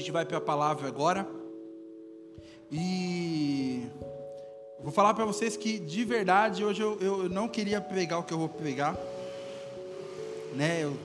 gente 0.00 0.10
vai 0.10 0.24
para 0.24 0.38
a 0.38 0.40
palavra 0.40 0.88
agora. 0.88 1.28
E 2.72 3.86
vou 4.82 4.92
falar 4.92 5.14
para 5.14 5.24
vocês 5.24 5.56
que 5.56 5.78
de 5.78 6.04
verdade 6.04 6.64
hoje 6.64 6.80
eu, 6.80 6.98
eu 7.00 7.28
não 7.28 7.46
queria 7.48 7.80
pregar 7.80 8.18
o 8.18 8.22
que 8.22 8.32
eu 8.32 8.38
vou 8.38 8.48
pregar, 8.48 8.96
né? 10.54 10.84
Eu, 10.84 10.96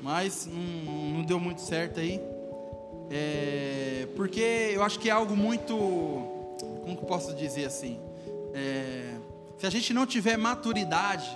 mas 0.00 0.46
não, 0.46 1.18
não, 1.18 1.22
deu 1.22 1.40
muito 1.40 1.60
certo 1.60 2.00
aí, 2.00 2.20
é, 3.10 4.06
porque 4.16 4.72
eu 4.74 4.82
acho 4.82 4.98
que 4.98 5.08
é 5.08 5.12
algo 5.12 5.36
muito, 5.36 5.76
como 6.82 6.96
que 6.96 7.02
eu 7.02 7.08
posso 7.08 7.34
dizer 7.34 7.64
assim? 7.64 7.98
É, 8.52 9.14
se 9.58 9.66
a 9.66 9.70
gente 9.70 9.94
não 9.94 10.06
tiver 10.06 10.36
maturidade 10.36 11.28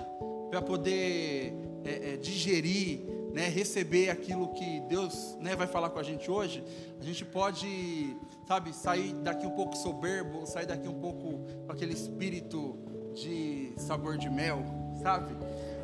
para 0.49 0.61
poder 0.61 1.53
é, 1.83 2.13
é 2.13 2.17
digerir 2.17 3.16
né, 3.33 3.47
receber 3.49 4.09
aquilo 4.09 4.53
que 4.53 4.79
Deus 4.81 5.37
né, 5.39 5.55
vai 5.55 5.67
falar 5.67 5.89
com 5.89 5.99
a 5.99 6.03
gente 6.03 6.29
hoje, 6.29 6.63
a 6.99 7.03
gente 7.03 7.23
pode, 7.25 8.17
sabe, 8.47 8.73
sair 8.73 9.13
daqui 9.13 9.45
um 9.45 9.51
pouco 9.51 9.75
soberbo, 9.75 10.45
sair 10.45 10.65
daqui 10.65 10.87
um 10.87 10.99
pouco 10.99 11.39
com 11.65 11.71
aquele 11.71 11.93
espírito 11.93 12.77
de 13.13 13.73
sabor 13.77 14.17
de 14.17 14.29
mel, 14.29 14.63
sabe? 15.01 15.35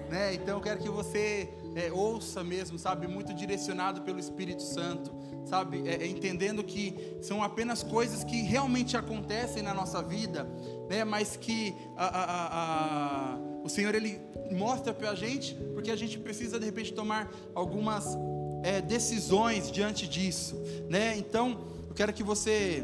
Né? 0.09 0.33
Então 0.35 0.57
eu 0.57 0.61
quero 0.61 0.79
que 0.79 0.89
você 0.89 1.49
é, 1.75 1.91
ouça 1.91 2.43
mesmo, 2.43 2.77
sabe, 2.77 3.07
muito 3.07 3.33
direcionado 3.33 4.01
pelo 4.01 4.19
Espírito 4.19 4.61
Santo, 4.61 5.11
sabe, 5.45 5.87
é, 5.87 6.03
é, 6.03 6.07
entendendo 6.07 6.63
que 6.63 7.17
são 7.21 7.41
apenas 7.41 7.83
coisas 7.83 8.23
que 8.23 8.41
realmente 8.41 8.95
acontecem 8.95 9.63
na 9.63 9.73
nossa 9.73 10.01
vida, 10.01 10.47
né? 10.89 11.03
Mas 11.03 11.35
que 11.35 11.75
a, 11.95 12.05
a, 12.05 13.33
a, 13.33 13.39
o 13.63 13.69
Senhor 13.69 13.95
ele 13.95 14.19
mostra 14.51 14.93
para 14.93 15.11
a 15.11 15.15
gente, 15.15 15.55
porque 15.73 15.89
a 15.89 15.95
gente 15.95 16.17
precisa 16.19 16.59
de 16.59 16.65
repente 16.65 16.93
tomar 16.93 17.31
algumas 17.55 18.17
é, 18.61 18.81
decisões 18.81 19.71
diante 19.71 20.07
disso, 20.07 20.55
né? 20.89 21.17
Então, 21.17 21.61
eu 21.87 21.93
quero 21.95 22.11
que 22.13 22.23
você 22.23 22.83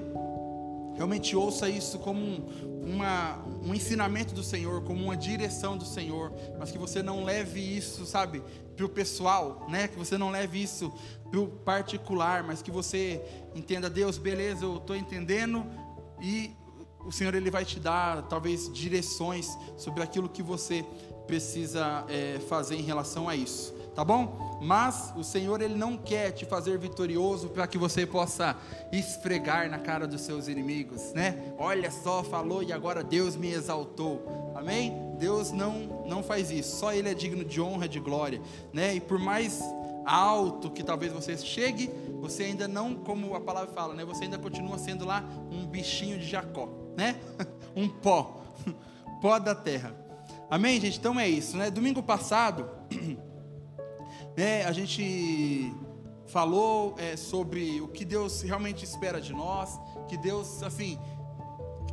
realmente 0.95 1.35
ouça 1.35 1.69
isso 1.69 1.99
como 1.99 2.19
um, 2.19 2.45
uma, 2.81 3.37
um 3.63 3.73
ensinamento 3.73 4.33
do 4.33 4.43
Senhor, 4.43 4.83
como 4.83 5.03
uma 5.03 5.17
direção 5.17 5.77
do 5.77 5.85
Senhor, 5.85 6.33
mas 6.57 6.71
que 6.71 6.77
você 6.77 7.03
não 7.03 7.23
leve 7.23 7.59
isso, 7.59 8.05
sabe, 8.05 8.41
para 8.75 8.85
o 8.85 8.89
pessoal, 8.89 9.67
né? 9.69 9.87
Que 9.87 9.97
você 9.97 10.17
não 10.17 10.29
leve 10.29 10.61
isso 10.61 10.93
para 11.29 11.39
o 11.39 11.47
particular, 11.47 12.43
mas 12.43 12.61
que 12.61 12.71
você 12.71 13.21
entenda, 13.53 13.89
Deus, 13.89 14.17
beleza, 14.17 14.63
eu 14.63 14.77
estou 14.77 14.95
entendendo 14.95 15.65
e 16.21 16.51
o 17.05 17.11
Senhor 17.11 17.33
ele 17.33 17.49
vai 17.49 17.65
te 17.65 17.79
dar 17.79 18.23
talvez 18.23 18.71
direções 18.71 19.57
sobre 19.77 20.03
aquilo 20.03 20.29
que 20.29 20.43
você 20.43 20.85
precisa 21.25 22.05
é, 22.09 22.39
fazer 22.47 22.75
em 22.75 22.81
relação 22.81 23.29
a 23.29 23.35
isso, 23.35 23.71
tá 23.95 24.03
bom? 24.03 24.59
Mas 24.61 25.13
o 25.15 25.23
Senhor 25.23 25.61
ele 25.61 25.75
não 25.75 25.95
quer 25.95 26.31
te 26.31 26.43
fazer 26.43 26.77
vitorioso 26.77 27.49
para 27.49 27.67
que 27.67 27.77
você 27.77 28.05
possa 28.05 28.57
esfregar 28.91 29.69
na 29.69 29.77
cara 29.77 30.07
dos 30.07 30.21
seus 30.21 30.47
inimigos, 30.47 31.13
né? 31.13 31.53
Olha 31.57 31.91
só, 31.91 32.23
falou 32.23 32.63
e 32.63 32.73
agora 32.73 33.03
Deus 33.03 33.35
me 33.35 33.51
exaltou, 33.51 34.53
amém? 34.55 34.91
Deus 35.19 35.51
não 35.51 36.03
não 36.07 36.23
faz 36.23 36.49
isso, 36.49 36.77
só 36.77 36.91
Ele 36.91 37.09
é 37.09 37.13
digno 37.13 37.45
de 37.45 37.61
honra, 37.61 37.87
de 37.87 37.99
glória, 37.99 38.41
né? 38.73 38.95
E 38.95 38.99
por 38.99 39.19
mais 39.19 39.61
alto 40.05 40.71
que 40.71 40.83
talvez 40.83 41.13
você 41.13 41.37
chegue, 41.37 41.91
você 42.19 42.43
ainda 42.43 42.67
não, 42.67 42.95
como 42.95 43.35
a 43.35 43.39
palavra 43.39 43.71
fala, 43.71 43.93
né? 43.93 44.03
Você 44.05 44.23
ainda 44.23 44.37
continua 44.37 44.77
sendo 44.79 45.05
lá 45.05 45.23
um 45.51 45.65
bichinho 45.67 46.17
de 46.17 46.25
Jacó, 46.25 46.67
né? 46.99 47.15
um 47.75 47.87
pó, 47.87 48.43
pó 49.21 49.39
da 49.39 49.55
terra. 49.55 49.95
Amém, 50.49 50.79
gente? 50.81 50.99
Então 50.99 51.17
é 51.19 51.27
isso, 51.27 51.55
né? 51.55 51.71
Domingo 51.71 52.03
passado, 52.03 52.69
né, 54.35 54.65
a 54.65 54.71
gente 54.71 55.73
falou 56.27 56.95
é, 56.97 57.15
sobre 57.15 57.79
o 57.81 57.87
que 57.87 58.03
Deus 58.03 58.41
realmente 58.41 58.83
espera 58.83 59.21
de 59.21 59.31
nós, 59.31 59.79
que 60.07 60.17
Deus, 60.17 60.61
assim, 60.61 60.99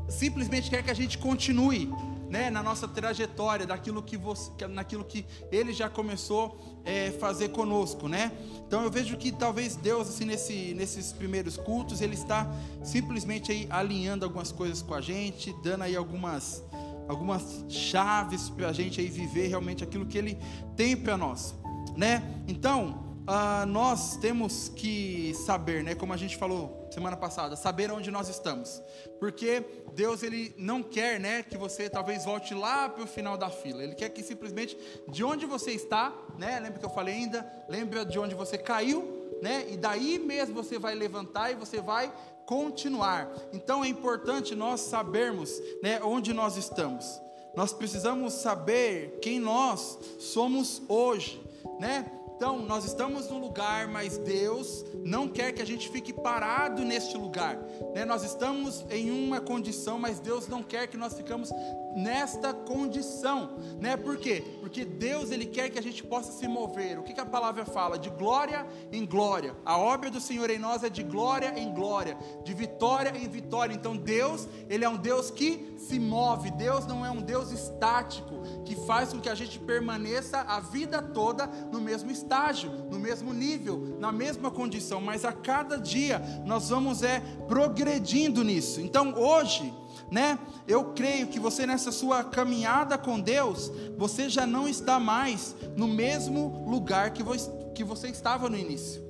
simplesmente 0.09 0.69
quer 0.69 0.83
que 0.83 0.91
a 0.91 0.95
gente 0.95 1.16
continue, 1.19 1.91
né, 2.28 2.50
na 2.50 2.62
nossa 2.62 2.88
trajetória 2.88 3.66
daquilo 3.66 4.03
que 4.03 4.16
você, 4.16 4.50
naquilo 4.69 5.04
que 5.04 5.25
Ele 5.50 5.72
já 5.72 5.88
começou 5.88 6.81
a 6.84 6.91
é, 6.91 7.10
fazer 7.12 7.50
conosco, 7.50 8.09
né? 8.09 8.32
Então 8.66 8.82
eu 8.82 8.91
vejo 8.91 9.16
que 9.16 9.31
talvez 9.31 9.76
Deus, 9.76 10.09
assim, 10.09 10.25
nesse, 10.25 10.75
nesses 10.75 11.12
primeiros 11.12 11.56
cultos, 11.56 12.00
Ele 12.00 12.15
está 12.15 12.50
simplesmente 12.82 13.53
aí 13.53 13.66
alinhando 13.70 14.25
algumas 14.25 14.50
coisas 14.50 14.82
com 14.82 14.94
a 14.94 15.00
gente, 15.00 15.54
dando 15.62 15.82
aí 15.84 15.97
algumas 15.97 16.62
algumas 17.09 17.65
chaves 17.69 18.50
para 18.50 18.69
a 18.69 18.72
gente 18.72 19.00
aí 19.00 19.06
viver 19.06 19.47
realmente 19.47 19.84
aquilo 19.84 20.06
que 20.06 20.19
Ele 20.19 20.36
tem 20.76 20.97
para 20.97 21.16
nós, 21.16 21.54
né? 21.97 22.42
Então, 22.48 23.06
uh, 23.26 23.66
nós 23.66 24.16
temos 24.16 24.69
que 24.69 25.34
saber, 25.34 25.82
né? 25.82 25.94
Como 25.94 26.12
a 26.12 26.16
gente 26.16 26.37
falou 26.37 26.87
semana 26.91 27.16
passada, 27.16 27.56
saber 27.56 27.91
onde 27.91 28.10
nós 28.10 28.28
estamos, 28.28 28.82
porque 29.19 29.64
Deus 29.94 30.22
ele 30.22 30.54
não 30.56 30.82
quer, 30.82 31.19
né, 31.20 31.42
que 31.42 31.56
você 31.56 31.91
talvez 31.91 32.25
volte 32.25 32.54
lá 32.54 32.88
para 32.88 33.04
o 33.04 33.06
final 33.06 33.36
da 33.36 33.50
fila. 33.50 33.82
Ele 33.82 33.94
quer 33.94 34.09
que 34.10 34.22
simplesmente 34.22 34.78
de 35.09 35.25
onde 35.25 35.44
você 35.47 35.72
está, 35.72 36.12
né? 36.38 36.60
Lembra 36.60 36.78
que 36.78 36.84
eu 36.84 36.91
falei 36.91 37.15
ainda? 37.15 37.65
Lembra 37.69 38.04
de 38.04 38.19
onde 38.19 38.34
você 38.34 38.56
caiu, 38.56 39.31
né? 39.42 39.66
E 39.69 39.76
daí 39.76 40.19
mesmo 40.19 40.54
você 40.54 40.78
vai 40.78 40.94
levantar 40.94 41.50
e 41.50 41.54
você 41.54 41.81
vai 41.81 42.12
continuar. 42.47 43.31
Então 43.53 43.84
é 43.84 43.88
importante 43.88 44.54
nós 44.54 44.81
sabermos 44.81 45.50
né, 45.82 46.00
onde 46.03 46.32
nós 46.32 46.56
estamos. 46.56 47.20
Nós 47.54 47.72
precisamos 47.72 48.34
saber 48.34 49.19
quem 49.20 49.41
nós 49.41 49.98
somos 50.19 50.82
hoje, 50.88 51.42
né? 51.81 52.04
Então, 52.36 52.58
nós 52.58 52.84
estamos 52.84 53.30
no 53.30 53.38
lugar, 53.38 53.88
mas 53.88 54.19
Deus 54.19 54.84
não 55.02 55.26
quer 55.26 55.52
que 55.52 55.62
a 55.62 55.64
gente 55.64 55.88
fique 55.88 56.12
parado 56.12 56.84
neste 56.84 57.16
lugar. 57.16 57.56
Né? 57.94 58.04
Nós 58.04 58.24
estamos 58.24 58.84
em 58.91 59.10
uma 59.10 59.41
condição, 59.41 59.98
mas 59.98 60.20
Deus 60.20 60.47
não 60.47 60.62
quer 60.62 60.86
que 60.86 60.98
nós 60.98 61.14
ficamos 61.14 61.50
nesta 61.97 62.53
condição, 62.53 63.57
né? 63.81 63.97
Por 63.97 64.19
quê? 64.19 64.45
Porque 64.61 64.84
Deus 64.84 65.31
ele 65.31 65.47
quer 65.47 65.71
que 65.71 65.79
a 65.79 65.83
gente 65.83 66.05
possa 66.05 66.31
se 66.31 66.47
mover. 66.47 66.99
O 66.99 67.03
que, 67.03 67.15
que 67.15 67.21
a 67.21 67.27
palavra 67.27 67.65
fala? 67.65 67.99
De 67.99 68.11
glória 68.11 68.67
em 68.93 69.07
glória. 69.07 69.57
A 69.65 69.79
obra 69.79 70.11
do 70.11 70.21
Senhor 70.21 70.51
em 70.51 70.59
nós 70.59 70.84
é 70.84 70.91
de 70.91 71.03
glória 71.03 71.59
em 71.59 71.73
glória, 71.73 72.19
de 72.45 72.53
vitória 72.53 73.17
em 73.17 73.27
vitória. 73.27 73.73
Então 73.73 73.97
Deus, 73.97 74.47
ele 74.69 74.84
é 74.84 74.89
um 74.89 74.97
Deus 74.97 75.31
que 75.31 75.75
se 75.79 75.99
move. 75.99 76.51
Deus 76.51 76.87
não 76.87 77.05
é 77.05 77.11
um 77.11 77.23
Deus 77.23 77.51
estático 77.51 78.43
que 78.65 78.77
faz 78.87 79.13
com 79.13 79.21
que 79.21 79.31
a 79.31 79.34
gente 79.34 79.59
permaneça 79.59 80.41
a 80.43 80.61
vida 80.61 81.01
toda 81.01 81.47
no 81.47 81.81
mesmo 81.81 82.11
estágio, 82.11 82.71
no 82.91 82.99
mesmo 82.99 83.33
nível, 83.33 83.97
na 83.99 84.13
mesma 84.13 84.51
condição, 84.51 85.01
mas 85.01 85.25
a 85.25 85.33
cada 85.33 85.78
dia 85.78 86.21
nós 86.45 86.69
vamos 86.69 87.03
é 87.03 87.21
progredindo 87.49 88.45
nisso. 88.45 88.81
Então 88.81 89.15
hoje 89.15 89.73
né? 90.11 90.39
Eu 90.67 90.93
creio 90.93 91.27
que 91.29 91.41
você 91.41 91.67
nessa 91.67 91.93
sua 91.93 92.25
caminhada 92.25 92.97
com 92.97 93.21
Deus, 93.21 93.71
você 93.97 94.29
já 94.29 94.47
não 94.47 94.69
está 94.69 94.99
mais 94.99 95.55
no 95.77 95.87
mesmo 95.87 96.65
lugar 96.69 97.11
que 97.11 97.23
você, 97.23 98.09
estava 98.09 98.49
no 98.49 98.57
início. 98.57 99.05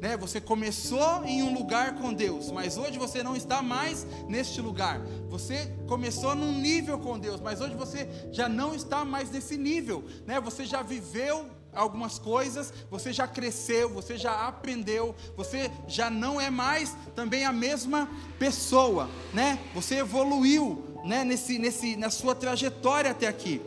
Né? 0.00 0.16
Você 0.18 0.40
começou 0.40 1.24
em 1.24 1.42
um 1.42 1.54
lugar 1.54 1.94
com 1.94 2.12
Deus, 2.12 2.50
mas 2.50 2.76
hoje 2.76 2.98
você 2.98 3.22
não 3.22 3.34
está 3.34 3.62
mais 3.62 4.06
neste 4.28 4.60
lugar. 4.60 5.00
Você 5.30 5.72
começou 5.86 6.34
num 6.34 6.52
nível 6.52 6.98
com 6.98 7.18
Deus, 7.18 7.40
mas 7.40 7.60
hoje 7.60 7.74
você 7.74 8.08
já 8.30 8.48
não 8.48 8.74
está 8.74 9.04
mais 9.04 9.30
nesse 9.30 9.56
nível, 9.56 10.04
né? 10.26 10.38
Você 10.40 10.66
já 10.66 10.82
viveu 10.82 11.46
algumas 11.74 12.18
coisas, 12.18 12.72
você 12.90 13.12
já 13.12 13.26
cresceu, 13.26 13.88
você 13.88 14.16
já 14.16 14.46
aprendeu, 14.46 15.14
você 15.36 15.70
já 15.86 16.10
não 16.10 16.40
é 16.40 16.50
mais 16.50 16.96
também 17.14 17.44
a 17.44 17.52
mesma 17.52 18.08
pessoa, 18.38 19.08
né? 19.32 19.58
Você 19.74 19.96
evoluiu, 19.96 20.84
né, 21.04 21.24
nesse, 21.24 21.58
nesse, 21.58 21.96
na 21.96 22.10
sua 22.10 22.34
trajetória 22.34 23.10
até 23.10 23.26
aqui. 23.26 23.60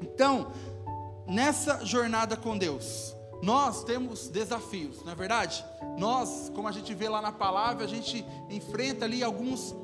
Então, 0.00 0.52
nessa 1.26 1.84
jornada 1.84 2.36
com 2.36 2.56
Deus, 2.58 3.14
nós 3.42 3.84
temos 3.84 4.28
desafios, 4.28 5.02
não 5.04 5.12
é 5.12 5.14
verdade? 5.14 5.64
Nós, 5.98 6.50
como 6.54 6.68
a 6.68 6.72
gente 6.72 6.94
vê 6.94 7.08
lá 7.08 7.20
na 7.20 7.32
palavra, 7.32 7.84
a 7.84 7.88
gente 7.88 8.24
enfrenta 8.48 9.04
ali 9.04 9.22
alguns 9.22 9.74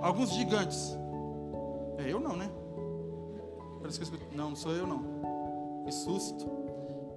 alguns 0.00 0.30
gigantes. 0.30 0.96
É 1.98 2.12
eu 2.12 2.20
não, 2.20 2.36
né? 2.36 2.50
Não, 4.32 4.50
não 4.50 4.56
sou 4.56 4.72
eu 4.72 4.86
não. 4.86 5.18
Que 5.88 5.94
susto. 5.94 6.46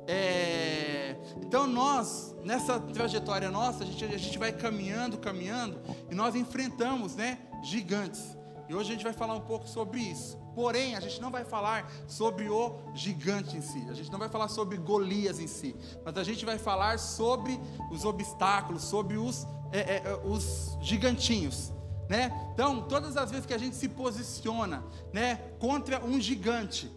É, 0.08 1.18
então 1.42 1.68
nós, 1.68 2.34
nessa 2.42 2.80
trajetória 2.80 3.52
nossa, 3.52 3.84
a 3.84 3.86
gente, 3.86 4.06
a 4.06 4.18
gente 4.18 4.40
vai 4.40 4.54
caminhando, 4.54 5.18
caminhando, 5.18 5.82
e 6.10 6.16
nós 6.16 6.36
enfrentamos 6.36 7.18
né, 7.18 7.38
gigantes. 7.62 8.38
E 8.70 8.74
hoje 8.74 8.92
a 8.92 8.94
gente 8.94 9.04
vai 9.04 9.12
falar 9.12 9.34
um 9.34 9.42
pouco 9.42 9.68
sobre 9.68 10.00
isso. 10.00 10.38
Porém, 10.56 10.96
a 10.96 11.02
gente 11.02 11.20
não 11.20 11.30
vai 11.30 11.44
falar 11.44 11.92
sobre 12.08 12.48
o 12.48 12.80
gigante 12.94 13.58
em 13.58 13.62
si, 13.62 13.86
a 13.90 13.94
gente 13.94 14.10
não 14.10 14.18
vai 14.18 14.30
falar 14.30 14.48
sobre 14.48 14.78
Golias 14.78 15.38
em 15.42 15.48
si, 15.48 15.76
mas 16.06 16.18
a 16.18 16.24
gente 16.24 16.46
vai 16.46 16.58
falar 16.58 16.98
sobre 16.98 17.60
os 17.92 18.06
obstáculos, 18.06 18.84
sobre 18.84 19.18
os, 19.18 19.46
é, 19.74 19.98
é, 19.98 20.22
os 20.24 20.78
gigantinhos. 20.80 21.74
Né? 22.08 22.32
Então, 22.54 22.84
todas 22.88 23.18
as 23.18 23.32
vezes 23.32 23.46
que 23.46 23.54
a 23.54 23.58
gente 23.58 23.76
se 23.76 23.90
posiciona 23.90 24.82
né, 25.12 25.36
contra 25.60 26.02
um 26.06 26.22
gigante, 26.22 26.90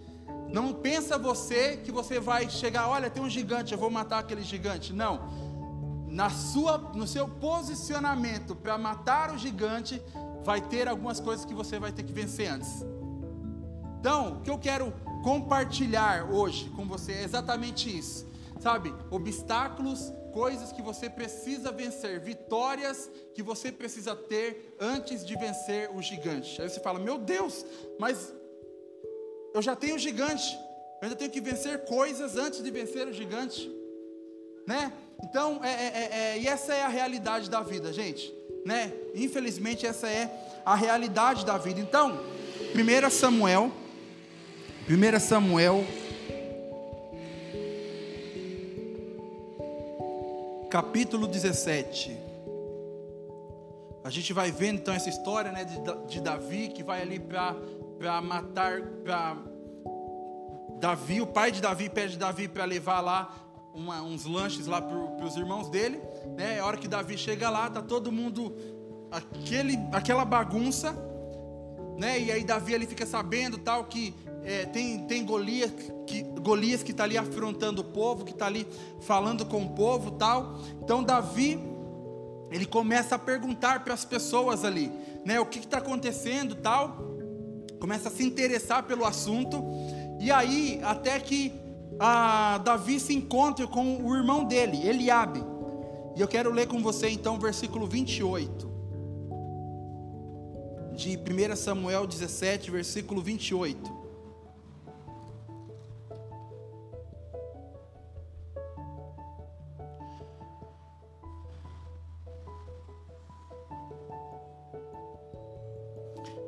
não 0.55 0.73
pensa 0.73 1.19
você 1.19 1.77
que 1.79 1.91
você 1.91 2.21
vai 2.21 2.49
chegar, 2.49 2.89
olha, 2.89 3.11
tem 3.11 3.21
um 3.21 3.29
gigante, 3.29 3.73
eu 3.73 3.79
vou 3.79 3.91
matar 3.91 4.21
aquele 4.21 4.43
gigante. 4.43 4.93
Não. 4.93 5.15
na 6.07 6.31
sua, 6.31 6.79
no 6.79 7.09
seu 7.09 7.27
posicionamento 7.29 8.55
para 8.55 8.79
matar 8.79 9.35
o 9.35 9.37
gigante, 9.37 10.01
vai 10.45 10.61
ter 10.61 10.87
algumas 10.87 11.19
coisas 11.19 11.45
que 11.45 11.53
você 11.53 11.81
vai 11.81 11.91
ter 11.91 12.05
que 12.05 12.13
vencer 12.13 12.49
antes. 12.49 12.87
Então, 13.99 14.35
o 14.35 14.41
que 14.43 14.51
eu 14.51 14.57
quero 14.57 14.95
compartilhar 15.25 16.31
hoje 16.31 16.71
com 16.77 16.87
você 16.87 17.15
é 17.15 17.25
exatamente 17.25 17.99
isso. 17.99 18.25
Sabe, 18.61 18.95
obstáculos, 19.11 20.13
coisas 20.33 20.71
que 20.71 20.83
você 20.83 21.11
precisa 21.11 21.73
vencer, 21.73 22.21
vitórias 22.21 23.11
que 23.35 23.43
você 23.43 23.73
precisa 23.73 24.15
ter 24.15 24.77
antes 24.81 25.27
de 25.27 25.35
vencer 25.37 25.91
o 25.93 26.01
gigante. 26.01 26.63
Aí 26.63 26.69
você 26.69 26.79
fala: 26.79 27.01
Meu 27.01 27.19
Deus, 27.19 27.67
mas 27.99 28.33
eu 29.55 29.63
já 29.63 29.75
tenho 29.75 29.95
o 29.95 29.99
gigante, 29.99 30.59
eu 31.01 31.05
ainda 31.05 31.17
tenho 31.17 31.31
que 31.31 31.41
vencer 31.41 31.85
coisas 31.85 32.37
antes 32.37 32.63
de 32.63 32.71
vencer 32.71 33.07
o 33.07 33.13
gigante, 33.13 33.71
né? 34.67 34.93
Então, 35.23 35.65
é, 35.65 35.71
é, 35.71 35.87
é, 35.87 36.19
é 36.35 36.39
e 36.41 36.47
essa 36.49 36.75
é 36.75 36.83
a 36.83 36.89
realidade 36.89 37.49
da 37.49 37.63
vida, 37.63 37.93
gente, 37.93 38.35
né? 38.67 38.93
Infelizmente, 39.15 39.87
essa 39.87 40.09
é 40.09 40.29
a 40.67 40.75
realidade 40.75 41.47
da 41.47 41.57
vida. 41.57 41.81
Então, 41.81 42.21
1 42.75 43.11
Samuel 43.11 43.73
1 44.87 45.19
Samuel, 45.19 45.83
capítulo 50.69 51.27
17. 51.27 52.19
A 54.05 54.11
gente 54.11 54.35
vai 54.35 54.53
vendo 54.53 54.81
então 54.81 54.93
essa 54.93 55.09
história 55.09 55.51
né, 55.51 55.65
de, 55.65 55.79
de 56.07 56.21
Davi 56.21 56.69
que 56.69 56.83
vai 56.83 57.01
ali 57.01 57.19
para 57.19 57.57
matar 58.23 58.83
para 59.03 59.37
Davi, 60.79 61.21
o 61.21 61.27
pai 61.27 61.51
de 61.51 61.61
Davi 61.61 61.89
pede 61.89 62.17
Davi 62.17 62.49
para 62.49 62.65
levar 62.65 63.01
lá 63.01 63.35
uma, 63.75 64.03
uns 64.03 64.25
lanches 64.25 64.67
lá 64.67 64.81
para 64.81 65.25
os 65.25 65.37
irmãos 65.37 65.69
dele. 65.69 66.01
Né? 66.37 66.61
A 66.61 66.67
hora 66.67 66.77
que 66.77 66.87
Davi 66.87 67.17
chega 67.19 67.51
lá, 67.51 67.69
tá 67.71 67.83
todo 67.83 68.13
mundo 68.13 68.55
aquele, 69.11 69.79
aquela 69.93 70.25
bagunça, 70.25 70.93
né? 71.97 72.21
E 72.21 72.33
aí 72.33 72.45
Davi 72.45 72.75
ele 72.75 72.87
fica 72.87 73.07
sabendo 73.07 73.59
tal 73.59 73.85
que 73.85 74.15
é, 74.43 74.67
tem, 74.67 75.07
tem 75.07 75.25
Golias 75.25 75.71
que 76.07 76.23
Golias 76.23 76.83
que 76.83 76.91
está 76.91 77.05
ali 77.05 77.17
afrontando 77.17 77.81
o 77.81 77.85
povo, 77.85 78.25
que 78.25 78.33
está 78.33 78.47
ali 78.47 78.67
falando 79.01 79.47
com 79.47 79.63
o 79.63 79.71
povo 79.71 80.11
tal. 80.13 80.59
Então 80.83 81.03
Davi 81.03 81.59
ele 82.51 82.67
começa 82.67 83.15
a 83.15 83.19
perguntar 83.19 83.85
para 83.85 83.95
as 83.95 84.05
pessoas 84.05 84.65
ali, 84.65 84.93
né, 85.25 85.41
o 85.41 85.47
que 85.47 85.59
está 85.59 85.79
acontecendo 85.79 86.55
tal. 86.55 87.14
Começa 87.81 88.09
a 88.09 88.13
se 88.13 88.25
interessar 88.25 88.85
pelo 88.85 89.05
assunto 89.05 89.63
e 90.21 90.31
aí 90.31 90.81
até 90.83 91.19
que 91.21 91.53
a 91.99 92.59
Davi 92.59 92.99
se 92.99 93.15
encontra 93.15 93.67
com 93.67 94.05
o 94.05 94.17
irmão 94.17 94.45
dele, 94.45 94.87
Eliabe. 94.87 95.43
E 96.17 96.21
eu 96.21 96.29
quero 96.29 96.51
ler 96.53 96.67
com 96.67 96.81
você 96.81 97.09
então 97.09 97.37
o 97.37 97.39
versículo 97.39 97.87
28 97.87 98.75
de 100.95 101.19
1 101.19 101.57
Samuel 101.57 102.07
17, 102.07 102.71
versículo 102.71 103.21
28. 103.21 104.05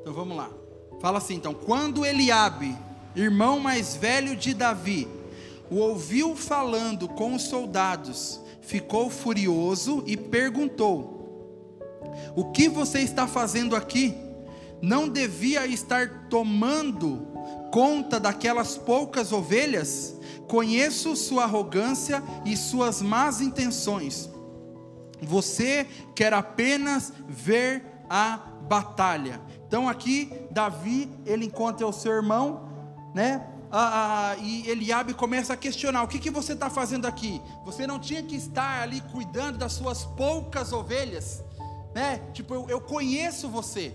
Então 0.00 0.14
vamos 0.14 0.36
lá. 0.36 0.65
Fala 1.00 1.18
assim, 1.18 1.34
então, 1.34 1.52
quando 1.52 2.04
Eliabe, 2.04 2.76
irmão 3.14 3.60
mais 3.60 3.94
velho 3.96 4.34
de 4.36 4.54
Davi, 4.54 5.08
o 5.70 5.76
ouviu 5.76 6.36
falando 6.36 7.08
com 7.08 7.34
os 7.34 7.42
soldados, 7.42 8.40
ficou 8.60 9.10
furioso 9.10 10.02
e 10.06 10.16
perguntou: 10.16 12.00
O 12.34 12.50
que 12.52 12.68
você 12.68 13.00
está 13.00 13.26
fazendo 13.26 13.74
aqui? 13.74 14.14
Não 14.80 15.08
devia 15.08 15.66
estar 15.66 16.28
tomando 16.28 17.26
conta 17.72 18.20
daquelas 18.20 18.76
poucas 18.76 19.32
ovelhas? 19.32 20.14
Conheço 20.46 21.16
sua 21.16 21.44
arrogância 21.44 22.22
e 22.44 22.56
suas 22.56 23.02
más 23.02 23.40
intenções. 23.40 24.30
Você 25.20 25.86
quer 26.14 26.32
apenas 26.32 27.12
ver 27.26 27.84
a 28.08 28.36
batalha. 28.68 29.40
Então 29.76 29.90
aqui 29.90 30.32
Davi 30.50 31.06
ele 31.26 31.44
encontra 31.44 31.86
o 31.86 31.92
seu 31.92 32.10
irmão, 32.10 32.66
né? 33.14 33.46
Ah, 33.70 34.30
ah, 34.32 34.36
e 34.38 34.66
Eliabe 34.70 35.12
começa 35.12 35.52
a 35.52 35.56
questionar: 35.56 36.02
o 36.02 36.08
que, 36.08 36.18
que 36.18 36.30
você 36.30 36.54
está 36.54 36.70
fazendo 36.70 37.04
aqui? 37.04 37.42
Você 37.62 37.86
não 37.86 37.98
tinha 37.98 38.22
que 38.22 38.34
estar 38.34 38.80
ali 38.80 39.02
cuidando 39.12 39.58
das 39.58 39.74
suas 39.74 40.02
poucas 40.02 40.72
ovelhas, 40.72 41.44
né? 41.94 42.22
Tipo, 42.32 42.54
eu, 42.54 42.70
eu 42.70 42.80
conheço 42.80 43.50
você. 43.50 43.92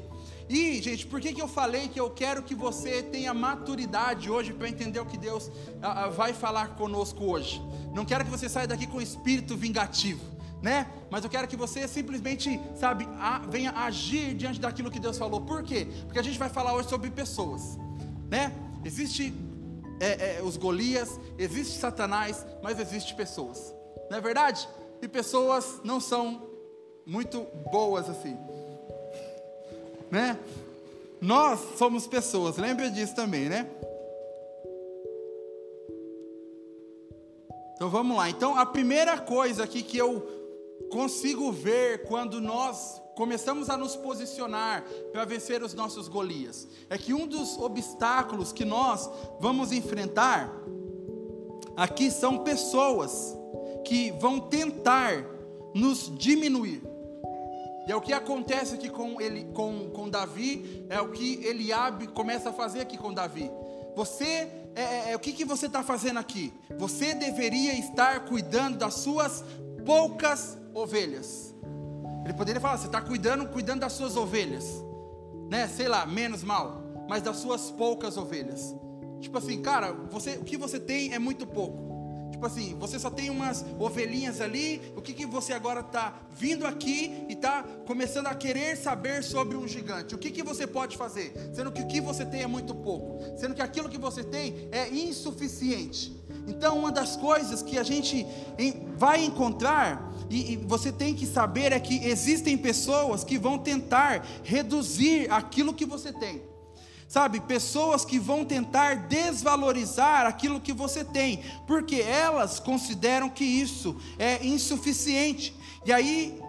E, 0.47 0.79
gente, 0.83 1.07
por 1.07 1.19
que, 1.19 1.33
que 1.33 1.41
eu 1.41 1.47
falei 1.47 1.87
que 1.87 1.99
eu 1.99 2.11
quero 2.11 2.43
que 2.43 2.53
você 2.53 3.01
tenha 3.01 3.33
maturidade 3.33 4.29
hoje 4.29 4.53
para 4.53 4.69
entender 4.69 4.99
o 4.99 5.05
que 5.07 5.17
Deus 5.17 5.49
ah, 5.81 6.03
ah, 6.03 6.09
vai 6.09 6.31
falar 6.31 6.75
conosco 6.75 7.23
hoje? 7.23 7.59
Não 7.91 8.05
quero 8.05 8.23
que 8.23 8.29
você 8.29 8.47
saia 8.47 8.67
daqui 8.67 8.85
com 8.85 9.01
espírito 9.01 9.57
vingativo 9.57 10.40
né? 10.61 10.87
Mas 11.09 11.23
eu 11.23 11.29
quero 11.29 11.47
que 11.47 11.55
você 11.55 11.87
simplesmente, 11.87 12.59
sabe, 12.75 13.07
a, 13.19 13.39
venha 13.39 13.71
agir 13.71 14.35
diante 14.35 14.59
daquilo 14.59 14.91
que 14.91 14.99
Deus 14.99 15.17
falou. 15.17 15.41
Por 15.41 15.63
quê? 15.63 15.87
Porque 16.05 16.19
a 16.19 16.23
gente 16.23 16.37
vai 16.37 16.49
falar 16.49 16.73
hoje 16.73 16.89
sobre 16.89 17.09
pessoas, 17.09 17.77
né? 18.29 18.53
Existe 18.85 19.33
é, 19.99 20.37
é, 20.37 20.43
os 20.43 20.57
Golias, 20.57 21.19
existe 21.37 21.77
Satanás, 21.77 22.45
mas 22.61 22.79
existe 22.79 23.15
pessoas, 23.15 23.73
não 24.09 24.17
é 24.17 24.21
verdade? 24.21 24.67
E 25.01 25.07
pessoas 25.07 25.81
não 25.83 25.99
são 25.99 26.49
muito 27.05 27.47
boas 27.71 28.09
assim, 28.09 28.37
né? 30.09 30.37
Nós 31.19 31.59
somos 31.77 32.07
pessoas, 32.07 32.57
lembra 32.57 32.89
disso 32.89 33.15
também, 33.15 33.47
né? 33.47 33.67
Então 37.75 37.89
vamos 37.89 38.15
lá. 38.15 38.29
Então 38.29 38.55
a 38.55 38.65
primeira 38.65 39.17
coisa 39.17 39.63
aqui 39.63 39.81
que 39.81 39.97
eu 39.97 40.40
consigo 40.91 41.51
ver 41.51 42.03
quando 42.03 42.41
nós 42.41 43.01
começamos 43.15 43.69
a 43.69 43.77
nos 43.77 43.95
posicionar 43.95 44.83
para 45.11 45.25
vencer 45.25 45.63
os 45.63 45.73
nossos 45.73 46.07
Golias. 46.07 46.67
É 46.89 46.97
que 46.97 47.13
um 47.13 47.25
dos 47.25 47.57
obstáculos 47.57 48.51
que 48.51 48.65
nós 48.65 49.09
vamos 49.39 49.71
enfrentar 49.71 50.51
aqui 51.77 52.11
são 52.11 52.39
pessoas 52.39 53.37
que 53.85 54.11
vão 54.11 54.39
tentar 54.39 55.25
nos 55.73 56.11
diminuir. 56.17 56.83
E 57.87 57.91
é 57.91 57.95
o 57.95 58.01
que 58.01 58.13
acontece 58.13 58.75
aqui 58.75 58.89
com, 58.89 59.19
ele, 59.19 59.45
com, 59.53 59.89
com 59.89 60.09
Davi, 60.09 60.85
é 60.89 61.01
o 61.01 61.11
que 61.11 61.43
Eliabe 61.45 62.07
começa 62.07 62.49
a 62.49 62.53
fazer 62.53 62.81
aqui 62.81 62.97
com 62.97 63.13
Davi. 63.13 63.49
Você, 63.95 64.47
é, 64.75 64.81
é, 64.81 65.11
é 65.11 65.15
o 65.15 65.19
que, 65.19 65.33
que 65.33 65.43
você 65.43 65.65
está 65.65 65.83
fazendo 65.83 66.19
aqui? 66.19 66.53
Você 66.77 67.13
deveria 67.13 67.73
estar 67.73 68.25
cuidando 68.25 68.77
das 68.77 68.95
suas 68.95 69.43
poucas 69.85 70.57
ovelhas. 70.73 71.55
Ele 72.23 72.33
poderia 72.33 72.61
falar: 72.61 72.77
você 72.77 72.87
está 72.87 73.01
cuidando, 73.01 73.47
cuidando 73.47 73.81
das 73.81 73.93
suas 73.93 74.15
ovelhas, 74.15 74.65
né? 75.49 75.67
Sei 75.67 75.87
lá, 75.87 76.05
menos 76.05 76.43
mal, 76.43 76.83
mas 77.07 77.21
das 77.21 77.37
suas 77.37 77.71
poucas 77.71 78.17
ovelhas. 78.17 78.75
Tipo 79.19 79.37
assim, 79.37 79.61
cara, 79.61 79.91
você, 79.91 80.31
o 80.31 80.43
que 80.43 80.57
você 80.57 80.79
tem 80.79 81.13
é 81.13 81.19
muito 81.19 81.45
pouco. 81.45 81.91
Tipo 82.31 82.45
assim, 82.45 82.75
você 82.79 82.97
só 82.97 83.11
tem 83.11 83.29
umas 83.29 83.63
ovelhinhas 83.77 84.41
ali. 84.41 84.81
O 84.95 85.01
que, 85.01 85.13
que 85.13 85.25
você 85.27 85.53
agora 85.53 85.81
está 85.81 86.21
vindo 86.31 86.65
aqui 86.65 87.25
e 87.29 87.33
está 87.33 87.61
começando 87.85 88.27
a 88.27 88.33
querer 88.33 88.75
saber 88.77 89.23
sobre 89.23 89.55
um 89.55 89.67
gigante? 89.67 90.15
O 90.15 90.17
que, 90.17 90.31
que 90.31 90.41
você 90.41 90.65
pode 90.65 90.97
fazer? 90.97 91.33
Sendo 91.53 91.71
que 91.71 91.81
o 91.81 91.87
que 91.87 92.01
você 92.01 92.25
tem 92.25 92.41
é 92.41 92.47
muito 92.47 92.73
pouco. 92.73 93.19
Sendo 93.37 93.53
que 93.53 93.61
aquilo 93.61 93.89
que 93.89 93.97
você 93.97 94.23
tem 94.23 94.67
é 94.71 94.89
insuficiente. 94.89 96.19
Então, 96.47 96.77
uma 96.77 96.91
das 96.91 97.15
coisas 97.15 97.61
que 97.61 97.77
a 97.77 97.83
gente 97.83 98.25
vai 98.97 99.23
encontrar, 99.23 100.11
e 100.29 100.57
você 100.57 100.91
tem 100.91 101.13
que 101.13 101.25
saber, 101.25 101.71
é 101.71 101.79
que 101.79 102.05
existem 102.05 102.57
pessoas 102.57 103.23
que 103.23 103.37
vão 103.37 103.57
tentar 103.57 104.25
reduzir 104.43 105.31
aquilo 105.31 105.73
que 105.73 105.85
você 105.85 106.11
tem. 106.13 106.41
Sabe, 107.07 107.41
pessoas 107.41 108.05
que 108.05 108.17
vão 108.17 108.45
tentar 108.45 109.07
desvalorizar 109.09 110.25
aquilo 110.25 110.61
que 110.61 110.71
você 110.71 111.03
tem, 111.03 111.43
porque 111.67 111.97
elas 111.97 112.57
consideram 112.57 113.29
que 113.29 113.43
isso 113.43 113.97
é 114.17 114.45
insuficiente. 114.45 115.53
E 115.85 115.91
aí, 115.91 116.41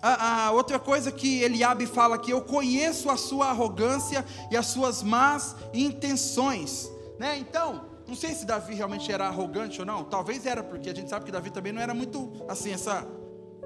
a, 0.00 0.46
a, 0.46 0.50
outra 0.52 0.78
coisa 0.78 1.10
que 1.10 1.42
Eliabe 1.42 1.86
fala 1.86 2.16
que 2.16 2.32
eu 2.32 2.42
conheço 2.42 3.10
a 3.10 3.16
sua 3.16 3.46
arrogância 3.46 4.24
e 4.52 4.56
as 4.56 4.66
suas 4.66 5.02
más 5.02 5.56
intenções, 5.72 6.88
né? 7.18 7.36
Então, 7.38 7.93
não 8.06 8.14
sei 8.14 8.34
se 8.34 8.44
Davi 8.44 8.74
realmente 8.74 9.10
era 9.10 9.26
arrogante 9.26 9.80
ou 9.80 9.86
não. 9.86 10.04
Talvez 10.04 10.44
era, 10.46 10.62
porque 10.62 10.90
a 10.90 10.94
gente 10.94 11.08
sabe 11.08 11.24
que 11.24 11.32
Davi 11.32 11.50
também 11.50 11.72
não 11.72 11.80
era 11.80 11.94
muito 11.94 12.32
assim, 12.48 12.72
essa 12.72 13.06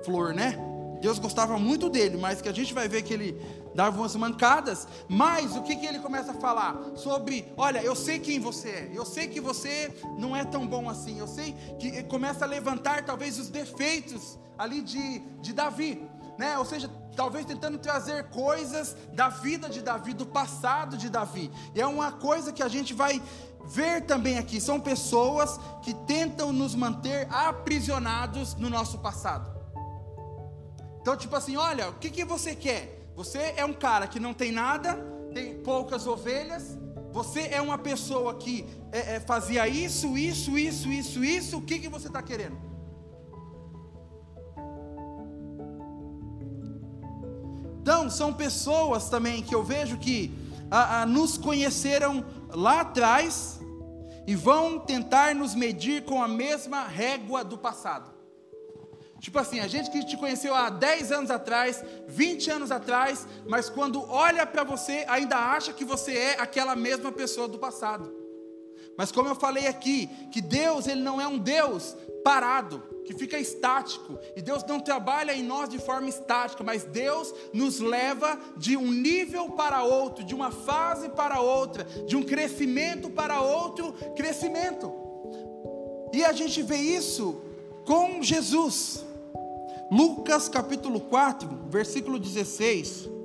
flor, 0.04 0.33
né? 0.33 0.57
Deus 1.00 1.18
gostava 1.18 1.59
muito 1.59 1.88
dele, 1.88 2.16
mas 2.16 2.40
que 2.40 2.49
a 2.49 2.52
gente 2.52 2.75
vai 2.75 2.88
ver 2.88 3.02
que 3.02 3.14
ele 3.14 3.40
dava 3.75 3.99
umas 3.99 4.16
mancadas. 4.16 4.87
Mas 5.09 5.57
o 5.57 5.62
que, 5.62 5.76
que 5.76 5.87
ele 5.87 6.00
começa 6.00 6.33
a 6.33 6.35
falar? 6.35 6.76
Sobre, 6.97 7.52
olha, 7.57 7.83
eu 7.83 7.95
sei 7.95 8.18
quem 8.18 8.40
você 8.40 8.68
é, 8.68 8.90
eu 8.92 9.04
sei 9.04 9.28
que 9.28 9.40
você 9.40 9.95
não 10.18 10.37
é 10.37 10.45
tão 10.45 10.66
bom 10.66 10.88
assim, 10.88 11.18
eu 11.18 11.26
sei 11.26 11.54
que 11.78 12.02
começa 12.04 12.45
a 12.45 12.49
levantar 12.49 13.04
talvez 13.04 13.38
os 13.38 13.49
defeitos 13.49 14.38
ali 14.57 14.80
de, 14.80 15.21
de 15.40 15.52
Davi, 15.52 16.02
né? 16.37 16.59
Ou 16.59 16.64
seja, 16.64 16.90
talvez 17.14 17.45
tentando 17.45 17.78
trazer 17.78 18.28
coisas 18.30 18.97
da 19.12 19.28
vida 19.28 19.68
de 19.68 19.83
Davi, 19.83 20.12
do 20.12 20.26
passado 20.26 20.97
de 20.97 21.09
Davi. 21.09 21.50
E 21.75 21.80
é 21.80 21.87
uma 21.87 22.12
coisa 22.12 22.52
que 22.52 22.62
a 22.62 22.68
gente 22.68 22.95
vai 22.95 23.23
ver 23.68 24.02
também 24.02 24.38
aqui, 24.38 24.60
são 24.60 24.80
pessoas 24.80 25.60
que 25.82 25.92
tentam 25.92 26.52
nos 26.52 26.75
manter 26.75 27.28
aprisionados 27.30 28.54
no 28.54 28.70
nosso 28.70 28.98
passado. 28.98 29.56
Então, 31.00 31.16
tipo 31.16 31.37
assim, 31.37 31.56
olha, 31.56 31.90
o 31.90 31.94
que, 31.94 32.10
que 32.10 32.25
você 32.25 32.54
quer? 32.54 33.10
Você 33.14 33.54
é 33.56 33.64
um 33.64 33.75
cara 33.75 34.06
que 34.06 34.18
não 34.18 34.32
tem 34.32 34.50
nada, 34.50 34.94
tem 35.34 35.58
poucas 35.58 36.06
ovelhas, 36.06 36.78
você 37.12 37.48
é 37.48 37.60
uma 37.60 37.76
pessoa 37.78 38.34
que 38.34 38.66
é, 38.90 39.16
é, 39.16 39.20
fazia 39.20 39.68
isso, 39.68 40.16
isso, 40.16 40.58
isso, 40.58 40.88
isso, 40.90 41.25
isso, 41.25 41.58
o 41.58 41.62
que, 41.62 41.78
que 41.78 41.88
você 41.88 42.06
está 42.08 42.22
querendo? 42.22 42.56
Então, 47.82 48.08
são 48.10 48.32
pessoas 48.32 49.08
também 49.08 49.42
que 49.42 49.54
eu 49.54 49.62
vejo 49.62 49.96
que 49.98 50.30
a, 50.70 51.02
a, 51.02 51.06
nos 51.06 51.38
conheceram 51.38 52.25
lá 52.50 52.80
atrás 52.80 53.57
e 54.28 54.35
vão 54.35 54.78
tentar 54.78 55.35
nos 55.35 55.54
medir 55.54 56.04
com 56.04 56.23
a 56.23 56.28
mesma 56.28 56.87
régua 56.87 57.42
do 57.42 57.56
passado. 57.56 58.11
Tipo 59.18 59.38
assim, 59.38 59.58
a 59.58 59.66
gente 59.66 59.90
que 59.90 60.04
te 60.04 60.18
conheceu 60.18 60.54
há 60.54 60.68
10 60.68 61.12
anos 61.12 61.30
atrás, 61.30 61.82
20 62.06 62.50
anos 62.50 62.70
atrás, 62.70 63.26
mas 63.49 63.70
quando 63.70 64.06
olha 64.06 64.44
para 64.44 64.64
você, 64.64 65.06
ainda 65.08 65.38
acha 65.38 65.73
que 65.73 65.82
você 65.82 66.12
é 66.12 66.37
aquela 66.38 66.76
mesma 66.76 67.11
pessoa 67.11 67.49
do 67.49 67.58
passado. 67.58 68.17
Mas 68.99 69.12
como 69.12 69.28
eu 69.28 69.37
falei 69.37 69.69
aqui, 69.69 70.09
que 70.33 70.40
Deus, 70.40 70.88
ele 70.88 71.02
não 71.02 71.21
é 71.21 71.28
um 71.28 71.38
Deus 71.38 71.97
parado, 72.25 72.83
que 73.05 73.14
fica 73.14 73.38
estático. 73.38 74.19
E 74.35 74.43
Deus 74.43 74.64
não 74.64 74.81
trabalha 74.81 75.33
em 75.33 75.40
nós 75.40 75.69
de 75.69 75.78
forma 75.78 76.09
estática, 76.09 76.64
mas 76.64 76.83
Deus 76.83 77.33
nos 77.52 77.78
leva 77.78 78.37
de 78.57 78.76
um 78.76 78.90
nível 78.90 79.50
para 79.52 79.85
outro, 79.85 80.25
de 80.25 80.35
uma 80.35 80.50
fase 80.50 81.11
para 81.11 81.40
outra, 81.40 81.85
de 82.09 82.17
um 82.17 82.25
crescimento 82.25 83.09
para 83.09 83.40
outro 83.40 83.93
crescimento. 84.17 84.93
E 86.12 86.25
a 86.25 86.33
gente 86.33 86.61
vê 86.61 86.78
isso 86.78 87.40
com 87.85 88.21
Jesus. 88.21 89.05
Lucas 89.93 90.49
capítulo 90.49 90.99
4, 91.02 91.49
versículo 91.71 92.19
16. 92.19 93.17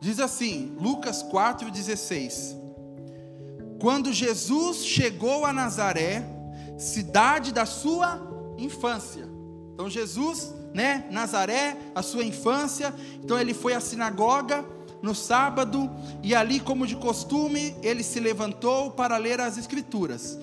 Diz 0.00 0.20
assim, 0.20 0.76
Lucas 0.80 1.22
4,16: 1.22 2.56
Quando 3.80 4.12
Jesus 4.12 4.84
chegou 4.84 5.44
a 5.44 5.52
Nazaré, 5.52 6.24
cidade 6.76 7.52
da 7.52 7.66
sua 7.66 8.20
infância. 8.56 9.28
Então, 9.74 9.90
Jesus, 9.90 10.54
né, 10.74 11.06
Nazaré, 11.10 11.76
a 11.94 12.02
sua 12.02 12.24
infância. 12.24 12.94
Então, 13.22 13.38
ele 13.38 13.54
foi 13.54 13.74
à 13.74 13.80
sinagoga 13.80 14.64
no 15.00 15.14
sábado, 15.14 15.88
e 16.24 16.34
ali, 16.34 16.58
como 16.58 16.86
de 16.86 16.96
costume, 16.96 17.76
ele 17.82 18.02
se 18.02 18.18
levantou 18.18 18.90
para 18.90 19.16
ler 19.16 19.40
as 19.40 19.56
Escrituras 19.56 20.36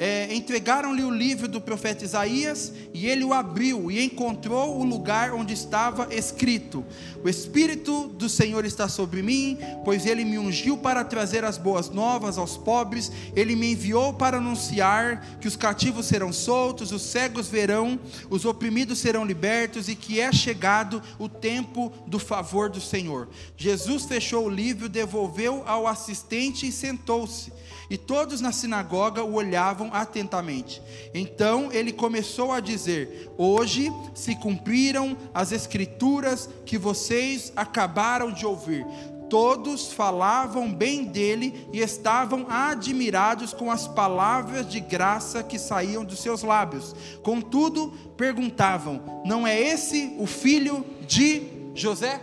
é, 0.00 0.34
entregaram-lhe 0.34 1.04
o 1.04 1.10
livro 1.10 1.46
do 1.46 1.60
profeta 1.60 2.06
Isaías, 2.06 2.72
e 2.94 3.06
ele 3.06 3.22
o 3.22 3.34
abriu 3.34 3.90
e 3.90 4.02
encontrou 4.02 4.80
o 4.80 4.82
lugar 4.82 5.34
onde 5.34 5.52
estava 5.52 6.08
escrito: 6.14 6.82
O 7.22 7.28
Espírito 7.28 8.08
do 8.08 8.26
Senhor 8.26 8.64
está 8.64 8.88
sobre 8.88 9.22
mim, 9.22 9.58
pois 9.84 10.06
ele 10.06 10.24
me 10.24 10.38
ungiu 10.38 10.78
para 10.78 11.04
trazer 11.04 11.44
as 11.44 11.58
boas 11.58 11.90
novas 11.90 12.38
aos 12.38 12.56
pobres, 12.56 13.12
ele 13.36 13.54
me 13.54 13.72
enviou 13.72 14.14
para 14.14 14.38
anunciar 14.38 15.38
que 15.38 15.46
os 15.46 15.54
cativos 15.54 16.06
serão 16.06 16.32
soltos, 16.32 16.92
os 16.92 17.02
cegos 17.02 17.48
verão, 17.48 18.00
os 18.30 18.46
oprimidos 18.46 19.00
serão 19.00 19.22
libertos 19.22 19.86
e 19.86 19.94
que 19.94 20.18
é 20.18 20.32
chegado 20.32 21.02
o 21.18 21.28
tempo 21.28 21.92
do 22.06 22.18
favor 22.18 22.70
do 22.70 22.80
Senhor. 22.80 23.28
Jesus 23.54 24.06
fechou 24.06 24.46
o 24.46 24.50
livro, 24.50 24.88
devolveu 24.88 25.62
ao 25.66 25.86
assistente 25.86 26.66
e 26.66 26.72
sentou-se. 26.72 27.52
E 27.90 27.98
todos 27.98 28.40
na 28.40 28.52
sinagoga 28.52 29.24
o 29.24 29.34
olhavam 29.34 29.90
atentamente. 29.92 30.80
Então 31.12 31.72
ele 31.72 31.92
começou 31.92 32.52
a 32.52 32.60
dizer: 32.60 33.28
Hoje 33.36 33.92
se 34.14 34.36
cumpriram 34.36 35.16
as 35.34 35.50
escrituras 35.50 36.48
que 36.64 36.78
vocês 36.78 37.52
acabaram 37.56 38.30
de 38.30 38.46
ouvir. 38.46 38.86
Todos 39.28 39.92
falavam 39.92 40.72
bem 40.72 41.04
dele 41.04 41.68
e 41.72 41.80
estavam 41.80 42.46
admirados 42.48 43.52
com 43.52 43.70
as 43.70 43.86
palavras 43.86 44.68
de 44.68 44.80
graça 44.80 45.42
que 45.42 45.58
saíam 45.58 46.04
dos 46.04 46.20
seus 46.20 46.42
lábios. 46.42 46.94
Contudo, 47.24 47.92
perguntavam: 48.16 49.22
Não 49.26 49.44
é 49.44 49.60
esse 49.60 50.14
o 50.16 50.26
filho 50.26 50.84
de 51.08 51.42
José? 51.74 52.20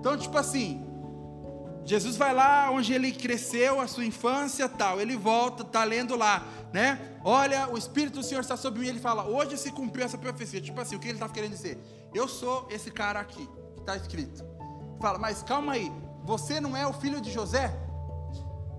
Então, 0.00 0.16
tipo 0.16 0.36
assim, 0.36 0.82
Jesus 1.84 2.16
vai 2.16 2.34
lá 2.34 2.70
onde 2.70 2.92
ele 2.92 3.10
cresceu, 3.10 3.80
a 3.80 3.86
sua 3.86 4.04
infância, 4.04 4.68
tal. 4.68 5.00
Ele 5.00 5.16
volta, 5.16 5.62
está 5.62 5.82
lendo 5.84 6.16
lá, 6.16 6.46
né? 6.72 7.16
Olha, 7.24 7.68
o 7.68 7.76
Espírito 7.76 8.20
do 8.20 8.22
Senhor 8.22 8.40
está 8.40 8.56
sobre 8.56 8.80
mim. 8.80 8.88
Ele 8.88 9.00
fala: 9.00 9.24
Hoje 9.24 9.56
se 9.56 9.72
cumpriu 9.72 10.04
essa 10.04 10.18
profecia. 10.18 10.60
Tipo 10.60 10.80
assim, 10.80 10.96
o 10.96 10.98
que 10.98 11.08
ele 11.08 11.14
estava 11.14 11.32
querendo 11.32 11.52
dizer? 11.52 11.78
Eu 12.14 12.28
sou 12.28 12.66
esse 12.70 12.90
cara 12.90 13.20
aqui, 13.20 13.48
que 13.74 13.80
está 13.80 13.96
escrito. 13.96 14.44
Fala, 15.00 15.18
mas 15.18 15.42
calma 15.42 15.72
aí, 15.72 15.90
você 16.24 16.60
não 16.60 16.76
é 16.76 16.86
o 16.86 16.92
filho 16.92 17.20
de 17.20 17.30
José? 17.30 17.74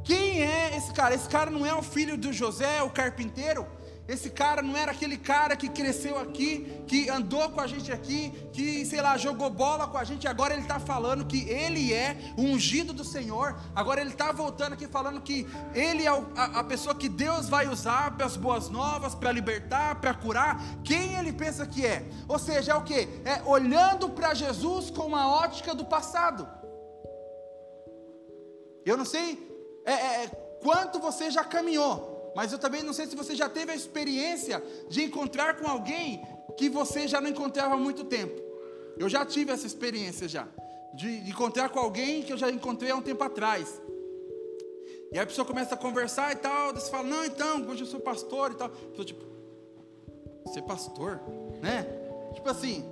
Quem 0.04 0.44
é 0.44 0.76
esse 0.76 0.94
cara? 0.94 1.16
Esse 1.16 1.28
cara 1.28 1.50
não 1.50 1.66
é 1.66 1.74
o 1.74 1.82
filho 1.82 2.18
de 2.18 2.32
José, 2.32 2.82
o 2.84 2.90
carpinteiro? 2.90 3.66
Esse 4.12 4.30
cara 4.30 4.62
não 4.62 4.76
era 4.76 4.92
aquele 4.92 5.16
cara 5.16 5.56
que 5.56 5.70
cresceu 5.70 6.20
aqui, 6.20 6.84
que 6.86 7.10
andou 7.10 7.50
com 7.50 7.62
a 7.62 7.66
gente 7.66 7.94
aqui, 7.94 8.30
que, 8.52 8.86
sei 8.86 9.02
lá, 9.02 9.16
jogou 9.16 9.50
bola 9.50 9.88
com 9.88 9.98
a 9.98 10.04
gente. 10.04 10.28
Agora 10.28 10.52
ele 10.54 10.64
está 10.64 10.82
falando 10.82 11.26
que 11.26 11.50
ele 11.50 11.94
é 11.94 12.18
o 12.36 12.42
ungido 12.42 12.92
do 12.92 13.06
Senhor. 13.06 13.58
Agora 13.74 14.02
ele 14.02 14.10
está 14.10 14.34
voltando 14.34 14.74
aqui 14.74 14.86
falando 14.86 15.22
que 15.22 15.48
ele 15.74 16.06
é 16.06 16.10
a, 16.36 16.62
pessoa 16.62 16.94
que 16.94 17.08
Deus 17.08 17.48
vai 17.48 17.70
usar 17.70 18.12
para 18.18 18.26
as 18.26 18.36
boas 18.36 18.68
novas, 18.68 19.16
para 19.16 19.32
libertar, 19.32 20.02
para 20.02 20.14
curar. 20.14 20.62
Quem 20.84 21.16
ele 21.16 21.32
pensa 21.32 21.66
que 21.66 21.86
é? 21.86 22.06
Ou 22.28 22.38
seja, 22.38 22.74
é 22.74 22.76
o 22.76 22.84
que? 22.84 23.08
É 23.24 23.42
olhando 23.46 24.10
para 24.10 24.34
Jesus 24.34 24.92
com 24.92 25.04
uma 25.04 25.32
ótica 25.32 25.74
do 25.74 25.86
passado. 25.86 26.46
Eu 28.86 28.98
não 28.98 29.06
sei 29.06 29.82
é, 29.86 29.94
é, 29.94 30.28
quanto 30.62 31.00
você 31.00 31.32
já 31.32 31.46
caminhou 31.46 32.11
mas 32.36 32.52
eu 32.52 32.60
também 32.60 32.84
não 32.84 32.94
sei 32.94 33.08
se 33.08 33.16
você 33.16 33.36
já 33.36 33.50
teve 33.50 33.72
a 33.72 33.76
experiência 33.76 34.64
de 34.90 35.04
encontrar 35.04 35.58
com 35.58 35.68
alguém 35.68 36.26
que 36.58 36.70
você 36.70 37.08
já 37.08 37.20
não 37.20 37.30
encontrava 37.30 37.76
há 37.76 37.78
muito 37.78 38.06
tempo. 38.06 38.42
Eu 38.98 39.10
já 39.10 39.26
tive 39.26 39.52
essa 39.52 39.68
experiência 39.68 40.28
já. 40.28 40.48
De, 40.94 41.30
encontrar 41.30 41.70
com 41.70 41.80
alguém 41.80 42.22
que 42.22 42.34
eu 42.34 42.38
já 42.38 42.50
encontrei 42.50 42.92
há 42.92 42.96
um 42.96 43.02
tempo 43.02 43.24
atrás. 43.24 43.82
E 45.12 45.18
aí 45.18 45.24
a 45.24 45.28
pessoa 45.28 45.46
começa 45.46 45.76
a 45.76 45.78
conversar 45.78 46.32
e 46.32 46.36
tal, 46.36 46.74
você 46.74 46.90
fala, 46.90 47.04
não, 47.04 47.26
então, 47.26 47.68
hoje 47.68 47.82
eu 47.82 47.88
sou 47.88 48.00
pastor 48.00 48.52
e 48.52 48.56
tal. 48.56 48.70
Eu 48.70 48.92
tô 48.92 49.04
tipo, 49.04 49.26
é 50.56 50.62
pastor? 50.62 51.20
Né? 51.62 51.86
Tipo 52.34 52.50
assim, 52.50 52.84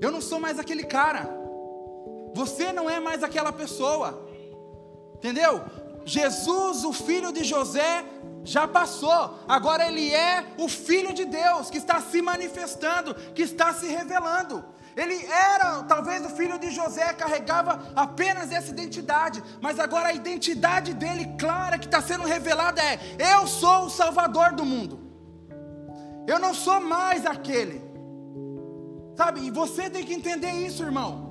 eu 0.00 0.10
não 0.10 0.20
sou 0.20 0.38
mais 0.38 0.58
aquele 0.58 0.84
cara. 0.84 1.28
Você 2.34 2.72
não 2.72 2.88
é 2.88 3.00
mais 3.00 3.22
aquela 3.22 3.52
pessoa. 3.52 4.26
Entendeu? 5.14 5.62
Jesus, 6.06 6.84
o 6.84 6.92
filho 6.92 7.32
de 7.32 7.42
José, 7.42 8.04
já 8.44 8.68
passou, 8.68 9.40
agora 9.48 9.88
ele 9.88 10.14
é 10.14 10.54
o 10.56 10.68
filho 10.68 11.12
de 11.12 11.24
Deus 11.24 11.68
que 11.68 11.78
está 11.78 12.00
se 12.00 12.22
manifestando, 12.22 13.12
que 13.34 13.42
está 13.42 13.74
se 13.74 13.88
revelando. 13.88 14.64
Ele 14.96 15.26
era, 15.26 15.82
talvez 15.82 16.24
o 16.24 16.30
filho 16.30 16.58
de 16.58 16.70
José 16.70 17.12
carregava 17.12 17.92
apenas 17.94 18.52
essa 18.52 18.70
identidade, 18.70 19.42
mas 19.60 19.80
agora 19.80 20.08
a 20.08 20.12
identidade 20.12 20.94
dele 20.94 21.34
clara 21.38 21.76
que 21.76 21.86
está 21.86 22.00
sendo 22.00 22.24
revelada 22.24 22.80
é: 22.80 23.00
eu 23.18 23.46
sou 23.48 23.86
o 23.86 23.90
Salvador 23.90 24.52
do 24.52 24.64
mundo. 24.64 25.00
Eu 26.26 26.38
não 26.38 26.54
sou 26.54 26.80
mais 26.80 27.26
aquele. 27.26 27.84
Sabe? 29.16 29.40
E 29.40 29.50
você 29.50 29.90
tem 29.90 30.04
que 30.04 30.14
entender 30.14 30.52
isso, 30.52 30.84
irmão 30.84 31.25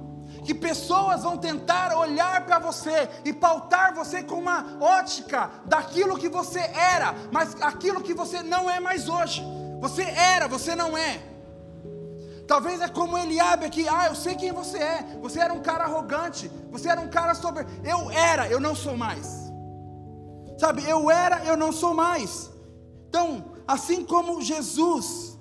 que 0.45 0.53
pessoas 0.53 1.23
vão 1.23 1.37
tentar 1.37 1.97
olhar 1.97 2.45
para 2.45 2.59
você 2.59 3.09
e 3.25 3.33
pautar 3.33 3.95
você 3.95 4.21
com 4.21 4.35
uma 4.35 4.77
ótica 4.79 5.49
daquilo 5.65 6.17
que 6.17 6.29
você 6.29 6.59
era, 6.59 7.15
mas 7.31 7.59
aquilo 7.59 8.01
que 8.01 8.13
você 8.13 8.43
não 8.43 8.69
é 8.69 8.79
mais 8.79 9.09
hoje. 9.09 9.43
Você 9.81 10.03
era, 10.03 10.47
você 10.47 10.75
não 10.75 10.95
é. 10.95 11.19
Talvez 12.47 12.79
é 12.79 12.87
como 12.87 13.17
Eliabe 13.17 13.65
aqui, 13.65 13.87
ah, 13.89 14.05
eu 14.05 14.15
sei 14.15 14.35
quem 14.35 14.51
você 14.51 14.77
é. 14.77 15.17
Você 15.19 15.39
era 15.39 15.51
um 15.51 15.63
cara 15.63 15.85
arrogante, 15.85 16.49
você 16.69 16.89
era 16.89 17.01
um 17.01 17.09
cara 17.09 17.33
sobre. 17.33 17.65
Eu 17.83 18.11
era, 18.11 18.47
eu 18.47 18.59
não 18.59 18.75
sou 18.75 18.95
mais. 18.95 19.51
Sabe, 20.59 20.87
eu 20.87 21.09
era, 21.09 21.43
eu 21.43 21.57
não 21.57 21.71
sou 21.71 21.95
mais. 21.95 22.51
Então, 23.09 23.45
assim 23.67 24.05
como 24.05 24.43
Jesus, 24.43 25.39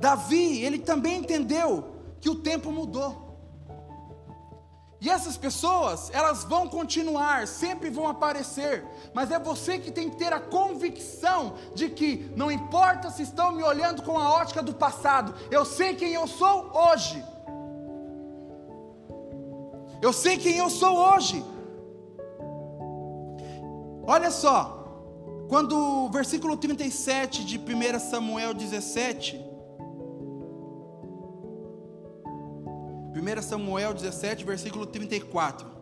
Davi, 0.00 0.62
ele 0.64 0.80
também 0.80 1.18
entendeu 1.18 1.94
que 2.20 2.28
o 2.28 2.34
tempo 2.34 2.72
mudou. 2.72 3.21
E 5.04 5.10
essas 5.10 5.36
pessoas, 5.36 6.10
elas 6.12 6.44
vão 6.44 6.68
continuar, 6.68 7.48
sempre 7.48 7.90
vão 7.90 8.06
aparecer, 8.06 8.84
mas 9.12 9.32
é 9.32 9.38
você 9.38 9.76
que 9.76 9.90
tem 9.90 10.08
que 10.08 10.14
ter 10.14 10.32
a 10.32 10.38
convicção 10.38 11.54
de 11.74 11.88
que 11.88 12.30
não 12.36 12.52
importa 12.52 13.10
se 13.10 13.22
estão 13.24 13.50
me 13.50 13.64
olhando 13.64 14.04
com 14.04 14.16
a 14.16 14.30
ótica 14.30 14.62
do 14.62 14.72
passado, 14.72 15.34
eu 15.50 15.64
sei 15.64 15.96
quem 15.96 16.12
eu 16.14 16.28
sou 16.28 16.70
hoje. 16.72 17.20
Eu 20.00 20.12
sei 20.12 20.36
quem 20.36 20.58
eu 20.58 20.70
sou 20.70 20.96
hoje. 20.96 21.44
Olha 24.06 24.30
só, 24.30 25.02
quando 25.48 25.76
o 25.76 26.10
versículo 26.10 26.56
37 26.56 27.44
de 27.44 27.58
1 27.58 27.98
Samuel 27.98 28.54
17, 28.54 29.41
1 33.14 33.42
Samuel 33.42 33.92
17, 33.92 34.44
versículo 34.44 34.86
34. 34.86 35.72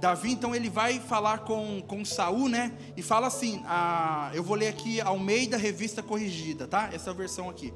Davi, 0.00 0.32
então, 0.32 0.54
ele 0.54 0.68
vai 0.68 1.00
falar 1.00 1.38
com, 1.38 1.80
com 1.80 2.04
Saul, 2.04 2.48
né? 2.48 2.72
E 2.96 3.02
fala 3.02 3.26
assim: 3.26 3.62
a, 3.66 4.30
eu 4.34 4.42
vou 4.42 4.54
ler 4.54 4.68
aqui 4.68 5.00
Almeida 5.00 5.56
Revista 5.56 6.02
Corrigida, 6.02 6.68
tá? 6.68 6.90
Essa 6.92 7.12
versão 7.14 7.48
aqui. 7.48 7.72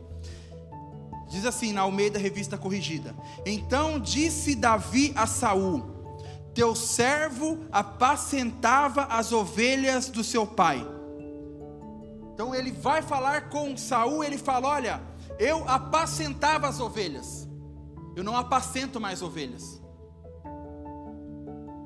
Diz 1.29 1.45
assim, 1.45 1.73
na 1.73 1.81
Almeida 1.81 2.19
Revista 2.19 2.59
Corrigida: 2.59 3.15
Então 3.47 3.99
disse 3.99 4.55
Davi 4.55 5.13
a 5.17 5.27
Saul: 5.27 5.83
Teu 6.55 6.75
servo 6.77 7.61
apacentava 7.73 9.05
as 9.05 9.33
ovelhas 9.33 10.09
do 10.09 10.23
seu 10.23 10.47
pai. 10.47 10.87
Então 12.35 12.55
ele 12.55 12.73
vai 12.73 13.01
falar 13.01 13.49
com 13.49 13.77
Saul, 13.77 14.23
ele 14.23 14.37
fala: 14.37 14.69
Olha, 14.69 15.08
eu 15.39 15.69
apacentava 15.69 16.67
as 16.69 16.81
ovelhas. 16.81 17.49
Eu 18.17 18.25
não 18.25 18.37
apacento 18.37 19.01
mais 19.01 19.23
ovelhas. 19.23 19.81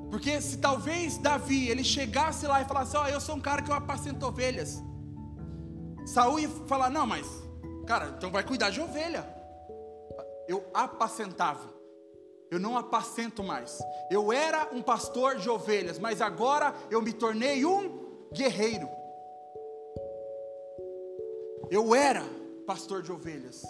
Porque 0.09 0.41
se 0.41 0.57
talvez 0.57 1.17
Davi 1.17 1.69
ele 1.69 1.83
chegasse 1.83 2.47
lá 2.47 2.61
e 2.61 2.65
falasse: 2.65 2.97
"Ó, 2.97 3.03
oh, 3.03 3.07
eu 3.07 3.21
sou 3.21 3.35
um 3.35 3.39
cara 3.39 3.61
que 3.61 3.69
eu 3.69 3.75
apacento 3.75 4.25
ovelhas". 4.25 4.81
Saul 6.05 6.39
ia 6.39 6.49
falar: 6.67 6.89
"Não, 6.89 7.05
mas 7.05 7.27
cara, 7.85 8.13
então 8.17 8.31
vai 8.31 8.43
cuidar 8.43 8.69
de 8.69 8.81
ovelha". 8.81 9.27
Eu 10.47 10.63
apacentava. 10.73 11.71
Eu 12.49 12.59
não 12.59 12.77
apacento 12.77 13.43
mais. 13.43 13.79
Eu 14.11 14.31
era 14.31 14.69
um 14.71 14.81
pastor 14.81 15.37
de 15.37 15.49
ovelhas, 15.49 15.97
mas 15.97 16.21
agora 16.21 16.73
eu 16.91 17.01
me 17.01 17.11
tornei 17.11 17.65
um 17.65 18.27
guerreiro. 18.31 18.87
Eu 21.71 21.95
era 21.95 22.23
pastor 22.65 23.01
de 23.01 23.11
ovelhas, 23.11 23.63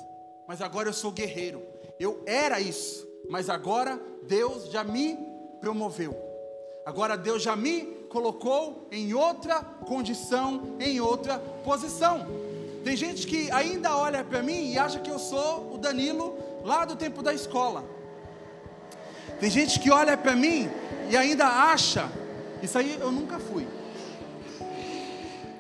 mas 0.48 0.62
agora 0.62 0.90
eu 0.90 0.94
sou 0.94 1.12
guerreiro. 1.12 1.62
Eu 2.00 2.22
era 2.26 2.60
isso, 2.60 3.08
mas 3.30 3.50
agora 3.50 4.00
Deus 4.24 4.70
já 4.70 4.84
me 4.84 5.18
promoveu. 5.60 6.16
Agora 6.86 7.18
Deus 7.18 7.42
já 7.42 7.56
me 7.56 7.86
colocou 8.10 8.88
em 8.92 9.14
outra 9.14 9.62
condição, 9.62 10.76
em 10.80 11.00
outra 11.00 11.40
posição. 11.40 12.28
Tem 12.84 12.98
gente 12.98 13.26
que 13.26 13.50
ainda 13.52 13.96
olha 13.96 14.24
para 14.24 14.44
mim 14.44 14.72
e 14.72 14.78
acha 14.78 15.00
que 15.00 15.10
eu 15.10 15.18
sou 15.18 15.74
o 15.74 15.78
Danilo 15.78 16.38
lá 16.64 16.84
do 16.84 16.96
tempo 16.96 17.24
da 17.24 17.34
escola. 17.34 17.84
Tem 19.40 19.50
gente 19.50 19.80
que 19.80 19.90
olha 19.90 20.18
para 20.18 20.36
mim 20.36 20.70
e 21.10 21.16
ainda 21.16 21.46
acha, 21.46 22.12
isso 22.62 22.78
aí 22.78 22.98
eu 23.00 23.12
nunca 23.12 23.40
fui. 23.40 23.66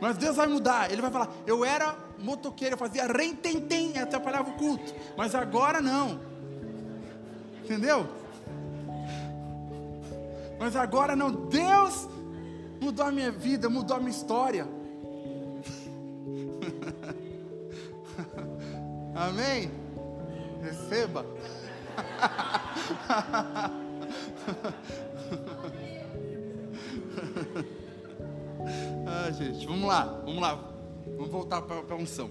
Mas 0.03 0.17
Deus 0.17 0.36
vai 0.36 0.48
mudar, 0.48 0.91
Ele 0.91 1.01
vai 1.01 1.10
falar, 1.10 1.29
eu 1.48 1.63
era 1.63 1.95
motoqueiro, 2.19 2.74
eu 2.74 2.77
fazia 2.77 3.07
rententem, 3.07 3.98
atrapalhava 3.98 4.50
o 4.50 4.53
culto. 4.55 4.93
Mas 5.15 5.33
agora 5.33 5.79
não. 5.79 6.19
Entendeu? 7.63 8.05
Mas 10.60 10.75
agora 10.75 11.15
não. 11.15 11.31
Deus 11.31 12.09
mudou 12.81 13.05
a 13.05 13.13
minha 13.13 13.31
vida, 13.31 13.70
mudou 13.70 13.96
a 13.96 14.00
minha 14.01 14.11
história. 14.11 14.68
Amém? 19.16 19.72
Receba. 20.61 21.25
ah, 29.07 29.31
gente, 29.31 29.65
vamos 29.65 29.87
lá, 29.87 30.21
vamos 30.25 30.41
lá. 30.41 30.59
Vamos 31.17 31.29
voltar 31.29 31.61
para 31.61 31.95
a 31.95 31.97
unção. 31.97 32.29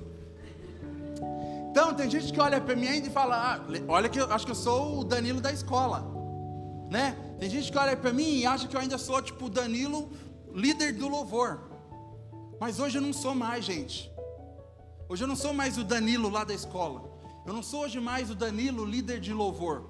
Então, 1.70 1.94
tem 1.94 2.10
gente 2.10 2.32
que 2.32 2.40
olha 2.40 2.60
para 2.60 2.76
mim 2.76 2.86
ainda 2.86 3.08
e 3.08 3.10
fala: 3.10 3.54
ah, 3.54 3.60
olha 3.88 4.08
que 4.08 4.20
eu 4.20 4.32
acho 4.32 4.44
que 4.44 4.52
eu 4.52 4.56
sou 4.56 5.00
o 5.00 5.04
Danilo 5.04 5.40
da 5.40 5.52
escola. 5.52 6.06
Né? 6.90 7.16
Tem 7.38 7.48
gente 7.48 7.72
que 7.72 7.78
olha 7.78 7.96
para 7.96 8.12
mim 8.12 8.40
e 8.40 8.46
acha 8.46 8.68
que 8.68 8.76
eu 8.76 8.80
ainda 8.80 8.98
sou 8.98 9.20
tipo 9.22 9.46
o 9.46 9.50
Danilo, 9.50 10.10
líder 10.54 10.92
do 10.92 11.08
louvor. 11.08 11.60
Mas 12.60 12.78
hoje 12.78 12.98
eu 12.98 13.02
não 13.02 13.12
sou 13.12 13.34
mais, 13.34 13.64
gente. 13.64 14.10
Hoje 15.08 15.24
eu 15.24 15.28
não 15.28 15.36
sou 15.36 15.52
mais 15.52 15.78
o 15.78 15.84
Danilo 15.84 16.28
lá 16.28 16.44
da 16.44 16.54
escola. 16.54 17.10
Eu 17.44 17.52
não 17.52 17.62
sou 17.62 17.82
hoje 17.82 17.98
mais 17.98 18.30
o 18.30 18.34
Danilo, 18.34 18.84
líder 18.84 19.18
de 19.20 19.32
louvor. 19.32 19.84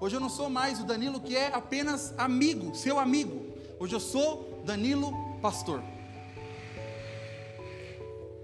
Hoje 0.00 0.16
eu 0.16 0.20
não 0.20 0.28
sou 0.28 0.50
mais 0.50 0.80
o 0.80 0.84
Danilo 0.84 1.20
que 1.20 1.34
é 1.34 1.52
apenas 1.52 2.14
amigo, 2.18 2.74
seu 2.74 2.98
amigo. 2.98 3.46
Hoje 3.80 3.94
eu 3.94 4.00
sou 4.00 4.62
Danilo 4.64 5.12
pastor. 5.40 5.82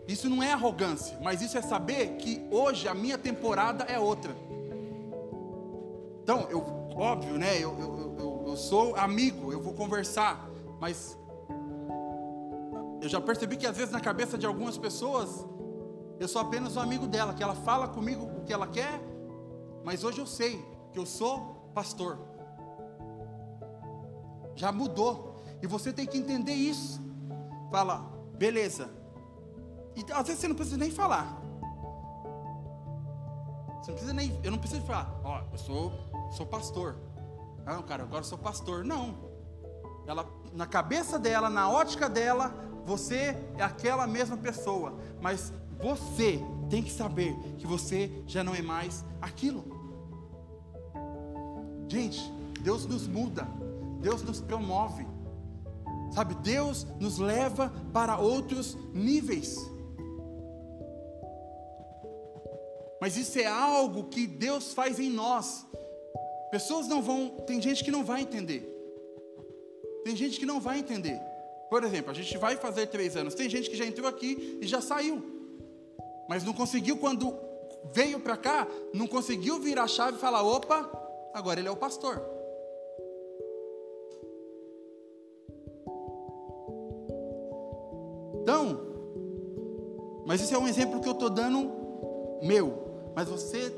Isso 0.06 0.28
não 0.28 0.42
é 0.42 0.52
arrogância, 0.52 1.18
mas 1.22 1.40
isso 1.40 1.56
é 1.56 1.62
saber 1.62 2.16
que 2.16 2.46
hoje 2.50 2.86
a 2.86 2.94
minha 2.94 3.16
temporada 3.16 3.84
é 3.84 3.98
outra. 3.98 4.36
Então, 6.22 6.46
eu, 6.50 6.62
óbvio, 6.94 7.38
né? 7.38 7.56
Eu, 7.56 7.76
eu, 7.78 8.16
eu, 8.18 8.44
eu 8.48 8.56
sou 8.56 8.96
amigo, 8.96 9.52
eu 9.52 9.60
vou 9.60 9.72
conversar, 9.72 10.48
mas 10.80 11.18
eu 13.00 13.08
já 13.08 13.20
percebi 13.20 13.56
que 13.56 13.66
às 13.66 13.76
vezes 13.76 13.92
na 13.92 14.00
cabeça 14.00 14.38
de 14.38 14.46
algumas 14.46 14.78
pessoas 14.78 15.46
eu 16.18 16.28
sou 16.28 16.40
apenas 16.40 16.76
um 16.76 16.80
amigo 16.80 17.06
dela, 17.06 17.34
que 17.34 17.42
ela 17.42 17.54
fala 17.54 17.88
comigo 17.88 18.24
o 18.24 18.44
que 18.44 18.52
ela 18.52 18.66
quer, 18.66 19.00
mas 19.82 20.04
hoje 20.04 20.20
eu 20.20 20.26
sei 20.26 20.64
que 20.92 20.98
eu 20.98 21.04
sou 21.04 21.70
pastor. 21.74 22.18
Já 24.54 24.70
mudou. 24.70 25.33
E 25.64 25.66
você 25.66 25.94
tem 25.94 26.06
que 26.06 26.18
entender 26.18 26.52
isso. 26.52 27.00
Fala, 27.70 28.06
beleza, 28.36 28.90
e 29.96 30.12
às 30.12 30.26
vezes 30.26 30.40
você 30.42 30.46
não 30.46 30.54
precisa 30.54 30.76
nem 30.76 30.90
falar. 30.90 31.40
Você 33.80 33.90
não 33.90 33.94
precisa 33.94 34.12
nem, 34.12 34.38
eu 34.42 34.50
não 34.50 34.58
preciso 34.58 34.82
falar, 34.82 35.18
ó, 35.24 35.40
oh, 35.40 35.54
eu 35.54 35.58
sou, 35.58 35.92
sou 36.32 36.44
pastor. 36.44 36.96
Não, 37.64 37.82
cara, 37.82 38.02
agora 38.02 38.20
eu 38.20 38.28
sou 38.28 38.36
pastor. 38.36 38.84
Não. 38.84 39.14
Ela, 40.06 40.28
na 40.52 40.66
cabeça 40.66 41.18
dela, 41.18 41.48
na 41.48 41.70
ótica 41.70 42.10
dela, 42.10 42.54
você 42.84 43.34
é 43.56 43.62
aquela 43.62 44.06
mesma 44.06 44.36
pessoa. 44.36 44.98
Mas 45.18 45.50
você 45.80 46.44
tem 46.68 46.82
que 46.82 46.92
saber 46.92 47.34
que 47.56 47.66
você 47.66 48.22
já 48.26 48.44
não 48.44 48.54
é 48.54 48.60
mais 48.60 49.02
aquilo. 49.18 49.64
Gente, 51.88 52.20
Deus 52.60 52.84
nos 52.84 53.08
muda, 53.08 53.48
Deus 54.02 54.22
nos 54.22 54.42
promove, 54.42 55.13
sabe? 56.14 56.34
Deus 56.36 56.86
nos 57.00 57.18
leva 57.18 57.72
para 57.92 58.18
outros 58.18 58.76
níveis. 58.92 59.74
mas 63.04 63.18
isso 63.18 63.38
é 63.38 63.44
algo 63.44 64.04
que 64.04 64.26
Deus 64.26 64.72
faz 64.72 64.98
em 64.98 65.10
nós. 65.10 65.66
Pessoas 66.50 66.88
não 66.88 67.02
vão, 67.02 67.28
tem 67.46 67.60
gente 67.60 67.84
que 67.84 67.90
não 67.90 68.02
vai 68.02 68.22
entender. 68.22 68.62
Tem 70.02 70.16
gente 70.16 70.40
que 70.40 70.46
não 70.46 70.58
vai 70.58 70.78
entender. 70.78 71.20
Por 71.68 71.84
exemplo, 71.84 72.10
a 72.10 72.14
gente 72.14 72.38
vai 72.38 72.56
fazer 72.56 72.86
três 72.86 73.14
anos. 73.14 73.34
Tem 73.34 73.46
gente 73.46 73.68
que 73.68 73.76
já 73.76 73.84
entrou 73.84 74.08
aqui 74.08 74.58
e 74.58 74.66
já 74.66 74.80
saiu, 74.80 75.22
mas 76.30 76.44
não 76.44 76.54
conseguiu 76.54 76.96
quando 76.96 77.38
veio 77.92 78.18
para 78.20 78.38
cá, 78.38 78.66
não 78.94 79.06
conseguiu 79.06 79.60
virar 79.60 79.82
a 79.82 79.86
chave 79.86 80.16
e 80.16 80.20
falar: 80.20 80.42
opa, 80.42 80.90
agora 81.34 81.60
ele 81.60 81.68
é 81.68 81.70
o 81.70 81.76
pastor. 81.76 82.33
Então, 88.44 88.78
mas 90.26 90.42
isso 90.42 90.54
é 90.54 90.58
um 90.58 90.68
exemplo 90.68 91.00
que 91.00 91.08
eu 91.08 91.14
estou 91.14 91.30
dando 91.30 91.72
meu. 92.42 93.12
Mas 93.16 93.26
você 93.26 93.70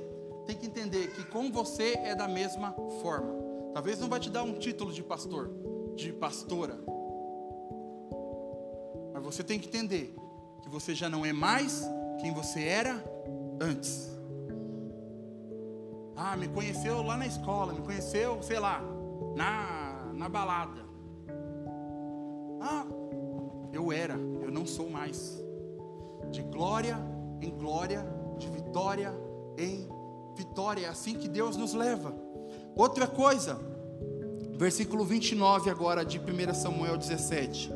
tem 0.45 0.57
que 0.57 0.67
entender 0.67 1.13
que 1.13 1.25
com 1.25 1.53
você 1.53 1.93
é 1.99 2.17
da 2.17 2.27
mesma 2.27 2.73
forma. 3.01 3.33
Talvez 3.73 4.01
não 4.01 4.09
vai 4.09 4.19
te 4.19 4.29
dar 4.29 4.43
um 4.43 4.55
título 4.55 4.93
de 4.93 5.05
pastor, 5.05 5.53
de 5.95 6.13
pastora. 6.13 6.81
Mas 9.15 9.23
você 9.23 9.45
tem 9.45 9.57
que 9.57 9.69
entender 9.69 10.13
que 10.63 10.69
você 10.69 10.97
já 10.97 11.09
não 11.09 11.25
é 11.25 11.33
mais 11.33 11.89
quem 12.21 12.35
você 12.35 12.65
era 12.65 13.05
antes. 13.61 14.11
Ah, 16.17 16.37
me 16.37 16.49
conheceu 16.49 17.03
lá 17.03 17.17
na 17.17 17.27
escola, 17.29 17.73
me 17.73 17.83
conheceu, 17.83 18.43
sei 18.43 18.59
lá, 18.59 18.83
na, 19.37 20.11
na 20.13 20.29
balada. 20.29 20.85
Ah, 22.61 22.85
eu 23.73 23.93
era, 23.93 24.17
não 24.57 24.65
sou 24.65 24.89
mais. 24.89 25.39
De 26.31 26.43
glória 26.43 26.97
em 27.43 27.51
glória, 27.51 28.05
de 28.39 28.49
vitória 28.49 29.13
em 29.59 29.87
vitória. 30.35 30.87
É 30.87 30.89
assim 30.89 31.15
que 31.15 31.29
Deus 31.29 31.59
nos 31.59 31.75
leva. 31.75 32.15
Outra 32.75 33.07
coisa, 33.07 33.61
versículo 34.57 35.05
29 35.05 35.69
agora 35.69 36.05
de 36.05 36.19
1 36.19 36.55
Samuel 36.55 36.97
17. 36.97 37.71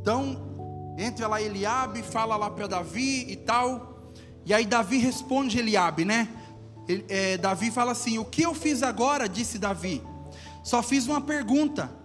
Então, 0.00 0.36
entra 0.98 1.28
lá 1.28 1.40
Eliabe, 1.40 2.02
fala 2.02 2.36
lá 2.36 2.50
para 2.50 2.66
Davi 2.66 3.30
e 3.30 3.36
tal. 3.36 4.10
E 4.44 4.52
aí 4.52 4.66
Davi 4.66 4.98
responde 4.98 5.60
Eliabe, 5.60 6.04
né? 6.04 6.41
Ele, 6.88 7.04
é, 7.08 7.36
Davi 7.36 7.70
fala 7.70 7.92
assim: 7.92 8.18
O 8.18 8.24
que 8.24 8.42
eu 8.42 8.54
fiz 8.54 8.82
agora? 8.82 9.28
Disse 9.28 9.58
Davi. 9.58 10.02
Só 10.62 10.82
fiz 10.82 11.06
uma 11.06 11.20
pergunta. 11.20 12.02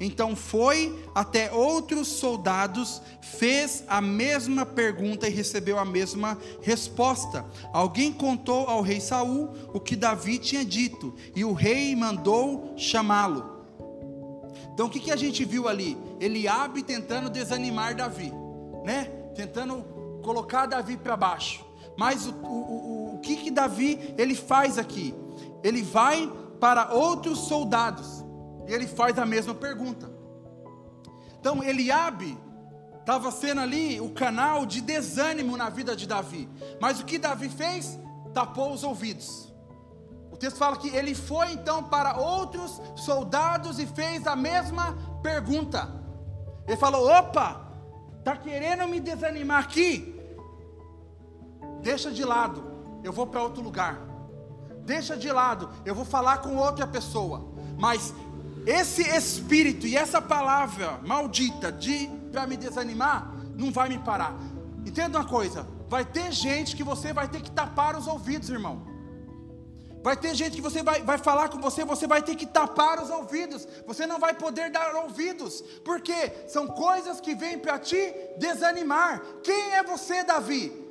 Então 0.00 0.34
foi 0.34 1.08
até 1.14 1.52
outros 1.52 2.08
soldados, 2.08 3.00
fez 3.20 3.84
a 3.86 4.00
mesma 4.00 4.66
pergunta 4.66 5.28
e 5.28 5.30
recebeu 5.30 5.78
a 5.78 5.84
mesma 5.84 6.36
resposta. 6.62 7.44
Alguém 7.72 8.12
contou 8.12 8.66
ao 8.66 8.82
rei 8.82 9.00
Saul 9.00 9.50
o 9.72 9.78
que 9.78 9.94
Davi 9.94 10.38
tinha 10.38 10.64
dito, 10.64 11.14
e 11.34 11.44
o 11.44 11.52
rei 11.52 11.94
mandou 11.94 12.74
chamá-lo. 12.76 13.54
Então 14.72 14.86
o 14.86 14.90
que, 14.90 14.98
que 14.98 15.12
a 15.12 15.16
gente 15.16 15.44
viu 15.44 15.68
ali? 15.68 15.96
Eliabe 16.18 16.82
tentando 16.82 17.30
desanimar 17.30 17.94
Davi, 17.94 18.32
né? 18.84 19.04
Tentando 19.36 19.84
colocar 20.22 20.66
Davi 20.66 20.96
para 20.96 21.16
baixo. 21.16 21.64
Mas 21.96 22.26
o, 22.26 22.32
o, 22.32 22.46
o, 22.46 23.03
que 23.24 23.36
que 23.36 23.50
Davi 23.50 24.14
ele 24.16 24.34
faz 24.34 24.78
aqui? 24.78 25.14
Ele 25.62 25.82
vai 25.82 26.30
para 26.60 26.92
outros 26.92 27.40
soldados 27.40 28.24
e 28.68 28.72
ele 28.72 28.86
faz 28.86 29.18
a 29.18 29.26
mesma 29.26 29.54
pergunta. 29.54 30.10
Então 31.40 31.62
Eliabe 31.62 32.38
estava 33.00 33.30
sendo 33.30 33.60
ali 33.60 34.00
o 34.00 34.10
canal 34.10 34.64
de 34.64 34.80
desânimo 34.80 35.56
na 35.56 35.68
vida 35.68 35.94
de 35.94 36.06
Davi. 36.06 36.48
Mas 36.80 37.00
o 37.00 37.04
que 37.04 37.18
Davi 37.18 37.48
fez? 37.48 37.98
Tapou 38.32 38.72
os 38.72 38.82
ouvidos. 38.82 39.52
O 40.32 40.36
texto 40.36 40.56
fala 40.56 40.76
que 40.76 40.88
ele 40.88 41.14
foi 41.14 41.52
então 41.52 41.84
para 41.84 42.18
outros 42.18 42.80
soldados 42.96 43.78
e 43.78 43.86
fez 43.86 44.26
a 44.26 44.34
mesma 44.34 44.96
pergunta. 45.22 45.88
Ele 46.66 46.76
falou: 46.76 47.08
opa, 47.08 47.70
tá 48.24 48.36
querendo 48.36 48.88
me 48.88 48.98
desanimar 48.98 49.62
aqui? 49.62 50.18
Deixa 51.82 52.10
de 52.10 52.24
lado, 52.24 52.64
eu 53.04 53.12
vou 53.12 53.26
para 53.26 53.42
outro 53.42 53.62
lugar. 53.62 54.00
Deixa 54.84 55.16
de 55.16 55.30
lado, 55.30 55.70
eu 55.84 55.94
vou 55.94 56.04
falar 56.04 56.38
com 56.38 56.56
outra 56.56 56.86
pessoa. 56.86 57.46
Mas 57.78 58.14
esse 58.66 59.02
espírito 59.02 59.86
e 59.86 59.96
essa 59.96 60.20
palavra 60.20 60.98
maldita 61.04 61.70
de 61.70 62.08
para 62.32 62.46
me 62.46 62.56
desanimar 62.56 63.32
não 63.54 63.70
vai 63.70 63.90
me 63.90 63.98
parar. 63.98 64.34
Entenda 64.84 65.18
uma 65.18 65.28
coisa, 65.28 65.66
vai 65.88 66.04
ter 66.04 66.32
gente 66.32 66.74
que 66.74 66.82
você 66.82 67.12
vai 67.12 67.28
ter 67.28 67.42
que 67.42 67.50
tapar 67.50 67.94
os 67.96 68.06
ouvidos, 68.06 68.48
irmão. 68.48 68.94
Vai 70.02 70.16
ter 70.16 70.34
gente 70.34 70.56
que 70.56 70.60
você 70.60 70.82
vai, 70.82 71.02
vai 71.02 71.16
falar 71.16 71.48
com 71.48 71.58
você, 71.58 71.82
você 71.82 72.06
vai 72.06 72.22
ter 72.22 72.34
que 72.34 72.44
tapar 72.44 73.02
os 73.02 73.08
ouvidos. 73.08 73.66
Você 73.86 74.06
não 74.06 74.18
vai 74.18 74.34
poder 74.34 74.70
dar 74.70 74.94
ouvidos. 74.96 75.62
Porque 75.82 76.30
são 76.46 76.66
coisas 76.66 77.22
que 77.22 77.34
vêm 77.34 77.58
para 77.58 77.78
te 77.78 78.14
desanimar. 78.36 79.22
Quem 79.42 79.72
é 79.74 79.82
você, 79.82 80.22
Davi? 80.22 80.83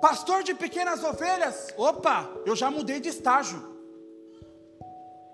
Pastor 0.00 0.42
de 0.42 0.54
pequenas 0.54 1.02
ovelhas? 1.04 1.68
Opa, 1.76 2.30
eu 2.44 2.56
já 2.56 2.70
mudei 2.70 3.00
de 3.00 3.08
estágio. 3.08 3.72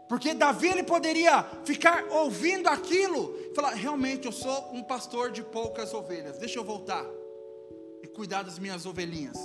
Porque 0.09 0.33
Davi 0.33 0.69
ele 0.69 0.83
poderia 0.83 1.43
ficar 1.65 2.07
ouvindo 2.11 2.67
aquilo 2.69 3.35
e 3.39 3.55
falar: 3.55 3.75
realmente 3.75 4.27
eu 4.27 4.33
sou 4.33 4.71
um 4.73 4.83
pastor 4.83 5.31
de 5.31 5.43
poucas 5.43 5.93
ovelhas. 5.93 6.39
Deixa 6.39 6.59
eu 6.59 6.65
voltar 6.65 7.05
e 8.03 8.07
cuidar 8.07 8.43
das 8.43 8.59
minhas 8.59 8.87
ovelhinhas. 8.87 9.39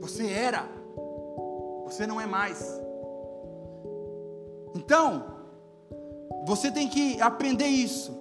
Você 0.00 0.30
era, 0.30 0.68
você 1.84 2.06
não 2.06 2.20
é 2.20 2.26
mais. 2.26 2.62
Então, 4.74 5.38
você 6.46 6.70
tem 6.70 6.88
que 6.88 7.20
aprender 7.20 7.66
isso. 7.66 8.16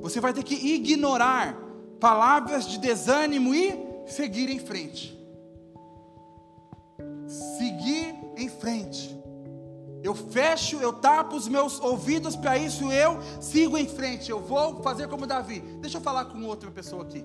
Você 0.00 0.18
vai 0.18 0.32
ter 0.32 0.42
que 0.42 0.54
ignorar 0.54 1.56
palavras 2.00 2.66
de 2.66 2.78
desânimo 2.78 3.54
e 3.54 4.02
seguir 4.06 4.50
em 4.50 4.58
frente. 4.58 5.16
Seguir 7.58 8.14
em 8.36 8.48
frente. 8.48 9.20
Eu 10.02 10.14
fecho, 10.14 10.78
eu 10.78 10.94
tapo 10.94 11.36
os 11.36 11.46
meus 11.46 11.78
ouvidos 11.78 12.34
para 12.34 12.56
isso, 12.56 12.90
eu 12.90 13.18
sigo 13.40 13.76
em 13.76 13.86
frente. 13.86 14.30
Eu 14.30 14.40
vou 14.40 14.82
fazer 14.82 15.08
como 15.08 15.26
Davi. 15.26 15.60
Deixa 15.80 15.98
eu 15.98 16.00
falar 16.00 16.24
com 16.24 16.42
outra 16.44 16.70
pessoa 16.70 17.02
aqui. 17.02 17.22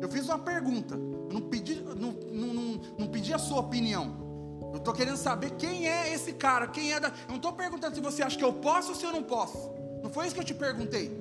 Eu 0.00 0.08
fiz 0.08 0.26
uma 0.26 0.38
pergunta. 0.38 0.94
Eu 0.94 1.28
não 1.30 1.42
pedi, 1.42 1.74
não, 1.74 2.12
não, 2.12 2.54
não, 2.54 2.80
não 2.98 3.06
pedi 3.06 3.34
a 3.34 3.38
sua 3.38 3.60
opinião. 3.60 4.30
Eu 4.72 4.78
estou 4.78 4.94
querendo 4.94 5.18
saber 5.18 5.50
quem 5.52 5.86
é 5.86 6.12
esse 6.14 6.32
cara, 6.32 6.66
quem 6.66 6.92
é 6.92 6.98
da. 6.98 7.08
Eu 7.08 7.28
não 7.28 7.36
estou 7.36 7.52
perguntando 7.52 7.94
se 7.94 8.00
você 8.00 8.22
acha 8.22 8.38
que 8.38 8.44
eu 8.44 8.54
posso 8.54 8.90
ou 8.90 8.94
se 8.94 9.04
eu 9.04 9.12
não 9.12 9.22
posso. 9.22 9.70
Não 10.02 10.10
foi 10.10 10.24
isso 10.24 10.34
que 10.34 10.40
eu 10.40 10.44
te 10.44 10.54
perguntei. 10.54 11.19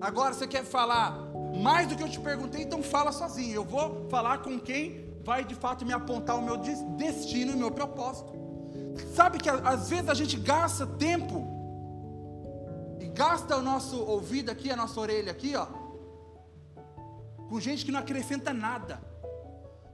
Agora 0.00 0.32
você 0.32 0.46
quer 0.46 0.64
falar 0.64 1.18
mais 1.62 1.86
do 1.86 1.96
que 1.96 2.02
eu 2.02 2.08
te 2.08 2.18
perguntei, 2.18 2.62
então 2.62 2.82
fala 2.82 3.12
sozinho. 3.12 3.54
Eu 3.54 3.64
vou 3.64 4.08
falar 4.08 4.38
com 4.38 4.58
quem 4.58 5.10
vai 5.22 5.44
de 5.44 5.54
fato 5.54 5.84
me 5.84 5.92
apontar 5.92 6.36
o 6.36 6.42
meu 6.42 6.56
destino 6.56 7.52
e 7.52 7.54
o 7.54 7.58
meu 7.58 7.70
propósito. 7.70 8.32
Sabe 9.14 9.38
que 9.38 9.48
às 9.48 9.90
vezes 9.90 10.08
a 10.08 10.14
gente 10.14 10.36
gasta 10.36 10.86
tempo 10.86 11.46
e 12.98 13.06
gasta 13.08 13.56
o 13.56 13.62
nosso 13.62 13.96
ouvido 14.02 14.50
aqui, 14.50 14.70
a 14.70 14.76
nossa 14.76 14.98
orelha 14.98 15.30
aqui, 15.32 15.54
ó, 15.54 15.66
com 17.48 17.60
gente 17.60 17.84
que 17.84 17.92
não 17.92 18.00
acrescenta 18.00 18.52
nada, 18.52 19.00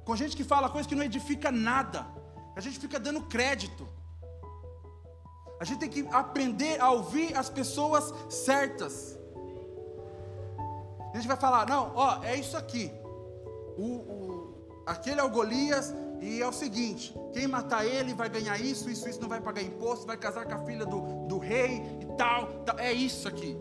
com 0.04 0.14
gente 0.14 0.36
que 0.36 0.44
fala 0.44 0.68
coisas 0.68 0.86
que 0.86 0.94
não 0.94 1.02
edifica 1.02 1.50
nada, 1.50 2.06
a 2.54 2.60
gente 2.60 2.78
fica 2.78 2.98
dando 2.98 3.22
crédito. 3.22 3.86
A 5.58 5.64
gente 5.64 5.78
tem 5.78 5.88
que 5.88 6.06
aprender 6.12 6.78
a 6.80 6.90
ouvir 6.90 7.34
as 7.34 7.48
pessoas 7.48 8.12
certas. 8.28 9.15
A 11.16 11.20
gente 11.20 11.28
vai 11.28 11.36
falar, 11.36 11.66
não, 11.66 11.92
ó, 11.94 12.22
é 12.22 12.36
isso 12.36 12.56
aqui. 12.56 12.92
O, 13.78 13.84
o, 13.84 14.82
aquele 14.86 15.20
é 15.20 15.24
o 15.24 15.30
Golias, 15.30 15.92
e 16.20 16.40
é 16.40 16.46
o 16.46 16.52
seguinte: 16.52 17.14
quem 17.32 17.46
matar 17.46 17.84
ele 17.84 18.14
vai 18.14 18.28
ganhar 18.28 18.58
isso, 18.60 18.88
isso, 18.90 19.08
isso, 19.08 19.20
não 19.20 19.28
vai 19.28 19.40
pagar 19.40 19.62
imposto, 19.62 20.06
vai 20.06 20.16
casar 20.16 20.46
com 20.46 20.54
a 20.54 20.64
filha 20.64 20.86
do, 20.86 21.26
do 21.26 21.38
rei 21.38 21.82
e 22.00 22.06
tal, 22.16 22.46
tal. 22.64 22.78
É 22.78 22.92
isso 22.92 23.28
aqui. 23.28 23.56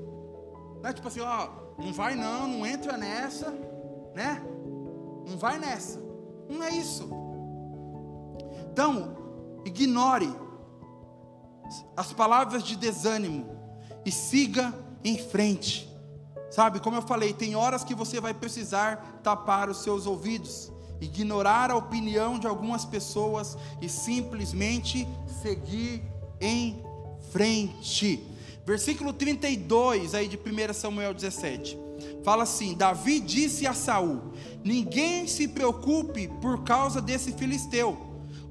Não 0.82 0.90
é 0.90 0.94
tipo 0.94 1.08
assim, 1.08 1.20
ó, 1.20 1.50
não 1.78 1.92
vai 1.94 2.16
não, 2.16 2.48
não 2.48 2.66
entra 2.66 2.98
nessa 2.98 3.54
né? 4.16 4.42
Não 5.28 5.38
vai 5.38 5.60
nessa. 5.60 6.00
Não 6.50 6.64
é 6.64 6.70
isso. 6.72 7.10
Então, 8.72 9.62
ignore 9.66 10.34
as 11.98 12.14
palavras 12.14 12.64
de 12.64 12.76
desânimo 12.78 13.46
e 14.06 14.12
siga 14.12 14.74
em 15.04 15.18
frente. 15.18 15.94
Sabe, 16.50 16.80
como 16.80 16.96
eu 16.96 17.02
falei, 17.02 17.34
tem 17.34 17.56
horas 17.56 17.84
que 17.84 17.96
você 17.96 18.22
vai 18.22 18.34
precisar 18.34 19.20
tapar 19.24 19.70
os 19.70 19.84
seus 19.84 20.06
ouvidos, 20.06 20.72
ignorar 21.02 21.72
a 21.72 21.76
opinião 21.76 22.40
de 22.40 22.48
algumas 22.48 22.86
pessoas 22.86 23.58
e 23.82 23.90
simplesmente 23.90 25.08
seguir 25.42 26.04
em 26.40 26.82
frente. 27.32 28.24
Versículo 28.66 29.14
32 29.14 30.16
aí 30.16 30.28
de 30.28 30.38
1 30.38 30.74
Samuel 30.74 31.14
17. 31.14 31.78
Fala 32.24 32.44
assim: 32.44 32.74
Davi 32.74 33.20
disse 33.20 33.68
a 33.68 33.74
Saul: 33.74 34.34
Ninguém 34.64 35.28
se 35.28 35.48
preocupe 35.48 36.28
por 36.42 36.64
causa 36.64 37.02
desse 37.02 37.32
filisteu. 37.34 37.98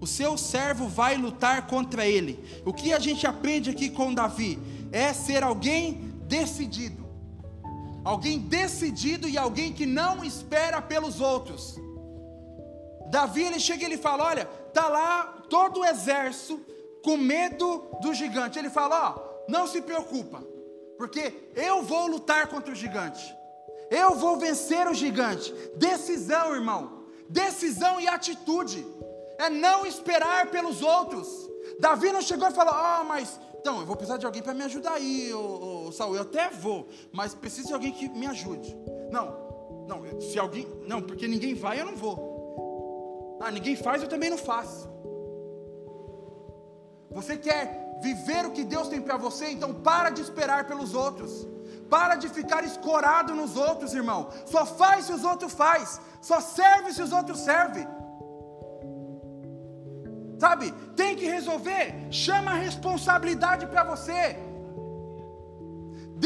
O 0.01 0.07
seu 0.07 0.37
servo 0.37 0.87
vai 0.87 1.17
lutar 1.17 1.67
contra 1.67 2.07
ele. 2.07 2.39
O 2.65 2.73
que 2.73 2.93
a 2.93 2.99
gente 2.99 3.27
aprende 3.27 3.71
aqui 3.71 3.89
com 3.89 4.13
Davi 4.13 4.59
é 4.93 5.13
ser 5.13 5.43
alguém 5.43 6.13
decidido. 6.29 7.04
Alguém 8.05 8.39
decidido 8.39 9.27
e 9.27 9.39
alguém 9.39 9.73
que 9.73 9.87
não 9.87 10.23
espera 10.23 10.83
pelos 10.83 11.21
outros. 11.21 11.77
Davi 13.11 13.45
ele 13.45 13.59
chega 13.59 13.83
e 13.83 13.87
ele 13.87 13.97
fala: 13.97 14.25
Olha, 14.25 14.45
tá 14.73 14.89
lá 14.89 15.43
todo 15.49 15.81
o 15.81 15.85
exército 15.85 16.61
com 17.03 17.17
medo 17.17 17.87
do 18.03 18.13
gigante. 18.13 18.59
Ele 18.59 18.69
fala: 18.69 19.17
Ó, 19.17 19.49
não 19.49 19.67
se 19.67 19.81
preocupa, 19.81 20.43
porque 20.99 21.51
eu 21.55 21.83
vou 21.83 22.07
lutar 22.07 22.49
contra 22.49 22.73
o 22.73 22.77
gigante. 22.77 23.35
Eu 23.91 24.15
vou 24.15 24.37
vencer 24.37 24.87
o 24.87 24.95
gigante. 24.95 25.55
Decisão, 25.77 26.55
irmão. 26.55 27.05
Decisão 27.29 28.01
e 28.01 28.09
atitude. 28.09 28.87
É 29.39 29.49
não 29.49 29.87
esperar 29.87 30.51
pelos 30.51 30.83
outros. 30.83 31.29
Davi 31.81 32.13
não 32.13 32.21
chegou 32.21 32.49
e 32.49 32.53
falou: 32.53 32.75
Ah, 32.75 33.01
oh, 33.01 33.05
mas 33.05 33.41
então 33.65 33.81
eu 33.81 33.87
vou 33.87 33.97
precisar 33.97 34.19
de 34.19 34.27
alguém 34.27 34.43
para 34.43 34.53
me 34.53 34.63
ajudar 34.65 34.93
aí, 34.93 35.33
ô, 35.33 35.87
ô, 35.87 35.91
Saul. 35.91 36.15
Eu 36.15 36.21
até 36.21 36.51
vou, 36.51 36.87
mas 37.11 37.35
preciso 37.35 37.69
de 37.69 37.73
alguém 37.73 37.93
que 37.93 38.11
me 38.11 38.27
ajude. 38.27 38.77
Não, 39.11 39.87
não, 39.89 40.21
se 40.21 40.39
alguém. 40.39 40.69
Não, 40.87 41.01
porque 41.01 41.27
ninguém 41.27 41.55
vai, 41.55 41.81
eu 41.81 41.87
não 41.87 41.97
vou. 41.97 43.39
Ah, 43.41 43.51
ninguém 43.51 43.75
faz, 43.75 44.03
eu 44.03 44.09
também 44.09 44.29
não 44.29 44.37
faço. 44.37 44.87
Você 47.11 47.39
quer 47.39 47.99
viver 48.03 48.45
o 48.45 48.51
que 48.51 48.65
Deus 48.65 48.89
tem 48.89 49.01
para 49.01 49.17
você, 49.17 49.47
então 49.47 49.73
para 49.73 50.11
de 50.11 50.21
esperar 50.21 50.67
pelos 50.67 50.93
outros. 50.93 51.49
Para 51.89 52.17
de 52.17 52.29
ficar 52.29 52.65
escorado 52.65 53.35
nos 53.35 53.57
outros, 53.57 53.95
irmão. 53.95 54.29
Só 54.45 54.67
faz 54.67 55.07
se 55.07 55.13
os 55.13 55.25
outros 55.25 55.55
faz. 55.55 55.99
Só 56.21 56.39
serve 56.39 56.93
se 56.93 57.01
os 57.01 57.13
outros 57.13 57.41
servem. 57.41 57.89
Sabe? 60.45 60.67
Tem 61.01 61.17
que 61.17 61.27
resolver. 61.37 61.85
Chama 62.11 62.51
a 62.51 62.63
responsabilidade 62.67 63.65
para 63.73 63.83
você. 63.83 64.37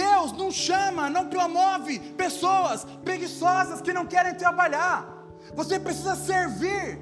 Deus 0.05 0.33
não 0.41 0.51
chama, 0.51 1.09
não 1.09 1.29
promove 1.35 2.01
pessoas 2.23 2.85
preguiçosas 3.05 3.81
que 3.81 3.93
não 3.99 4.05
querem 4.15 4.35
trabalhar. 4.35 4.97
Você 5.55 5.79
precisa 5.79 6.17
servir. 6.17 6.99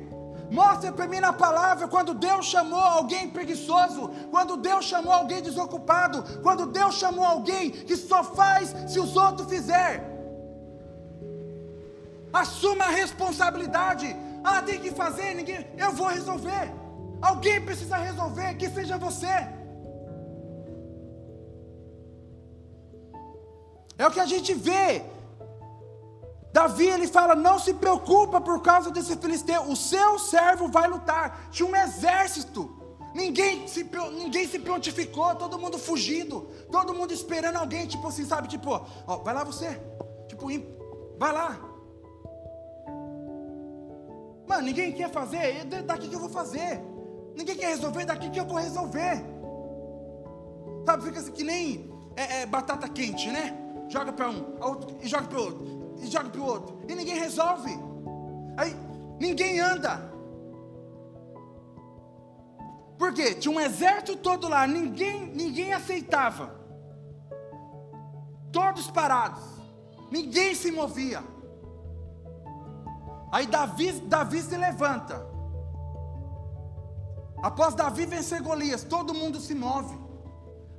Mostre 0.50 0.92
para 0.92 1.08
mim 1.12 1.20
na 1.28 1.32
palavra 1.32 1.88
quando 1.88 2.12
Deus 2.12 2.44
chamou 2.54 2.86
alguém 2.98 3.30
preguiçoso, 3.30 4.02
quando 4.30 4.62
Deus 4.68 4.84
chamou 4.84 5.12
alguém 5.12 5.40
desocupado, 5.42 6.22
quando 6.42 6.66
Deus 6.66 6.96
chamou 6.96 7.24
alguém 7.24 7.70
que 7.70 7.96
só 7.96 8.22
faz 8.22 8.74
se 8.92 9.00
os 9.00 9.16
outros 9.16 9.48
fizerem. 9.48 10.02
Assuma 12.30 12.84
a 12.84 12.96
responsabilidade. 13.02 14.14
Ah, 14.44 14.60
tem 14.60 14.78
que 14.78 14.90
fazer, 14.90 15.32
ninguém, 15.34 15.66
eu 15.78 15.92
vou 15.92 16.08
resolver. 16.08 16.85
Alguém 17.20 17.64
precisa 17.64 17.96
resolver, 17.96 18.54
que 18.54 18.68
seja 18.70 18.98
você. 18.98 19.34
É 23.98 24.06
o 24.06 24.10
que 24.10 24.20
a 24.20 24.26
gente 24.26 24.52
vê 24.52 25.02
Davi 26.56 26.88
ele 26.88 27.06
fala: 27.06 27.34
não 27.34 27.58
se 27.58 27.74
preocupa 27.74 28.40
por 28.40 28.62
causa 28.62 28.90
desse 28.90 29.14
filisteu, 29.16 29.64
o 29.64 29.76
seu 29.76 30.18
servo 30.18 30.68
vai 30.68 30.88
lutar. 30.88 31.50
Tinha 31.50 31.68
um 31.68 31.76
exército, 31.76 32.60
ninguém 33.14 33.68
se, 33.68 33.84
ninguém 34.14 34.48
se 34.48 34.58
prontificou, 34.58 35.34
todo 35.34 35.58
mundo 35.58 35.78
fugindo, 35.78 36.48
todo 36.72 36.94
mundo 36.94 37.12
esperando 37.12 37.56
alguém, 37.56 37.86
tipo 37.86 38.08
assim, 38.08 38.24
sabe? 38.24 38.48
Tipo, 38.48 38.70
ó, 39.06 39.18
vai 39.18 39.34
lá 39.34 39.44
você, 39.44 39.78
tipo, 40.28 40.46
vai 41.18 41.30
lá. 41.30 41.60
Mano, 44.48 44.62
ninguém 44.62 44.94
quer 44.94 45.10
fazer, 45.10 45.62
daqui 45.84 46.08
que 46.08 46.14
eu 46.14 46.20
vou 46.20 46.30
fazer. 46.30 46.80
Ninguém 47.36 47.56
quer 47.56 47.68
resolver, 47.68 48.04
daqui 48.04 48.30
que 48.30 48.40
eu 48.40 48.46
vou 48.46 48.56
resolver. 48.56 49.22
Sabe, 50.86 51.04
fica 51.04 51.20
assim 51.20 51.32
que 51.32 51.44
nem 51.44 51.90
é, 52.16 52.42
é, 52.42 52.46
batata 52.46 52.88
quente, 52.88 53.30
né? 53.30 53.56
Joga 53.88 54.12
para 54.12 54.30
um, 54.30 54.56
outro, 54.60 54.96
e 55.02 55.06
joga 55.06 55.26
para 55.28 55.38
o 55.38 55.42
outro 55.42 55.76
e 56.00 56.06
joga 56.06 56.28
para 56.28 56.40
o 56.40 56.44
outro. 56.44 56.78
E 56.88 56.94
ninguém 56.94 57.16
resolve. 57.16 57.70
Aí 58.56 58.74
ninguém 59.18 59.60
anda. 59.60 60.12
Por 62.98 63.12
quê? 63.12 63.34
Tinha 63.34 63.54
um 63.54 63.60
exército 63.60 64.16
todo 64.16 64.48
lá, 64.48 64.66
ninguém, 64.66 65.26
ninguém 65.26 65.72
aceitava. 65.72 66.54
Todos 68.52 68.90
parados. 68.90 69.44
Ninguém 70.10 70.54
se 70.54 70.70
movia. 70.70 71.22
Aí 73.30 73.46
Davi, 73.46 73.92
Davi 73.92 74.40
se 74.40 74.56
levanta. 74.56 75.26
Após 77.48 77.76
Davi 77.76 78.04
vencer 78.06 78.42
Golias, 78.42 78.82
todo 78.82 79.14
mundo 79.14 79.38
se 79.38 79.54
move. 79.54 79.96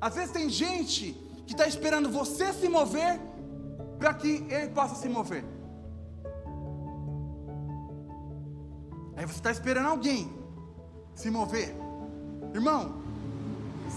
Às 0.01 0.15
vezes 0.15 0.31
tem 0.37 0.49
gente 0.49 1.13
que 1.45 1.53
está 1.53 1.65
esperando 1.65 2.09
você 2.09 2.51
se 2.51 2.67
mover 2.67 3.13
para 3.97 4.13
que 4.13 4.45
ele 4.49 4.67
possa 4.79 4.95
se 4.95 5.07
mover. 5.07 5.45
Aí 9.15 9.25
você 9.25 9.39
está 9.41 9.49
esperando 9.49 9.87
alguém 9.87 10.29
se 11.15 11.29
mover. 11.31 11.73
Irmão, 12.53 12.81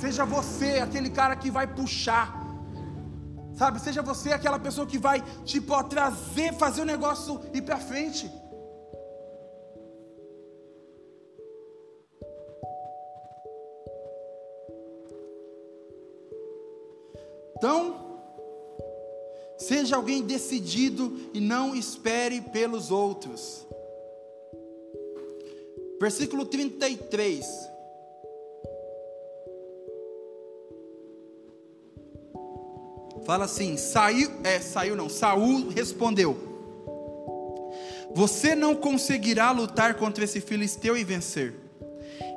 seja 0.01 0.25
você 0.25 0.79
aquele 0.79 1.11
cara 1.11 1.35
que 1.35 1.51
vai 1.51 1.67
puxar. 1.67 2.27
Sabe, 3.61 3.81
seja 3.81 4.01
você 4.01 4.33
aquela 4.33 4.61
pessoa 4.61 4.87
que 4.87 4.97
vai, 4.97 5.21
tipo, 5.45 5.73
ó, 5.75 5.83
trazer, 5.83 6.55
fazer 6.55 6.83
o 6.83 6.91
negócio 6.95 7.41
ir 7.53 7.63
para 7.63 7.79
frente. 7.79 8.31
Então, 17.61 18.11
Seja 19.61 19.95
alguém 19.95 20.23
decidido 20.23 21.21
e 21.35 21.39
não 21.39 21.77
espere 21.77 22.41
pelos 22.41 22.91
outros. 22.91 23.67
Versículo 26.01 26.47
33. 26.47 27.45
Fala 33.27 33.45
assim: 33.45 33.77
saiu, 33.77 34.31
é, 34.43 34.61
saiu 34.61 34.97
não, 34.97 35.11
Saul 35.11 35.69
respondeu: 35.69 36.39
Você 38.15 38.55
não 38.55 38.75
conseguirá 38.75 39.51
lutar 39.51 39.97
contra 39.97 40.25
esse 40.25 40.41
filisteu 40.41 40.97
e 40.97 41.05
vencer. 41.05 41.55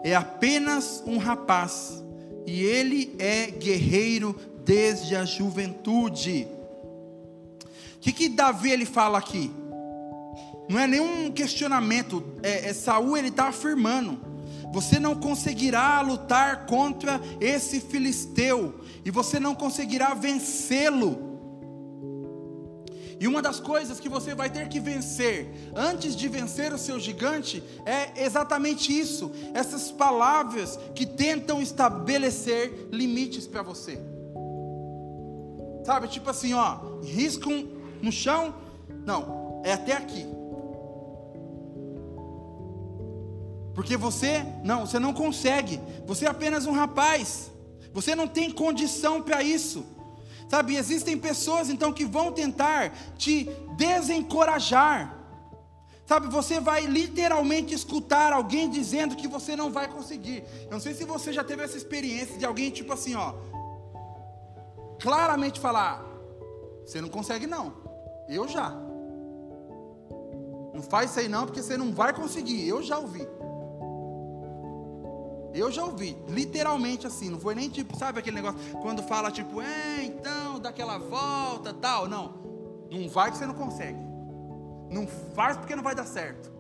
É 0.04 0.14
apenas 0.14 1.02
um 1.08 1.18
rapaz, 1.18 2.04
e 2.46 2.66
ele 2.66 3.16
é 3.18 3.50
guerreiro 3.50 4.36
desde 4.66 5.16
a 5.16 5.26
juventude 5.26 6.48
que, 8.04 8.12
que 8.12 8.30
Davi 8.30 8.70
ele 8.70 8.86
fala 8.86 9.18
aqui? 9.18 9.50
Não 10.68 10.78
é 10.78 10.86
nenhum 10.86 11.32
questionamento. 11.32 12.22
É, 12.44 12.70
é 12.70 12.74
Saul 12.74 13.16
ele 13.16 13.30
está 13.30 13.48
afirmando: 13.48 14.20
você 14.74 15.00
não 15.00 15.16
conseguirá 15.16 16.02
lutar 16.02 16.66
contra 16.66 17.22
esse 17.40 17.80
filisteu 17.80 18.82
e 19.06 19.10
você 19.10 19.40
não 19.40 19.56
conseguirá 19.56 20.14
vencê-lo. 20.14 21.32
E 23.22 23.26
uma 23.26 23.42
das 23.42 23.62
coisas 23.62 24.02
que 24.02 24.10
você 24.10 24.36
vai 24.36 24.50
ter 24.50 24.68
que 24.68 24.82
vencer 24.82 25.72
antes 25.74 26.14
de 26.14 26.28
vencer 26.28 26.74
o 26.74 26.78
seu 26.78 27.00
gigante 27.00 27.64
é 27.86 28.22
exatamente 28.22 28.92
isso, 28.92 29.32
essas 29.54 29.92
palavras 29.92 30.78
que 30.94 31.06
tentam 31.06 31.62
estabelecer 31.62 32.90
limites 32.92 33.48
para 33.48 33.62
você. 33.62 34.13
Sabe, 35.84 36.08
tipo 36.08 36.30
assim, 36.30 36.54
ó, 36.54 37.00
riscam 37.04 37.68
no 38.02 38.12
chão? 38.12 38.54
Não, 39.06 39.62
é 39.66 39.74
até 39.74 39.94
aqui. 39.94 40.26
Porque 43.74 43.98
você, 43.98 44.46
não, 44.64 44.86
você 44.86 45.00
não 45.00 45.14
consegue. 45.14 45.80
Você 46.06 46.26
é 46.26 46.30
apenas 46.30 46.66
um 46.66 46.74
rapaz. 46.74 47.52
Você 47.92 48.16
não 48.16 48.28
tem 48.28 48.50
condição 48.50 49.22
para 49.22 49.44
isso. 49.44 49.86
Sabe, 50.50 50.76
existem 50.76 51.18
pessoas 51.18 51.70
então 51.70 51.92
que 51.92 52.06
vão 52.06 52.32
tentar 52.32 52.94
te 53.18 53.50
desencorajar. 53.76 55.18
Sabe, 56.06 56.28
você 56.28 56.60
vai 56.60 56.86
literalmente 56.86 57.74
escutar 57.74 58.34
alguém 58.34 58.70
dizendo 58.70 59.16
que 59.16 59.28
você 59.28 59.56
não 59.56 59.72
vai 59.72 59.88
conseguir. 59.88 60.44
Eu 60.66 60.72
não 60.72 60.80
sei 60.80 60.94
se 60.94 61.06
você 61.06 61.34
já 61.34 61.44
teve 61.44 61.64
essa 61.64 61.78
experiência 61.78 62.38
de 62.38 62.46
alguém 62.46 62.70
tipo 62.70 62.94
assim, 62.94 63.16
ó, 63.16 63.34
claramente 65.04 65.60
falar: 65.60 66.02
"Você 66.86 67.02
não 67.02 67.10
consegue 67.10 67.46
não". 67.46 67.74
Eu 68.28 68.48
já. 68.48 68.70
Não 70.74 70.82
faz 70.82 71.12
isso 71.12 71.20
aí 71.20 71.28
não, 71.28 71.46
porque 71.46 71.62
você 71.62 71.78
não 71.78 71.94
vai 71.94 72.14
conseguir. 72.14 72.68
Eu 72.68 72.82
já 72.82 72.98
ouvi. 72.98 73.28
Eu 75.54 75.70
já 75.72 75.86
ouvi, 75.86 76.18
literalmente 76.28 77.06
assim, 77.06 77.30
não 77.30 77.40
foi 77.40 77.54
nem 77.54 77.70
tipo, 77.70 77.96
sabe 77.96 78.18
aquele 78.18 78.38
negócio, 78.38 78.60
quando 78.82 79.04
fala 79.04 79.30
tipo, 79.30 79.62
é, 79.62 80.04
então, 80.04 80.60
dá 80.60 80.70
aquela 80.70 80.98
volta, 80.98 81.72
tal, 81.72 82.08
não. 82.08 82.42
Não 82.90 83.08
vai 83.08 83.30
que 83.30 83.38
você 83.38 83.46
não 83.46 83.54
consegue. 83.54 84.00
Não 84.90 85.06
faz 85.36 85.56
porque 85.56 85.76
não 85.76 85.84
vai 85.84 85.94
dar 85.94 86.06
certo. 86.06 86.52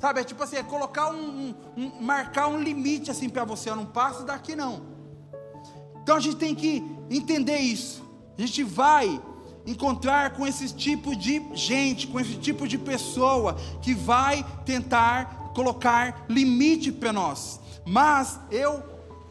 Sabe, 0.00 0.20
é 0.20 0.24
tipo 0.24 0.42
assim, 0.42 0.56
é 0.56 0.62
colocar 0.64 1.12
um, 1.12 1.50
um, 1.50 1.54
um 1.76 2.02
marcar 2.02 2.48
um 2.48 2.60
limite 2.60 3.12
assim 3.12 3.28
para 3.28 3.44
você, 3.44 3.70
eu 3.70 3.76
não 3.76 3.86
passo 3.86 4.24
daqui 4.24 4.56
não. 4.56 4.93
Então 6.04 6.16
a 6.16 6.20
gente 6.20 6.36
tem 6.36 6.54
que 6.54 6.84
entender 7.10 7.56
isso. 7.56 8.04
A 8.36 8.42
gente 8.42 8.62
vai 8.62 9.20
encontrar 9.66 10.34
com 10.34 10.46
esse 10.46 10.68
tipo 10.74 11.16
de 11.16 11.42
gente, 11.54 12.06
com 12.06 12.20
esse 12.20 12.36
tipo 12.36 12.68
de 12.68 12.76
pessoa 12.76 13.56
que 13.80 13.94
vai 13.94 14.44
tentar 14.66 15.52
colocar 15.54 16.26
limite 16.28 16.92
para 16.92 17.10
nós. 17.10 17.58
Mas 17.86 18.38
eu 18.50 18.82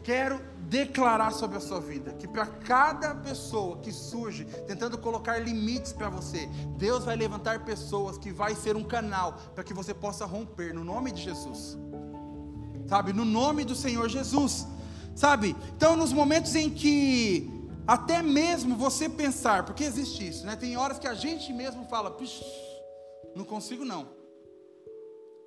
quero 0.02 0.40
declarar 0.68 1.30
sobre 1.30 1.58
a 1.58 1.60
sua 1.60 1.80
vida 1.80 2.12
que 2.14 2.26
para 2.26 2.46
cada 2.46 3.14
pessoa 3.14 3.76
que 3.76 3.92
surge 3.92 4.44
tentando 4.66 4.98
colocar 4.98 5.38
limites 5.38 5.92
para 5.92 6.08
você, 6.08 6.48
Deus 6.76 7.04
vai 7.04 7.14
levantar 7.14 7.64
pessoas 7.64 8.18
que 8.18 8.32
vai 8.32 8.56
ser 8.56 8.74
um 8.74 8.82
canal 8.82 9.38
para 9.54 9.62
que 9.62 9.72
você 9.72 9.94
possa 9.94 10.24
romper 10.24 10.74
no 10.74 10.82
nome 10.82 11.12
de 11.12 11.22
Jesus. 11.22 11.78
Sabe, 12.88 13.12
no 13.12 13.24
nome 13.24 13.64
do 13.64 13.76
Senhor 13.76 14.08
Jesus. 14.08 14.66
Sabe? 15.14 15.54
Então, 15.76 15.96
nos 15.96 16.12
momentos 16.12 16.54
em 16.54 16.68
que 16.70 17.50
até 17.86 18.22
mesmo 18.22 18.76
você 18.76 19.08
pensar, 19.08 19.64
porque 19.64 19.84
existe 19.84 20.26
isso, 20.26 20.46
né? 20.46 20.56
Tem 20.56 20.76
horas 20.76 20.98
que 20.98 21.06
a 21.06 21.14
gente 21.14 21.52
mesmo 21.52 21.84
fala, 21.86 22.16
não 23.34 23.44
consigo 23.44 23.84
não. 23.84 24.08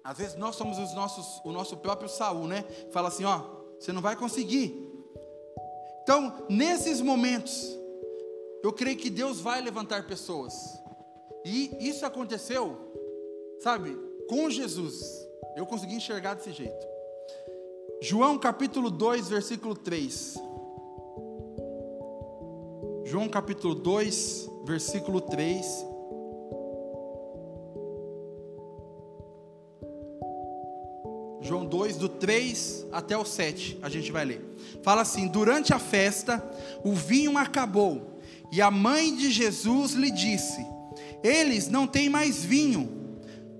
Às 0.04 0.18
vezes 0.20 0.36
nós 0.36 0.56
somos 0.56 0.78
os 0.78 0.94
nossos, 0.94 1.42
o 1.44 1.52
nosso 1.52 1.76
próprio 1.78 2.08
Saul, 2.08 2.48
né? 2.48 2.64
Fala 2.92 3.10
assim, 3.10 3.26
ó, 3.26 3.42
você 3.80 3.92
não 3.92 4.02
vai 4.02 4.16
conseguir. 4.16 4.88
Então, 6.04 6.46
nesses 6.48 7.02
momentos, 7.02 7.78
eu 8.64 8.72
creio 8.72 8.98
que 8.98 9.10
Deus 9.10 9.42
vai 9.42 9.60
levantar 9.60 10.08
pessoas. 10.08 10.54
E 11.44 11.76
isso 11.80 12.06
aconteceu, 12.06 12.78
sabe, 13.60 13.98
com 14.30 14.50
Jesus. 14.50 15.28
Eu 15.56 15.66
consegui 15.66 15.96
enxergar 15.96 16.36
desse 16.36 16.52
jeito. 16.52 16.97
João 18.00 18.38
capítulo 18.38 18.92
2, 18.92 19.28
versículo 19.28 19.74
3. 19.74 20.36
João 23.06 23.28
capítulo 23.28 23.74
2, 23.74 24.50
versículo 24.66 25.20
3. 25.20 25.66
João 31.42 31.66
2, 31.66 31.98
do 31.98 32.08
3 32.08 32.86
até 32.92 33.18
o 33.18 33.26
7, 33.26 33.80
a 33.82 33.90
gente 33.90 34.12
vai 34.12 34.26
ler. 34.26 34.46
Fala 34.84 35.02
assim: 35.02 35.28
Durante 35.28 35.74
a 35.74 35.80
festa, 35.80 36.44
o 36.84 36.94
vinho 36.94 37.36
acabou, 37.36 38.20
e 38.52 38.62
a 38.62 38.70
mãe 38.70 39.16
de 39.16 39.32
Jesus 39.32 39.94
lhe 39.94 40.12
disse: 40.12 40.64
Eles 41.24 41.68
não 41.68 41.88
têm 41.88 42.10
mais 42.10 42.44
vinho. 42.44 42.96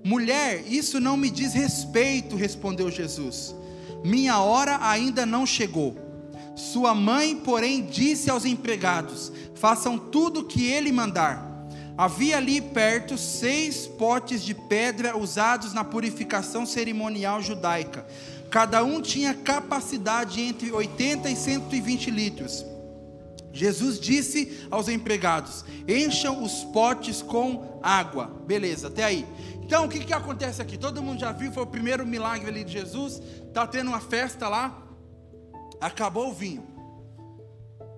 Mulher, 0.04 0.62
isso 0.68 1.00
não 1.00 1.16
me 1.16 1.28
diz 1.28 1.54
respeito, 1.54 2.36
respondeu 2.36 2.88
Jesus. 2.88 3.57
Minha 4.04 4.38
hora 4.40 4.78
ainda 4.80 5.26
não 5.26 5.44
chegou. 5.44 5.96
Sua 6.54 6.94
mãe, 6.94 7.36
porém, 7.36 7.84
disse 7.84 8.30
aos 8.30 8.44
empregados: 8.44 9.32
Façam 9.54 9.98
tudo 9.98 10.40
o 10.40 10.44
que 10.44 10.66
ele 10.66 10.90
mandar. 10.92 11.46
Havia 11.96 12.36
ali 12.36 12.60
perto 12.60 13.18
seis 13.18 13.86
potes 13.86 14.44
de 14.44 14.54
pedra 14.54 15.18
usados 15.18 15.72
na 15.72 15.82
purificação 15.82 16.64
cerimonial 16.64 17.42
judaica. 17.42 18.06
Cada 18.50 18.84
um 18.84 19.02
tinha 19.02 19.34
capacidade 19.34 20.40
entre 20.40 20.70
80 20.70 21.28
e 21.28 21.36
120 21.36 22.10
litros. 22.10 22.64
Jesus 23.58 23.98
disse 23.98 24.66
aos 24.70 24.88
empregados: 24.88 25.64
Encham 25.88 26.42
os 26.42 26.62
potes 26.64 27.20
com 27.20 27.80
água. 27.82 28.26
Beleza, 28.46 28.86
até 28.86 29.02
aí. 29.02 29.26
Então 29.62 29.84
o 29.84 29.88
que, 29.88 30.04
que 30.04 30.12
acontece 30.12 30.62
aqui? 30.62 30.78
Todo 30.78 31.02
mundo 31.02 31.18
já 31.18 31.32
viu, 31.32 31.52
foi 31.52 31.64
o 31.64 31.66
primeiro 31.66 32.06
milagre 32.06 32.48
ali 32.48 32.62
de 32.62 32.72
Jesus. 32.72 33.20
Está 33.48 33.66
tendo 33.66 33.88
uma 33.88 34.00
festa 34.00 34.48
lá, 34.48 34.80
acabou 35.80 36.28
o 36.28 36.32
vinho. 36.32 36.66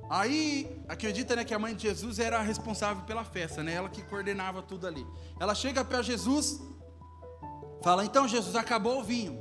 Aí, 0.09 0.83
acredita 0.89 1.37
né, 1.37 1.45
que 1.45 1.55
a 1.55 1.59
mãe 1.59 1.75
de 1.75 1.83
Jesus 1.83 2.19
era 2.19 2.41
responsável 2.41 3.05
pela 3.05 3.23
festa, 3.23 3.63
né? 3.63 3.75
Ela 3.75 3.89
que 3.89 4.03
coordenava 4.03 4.63
tudo 4.63 4.87
ali. 4.87 5.07
Ela 5.39 5.55
chega 5.55 5.85
para 5.85 6.01
Jesus, 6.01 6.59
fala: 7.83 8.05
Então, 8.05 8.27
Jesus, 8.27 8.57
acabou 8.57 9.01
o 9.01 9.05
vinho. 9.05 9.39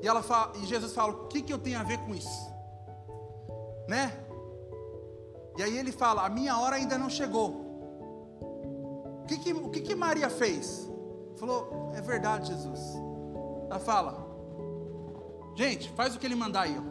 E, 0.00 0.06
ela 0.08 0.22
fala, 0.22 0.56
e 0.56 0.66
Jesus 0.66 0.94
fala: 0.94 1.12
O 1.12 1.26
que, 1.26 1.42
que 1.42 1.52
eu 1.52 1.58
tenho 1.58 1.78
a 1.80 1.82
ver 1.82 1.98
com 1.98 2.14
isso? 2.14 2.48
Né? 3.88 4.29
E 5.60 5.62
aí 5.62 5.76
ele 5.76 5.92
fala: 5.92 6.24
A 6.24 6.30
minha 6.30 6.56
hora 6.56 6.76
ainda 6.76 6.96
não 6.96 7.10
chegou. 7.10 7.50
O 9.22 9.26
que, 9.26 9.36
que, 9.36 9.52
o 9.52 9.68
que, 9.68 9.80
que 9.82 9.94
Maria 9.94 10.30
fez? 10.30 10.90
Falou: 11.36 11.92
É 11.94 12.00
verdade, 12.00 12.48
Jesus. 12.48 12.80
Ela 13.68 13.78
fala: 13.78 14.26
Gente, 15.54 15.90
faz 15.90 16.16
o 16.16 16.18
que 16.18 16.24
ele 16.26 16.34
mandar 16.34 16.62
aí. 16.62 16.74
Ó. 16.78 16.82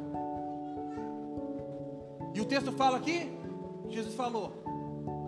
E 2.35 2.39
o 2.39 2.45
texto 2.45 2.71
fala 2.71 2.97
aqui, 2.97 3.35
Jesus 3.89 4.13
falou: 4.13 4.53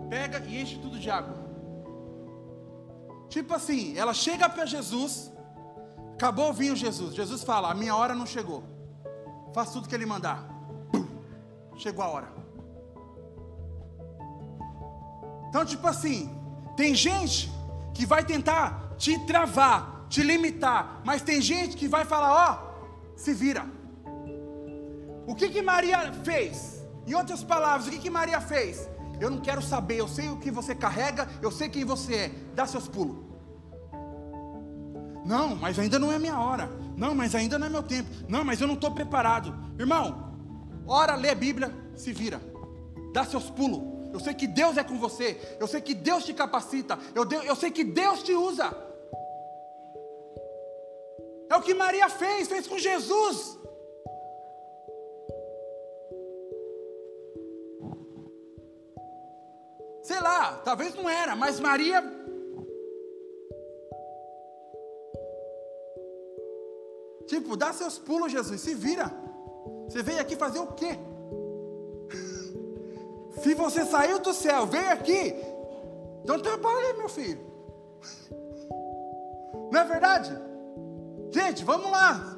pega 0.08 0.38
e 0.46 0.62
enche 0.62 0.78
tudo 0.78 0.96
de 0.96 1.10
água. 1.10 1.34
Tipo 3.28 3.54
assim, 3.54 3.98
ela 3.98 4.14
chega 4.14 4.48
para 4.48 4.66
Jesus, 4.66 5.32
acabou 6.14 6.50
o 6.50 6.52
vinho 6.52 6.76
Jesus. 6.76 7.12
Jesus 7.12 7.42
fala: 7.42 7.72
a 7.72 7.74
minha 7.74 7.96
hora 7.96 8.14
não 8.14 8.24
chegou. 8.24 8.62
Faz 9.52 9.72
tudo 9.72 9.88
que 9.88 9.96
ele 9.96 10.06
mandar. 10.06 10.48
Chegou 11.76 12.04
a 12.04 12.08
hora. 12.08 12.41
Então, 15.52 15.66
tipo 15.66 15.86
assim, 15.86 16.34
tem 16.78 16.94
gente 16.94 17.52
que 17.92 18.06
vai 18.06 18.24
tentar 18.24 18.94
te 18.96 19.18
travar, 19.26 20.06
te 20.08 20.22
limitar, 20.22 21.02
mas 21.04 21.20
tem 21.20 21.42
gente 21.42 21.76
que 21.76 21.86
vai 21.86 22.06
falar: 22.06 22.32
ó, 22.32 23.14
se 23.14 23.34
vira. 23.34 23.66
O 25.26 25.34
que 25.34 25.50
que 25.50 25.60
Maria 25.60 26.10
fez? 26.24 26.82
Em 27.06 27.12
outras 27.12 27.44
palavras, 27.44 27.86
o 27.86 27.90
que, 27.90 27.98
que 27.98 28.08
Maria 28.08 28.40
fez? 28.40 28.88
Eu 29.20 29.30
não 29.30 29.40
quero 29.42 29.60
saber, 29.60 30.00
eu 30.00 30.08
sei 30.08 30.30
o 30.30 30.38
que 30.38 30.50
você 30.50 30.74
carrega, 30.74 31.28
eu 31.42 31.50
sei 31.50 31.68
quem 31.68 31.84
você 31.84 32.14
é. 32.14 32.32
Dá 32.54 32.66
seus 32.66 32.88
pulos. 32.88 33.18
Não, 35.26 35.54
mas 35.54 35.78
ainda 35.78 35.98
não 35.98 36.10
é 36.10 36.18
minha 36.18 36.40
hora. 36.40 36.72
Não, 36.96 37.14
mas 37.14 37.34
ainda 37.34 37.58
não 37.58 37.66
é 37.66 37.70
meu 37.70 37.82
tempo. 37.82 38.08
Não, 38.26 38.42
mas 38.42 38.58
eu 38.58 38.66
não 38.66 38.74
estou 38.74 38.90
preparado. 38.90 39.54
Irmão, 39.78 40.32
ora, 40.86 41.14
lê 41.14 41.28
a 41.28 41.34
Bíblia, 41.34 41.70
se 41.94 42.10
vira. 42.10 42.40
Dá 43.12 43.22
seus 43.22 43.50
pulos. 43.50 43.91
Eu 44.12 44.20
sei 44.20 44.34
que 44.34 44.46
Deus 44.46 44.76
é 44.76 44.84
com 44.84 44.98
você. 44.98 45.56
Eu 45.58 45.66
sei 45.66 45.80
que 45.80 45.94
Deus 45.94 46.24
te 46.24 46.34
capacita. 46.34 46.98
Eu, 47.14 47.24
eu 47.42 47.56
sei 47.56 47.70
que 47.70 47.82
Deus 47.82 48.22
te 48.22 48.34
usa. 48.34 48.70
É 51.48 51.56
o 51.56 51.62
que 51.62 51.74
Maria 51.74 52.08
fez, 52.08 52.48
fez 52.48 52.66
com 52.66 52.78
Jesus. 52.78 53.58
Sei 60.02 60.20
lá, 60.20 60.60
talvez 60.64 60.94
não 60.94 61.08
era, 61.08 61.34
mas 61.36 61.60
Maria. 61.60 62.02
Tipo, 67.26 67.56
dá 67.56 67.72
seus 67.72 67.98
pulos, 67.98 68.32
Jesus, 68.32 68.60
se 68.60 68.74
vira. 68.74 69.10
Você 69.86 70.02
veio 70.02 70.20
aqui 70.20 70.36
fazer 70.36 70.58
o 70.58 70.72
quê? 70.72 70.98
Se 73.42 73.54
você 73.54 73.84
saiu 73.84 74.20
do 74.20 74.32
céu, 74.32 74.66
veio 74.66 74.92
aqui, 74.92 75.34
então 76.22 76.38
trabalhe, 76.38 76.92
meu 76.96 77.08
filho. 77.08 77.40
Não 79.72 79.80
é 79.80 79.84
verdade? 79.84 80.30
Gente, 81.32 81.64
vamos 81.64 81.90
lá. 81.90 82.36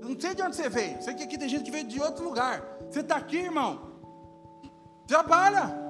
Eu 0.00 0.08
não 0.08 0.20
sei 0.20 0.34
de 0.34 0.42
onde 0.42 0.56
você 0.56 0.68
veio. 0.68 1.02
Sei 1.02 1.14
que 1.14 1.22
aqui 1.22 1.38
tem 1.38 1.48
gente 1.48 1.64
que 1.64 1.70
veio 1.70 1.84
de 1.84 2.00
outro 2.00 2.24
lugar. 2.24 2.62
Você 2.90 3.00
está 3.00 3.16
aqui, 3.16 3.38
irmão. 3.38 3.92
Trabalha. 5.06 5.80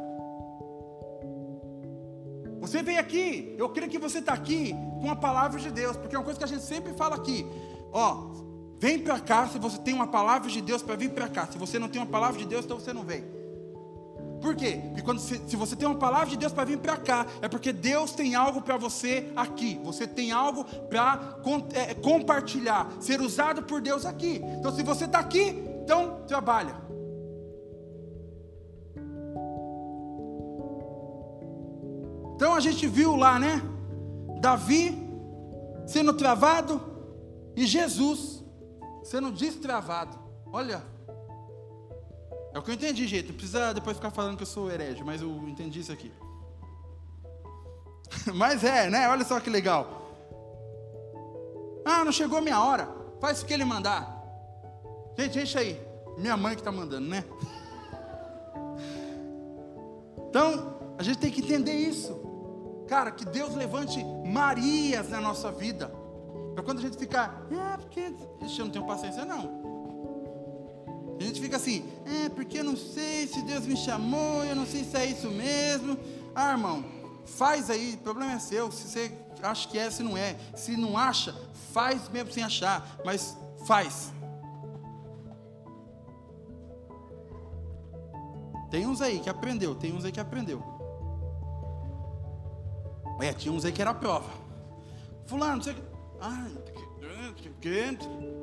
Você 2.60 2.82
veio 2.82 3.00
aqui, 3.00 3.56
eu 3.58 3.68
creio 3.70 3.90
que 3.90 3.98
você 3.98 4.18
está 4.18 4.32
aqui 4.32 4.72
com 5.00 5.10
a 5.10 5.16
palavra 5.16 5.58
de 5.58 5.70
Deus, 5.72 5.96
porque 5.96 6.14
é 6.14 6.18
uma 6.18 6.24
coisa 6.24 6.38
que 6.38 6.44
a 6.44 6.48
gente 6.48 6.62
sempre 6.62 6.92
fala 6.92 7.16
aqui. 7.16 7.44
Ó, 7.90 8.30
vem 8.78 9.00
para 9.00 9.18
cá 9.18 9.48
se 9.48 9.58
você 9.58 9.78
tem 9.78 9.92
uma 9.92 10.06
palavra 10.06 10.48
de 10.48 10.60
Deus 10.62 10.80
para 10.80 10.94
vir 10.94 11.10
para 11.10 11.28
cá. 11.28 11.48
Se 11.48 11.58
você 11.58 11.80
não 11.80 11.88
tem 11.88 12.00
uma 12.00 12.10
palavra 12.10 12.38
de 12.38 12.46
Deus, 12.46 12.64
então 12.64 12.78
você 12.78 12.92
não 12.92 13.02
vem. 13.02 13.41
Por 14.42 14.56
quê? 14.56 14.80
Porque 14.88 15.02
quando, 15.02 15.20
se, 15.20 15.40
se 15.46 15.54
você 15.54 15.76
tem 15.76 15.86
uma 15.86 15.98
palavra 15.98 16.28
de 16.28 16.36
Deus 16.36 16.52
para 16.52 16.64
vir 16.64 16.78
para 16.78 16.96
cá, 16.96 17.24
é 17.40 17.48
porque 17.48 17.72
Deus 17.72 18.10
tem 18.10 18.34
algo 18.34 18.60
para 18.60 18.76
você 18.76 19.32
aqui. 19.36 19.80
Você 19.84 20.04
tem 20.06 20.32
algo 20.32 20.64
para 20.64 21.38
é, 21.72 21.94
compartilhar, 21.94 22.92
ser 23.00 23.20
usado 23.20 23.62
por 23.62 23.80
Deus 23.80 24.04
aqui. 24.04 24.42
Então, 24.58 24.74
se 24.74 24.82
você 24.82 25.04
está 25.04 25.20
aqui, 25.20 25.64
então 25.84 26.24
trabalha. 26.26 26.74
Então 32.34 32.54
a 32.54 32.60
gente 32.60 32.88
viu 32.88 33.14
lá, 33.14 33.38
né? 33.38 33.62
Davi 34.40 35.08
sendo 35.86 36.12
travado 36.12 36.80
e 37.54 37.64
Jesus 37.64 38.44
sendo 39.04 39.30
destravado. 39.30 40.18
Olha, 40.52 40.82
é 42.54 42.58
o 42.58 42.62
que 42.62 42.70
eu 42.70 42.74
entendi, 42.74 43.06
gente. 43.06 43.28
Não 43.28 43.34
precisa 43.34 43.72
depois 43.72 43.96
ficar 43.96 44.10
falando 44.10 44.36
que 44.36 44.42
eu 44.42 44.46
sou 44.46 44.70
herege, 44.70 45.02
mas 45.02 45.22
eu 45.22 45.30
entendi 45.48 45.80
isso 45.80 45.92
aqui. 45.92 46.12
mas 48.34 48.62
é, 48.62 48.90
né? 48.90 49.08
Olha 49.08 49.24
só 49.24 49.40
que 49.40 49.48
legal. 49.48 50.02
Ah, 51.84 52.04
não 52.04 52.12
chegou 52.12 52.38
a 52.38 52.42
minha 52.42 52.62
hora. 52.62 52.88
Faz 53.20 53.42
o 53.42 53.46
que 53.46 53.52
ele 53.52 53.64
mandar. 53.64 54.22
Gente, 55.18 55.38
enche 55.38 55.58
aí. 55.58 55.80
Minha 56.18 56.36
mãe 56.36 56.54
que 56.54 56.60
está 56.60 56.70
mandando, 56.70 57.08
né? 57.08 57.24
Então, 60.28 60.94
a 60.98 61.02
gente 61.02 61.18
tem 61.18 61.30
que 61.30 61.40
entender 61.40 61.74
isso. 61.74 62.20
Cara, 62.86 63.10
que 63.10 63.24
Deus 63.24 63.54
levante 63.54 64.04
Marias 64.24 65.08
na 65.08 65.20
nossa 65.20 65.50
vida. 65.50 65.88
Para 66.54 66.62
quando 66.62 66.78
a 66.78 66.82
gente 66.82 66.98
ficar, 66.98 67.46
é 67.50 67.76
porque. 67.78 68.14
Ixi, 68.42 68.58
eu 68.58 68.66
não 68.66 68.72
tenho 68.72 68.86
paciência, 68.86 69.24
não. 69.24 69.71
A 71.22 71.26
gente 71.26 71.40
fica 71.40 71.56
assim, 71.56 71.84
é 72.04 72.28
porque 72.28 72.58
eu 72.58 72.64
não 72.64 72.76
sei 72.76 73.28
se 73.28 73.42
Deus 73.42 73.64
me 73.64 73.76
chamou, 73.76 74.44
eu 74.44 74.56
não 74.56 74.66
sei 74.66 74.82
se 74.82 74.96
é 74.96 75.06
isso 75.06 75.30
mesmo. 75.30 75.96
Ah, 76.34 76.50
irmão, 76.50 76.84
faz 77.24 77.70
aí, 77.70 77.94
o 77.94 77.98
problema 77.98 78.32
é 78.32 78.38
seu. 78.40 78.72
Se 78.72 78.88
você 78.88 79.12
acha 79.40 79.68
que 79.68 79.78
é, 79.78 79.88
se 79.88 80.02
não 80.02 80.16
é. 80.16 80.34
Se 80.56 80.76
não 80.76 80.98
acha, 80.98 81.32
faz 81.72 82.08
mesmo 82.08 82.32
sem 82.32 82.42
achar, 82.42 82.98
mas 83.04 83.36
faz. 83.64 84.12
Tem 88.68 88.84
uns 88.84 89.00
aí 89.00 89.20
que 89.20 89.30
aprendeu, 89.30 89.76
tem 89.76 89.92
uns 89.92 90.04
aí 90.04 90.10
que 90.10 90.18
aprendeu. 90.18 90.60
É, 93.20 93.32
tinha 93.32 93.52
uns 93.52 93.64
aí 93.64 93.70
que 93.70 93.80
era 93.80 93.94
prova. 93.94 94.28
Fulano, 95.26 95.62
você. 95.62 95.76
Ah, 96.20 96.48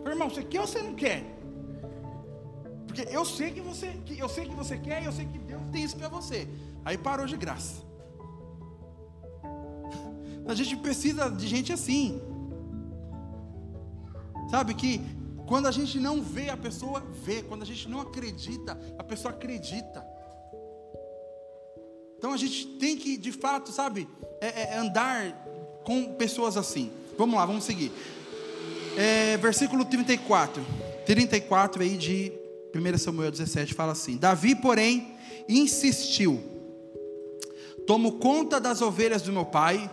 Irmão, 0.06 0.30
você 0.30 0.44
quer 0.44 0.62
ou 0.62 0.68
você 0.68 0.82
não 0.82 0.96
quer? 0.96 1.39
Porque 2.90 3.08
eu 3.12 3.24
sei 3.24 3.52
que 3.52 3.62
você, 3.62 3.96
eu 4.18 4.28
sei 4.28 4.46
que 4.46 4.56
você 4.56 4.76
quer 4.76 5.04
e 5.04 5.06
eu 5.06 5.12
sei 5.12 5.26
que 5.26 5.38
Deus 5.38 5.62
tem 5.72 5.84
isso 5.84 5.96
para 5.96 6.10
você. 6.10 6.48
Aí 6.84 6.98
parou 6.98 7.28
de 7.28 7.38
graça. 7.38 7.84
A 10.48 10.56
gente 10.56 10.76
precisa 10.78 11.30
de 11.30 11.48
gente 11.48 11.72
assim. 11.72 12.20
Sabe 14.50 14.74
que 14.74 15.00
quando 15.46 15.68
a 15.68 15.72
gente 15.72 16.00
não 16.00 16.20
vê, 16.20 16.50
a 16.50 16.58
pessoa 16.58 17.00
vê. 17.24 17.44
Quando 17.44 17.62
a 17.62 17.66
gente 17.66 17.88
não 17.88 18.02
acredita, 18.02 18.76
a 18.98 19.04
pessoa 19.04 19.36
acredita. 19.36 20.04
Então 22.18 22.34
a 22.34 22.38
gente 22.38 22.66
tem 22.80 22.98
que, 22.98 23.18
de 23.18 23.32
fato, 23.32 23.72
sabe, 23.72 24.10
é, 24.42 24.74
é 24.74 24.78
andar 24.78 25.32
com 25.84 26.16
pessoas 26.16 26.58
assim. 26.58 26.92
Vamos 27.20 27.36
lá, 27.36 27.46
vamos 27.46 27.66
seguir. 27.66 27.92
É, 28.98 29.38
versículo 29.38 29.86
34. 29.86 30.66
34 31.06 31.84
aí 31.84 31.96
de 31.96 32.39
1 32.74 32.98
Samuel 32.98 33.32
17 33.32 33.74
fala 33.74 33.94
assim: 33.94 34.18
Davi, 34.18 34.56
porém, 34.56 35.14
insistiu: 35.48 36.42
Tomo 37.88 38.14
conta 38.14 38.60
das 38.60 38.82
ovelhas 38.82 39.22
do 39.22 39.34
meu 39.34 39.46
pai 39.46 39.90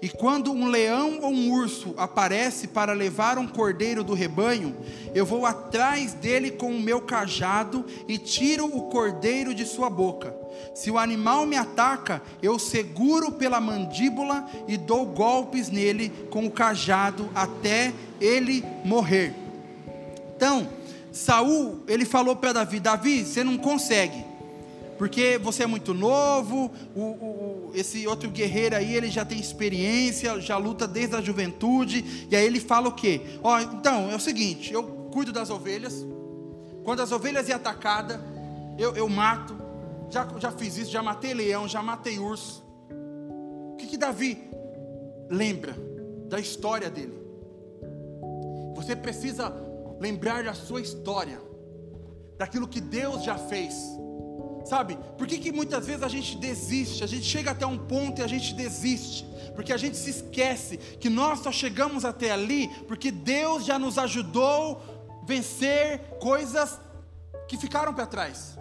e 0.00 0.08
quando 0.08 0.52
um 0.52 0.68
leão 0.68 1.18
ou 1.22 1.30
um 1.30 1.50
urso 1.52 1.94
aparece 1.96 2.68
para 2.68 2.92
levar 2.92 3.36
um 3.36 3.46
cordeiro 3.46 4.04
do 4.04 4.14
rebanho, 4.14 4.76
eu 5.12 5.26
vou 5.26 5.44
atrás 5.44 6.14
dele 6.14 6.52
com 6.52 6.70
o 6.70 6.80
meu 6.80 7.00
cajado 7.00 7.84
e 8.06 8.16
tiro 8.16 8.66
o 8.66 8.82
cordeiro 8.88 9.52
de 9.52 9.64
sua 9.64 9.90
boca. 9.90 10.34
Se 10.74 10.90
o 10.90 10.98
animal 10.98 11.46
me 11.46 11.56
ataca, 11.56 12.22
eu 12.40 12.58
seguro 12.58 13.32
pela 13.32 13.60
mandíbula 13.60 14.48
e 14.68 14.76
dou 14.76 15.04
golpes 15.04 15.68
nele 15.68 16.10
com 16.30 16.46
o 16.46 16.50
cajado 16.50 17.28
até 17.34 17.92
ele 18.20 18.64
morrer. 18.84 19.34
Então, 20.36 20.68
Saul, 21.18 21.82
ele 21.88 22.04
falou 22.04 22.36
para 22.36 22.52
Davi: 22.52 22.78
Davi, 22.80 23.24
você 23.24 23.42
não 23.42 23.58
consegue 23.58 24.24
porque 24.98 25.38
você 25.38 25.62
é 25.62 25.66
muito 25.66 25.94
novo, 25.94 26.72
o, 26.94 27.00
o, 27.00 27.70
esse 27.72 28.04
outro 28.08 28.28
guerreiro 28.28 28.74
aí, 28.74 28.96
ele 28.96 29.08
já 29.08 29.24
tem 29.24 29.38
experiência, 29.38 30.40
já 30.40 30.56
luta 30.56 30.88
desde 30.88 31.14
a 31.14 31.20
juventude, 31.20 32.26
e 32.28 32.34
aí 32.34 32.44
ele 32.44 32.58
fala 32.58 32.88
o 32.88 32.92
quê? 32.92 33.20
Ó, 33.40 33.60
então, 33.60 34.10
é 34.10 34.16
o 34.16 34.20
seguinte, 34.20 34.72
eu 34.72 34.82
cuido 35.12 35.32
das 35.32 35.50
ovelhas, 35.50 36.04
quando 36.82 37.00
as 37.00 37.12
ovelhas 37.12 37.48
é 37.48 37.52
atacada, 37.52 38.20
eu, 38.76 38.96
eu 38.96 39.08
mato, 39.08 39.56
já, 40.10 40.26
já 40.36 40.50
fiz 40.50 40.76
isso, 40.76 40.90
já 40.90 41.00
matei 41.00 41.32
leão, 41.32 41.68
já 41.68 41.80
matei 41.80 42.18
urso. 42.18 42.64
O 43.72 43.76
que, 43.76 43.86
que 43.86 43.96
Davi 43.96 44.36
lembra 45.30 45.76
da 46.28 46.40
história 46.40 46.90
dele? 46.90 47.14
Você 48.74 48.96
precisa 48.96 49.67
lembrar 49.98 50.44
da 50.44 50.54
sua 50.54 50.80
história, 50.80 51.40
daquilo 52.38 52.68
que 52.68 52.80
Deus 52.80 53.24
já 53.24 53.36
fez 53.36 53.74
Sabe? 54.68 54.98
Por 55.16 55.26
que, 55.26 55.38
que 55.38 55.50
muitas 55.50 55.86
vezes 55.86 56.02
a 56.02 56.08
gente 56.08 56.36
desiste? 56.36 57.02
A 57.02 57.06
gente 57.06 57.24
chega 57.24 57.52
até 57.52 57.64
um 57.64 57.78
ponto 57.78 58.20
e 58.20 58.22
a 58.22 58.26
gente 58.26 58.52
desiste. 58.52 59.26
Porque 59.54 59.72
a 59.72 59.78
gente 59.78 59.96
se 59.96 60.10
esquece 60.10 60.76
que 60.76 61.08
nós 61.08 61.38
só 61.38 61.50
chegamos 61.50 62.04
até 62.04 62.30
ali 62.30 62.68
porque 62.86 63.10
Deus 63.10 63.64
já 63.64 63.78
nos 63.78 63.96
ajudou 63.96 64.82
a 65.22 65.24
vencer 65.24 66.18
coisas 66.20 66.78
que 67.48 67.56
ficaram 67.56 67.94
para 67.94 68.04
trás. 68.04 68.58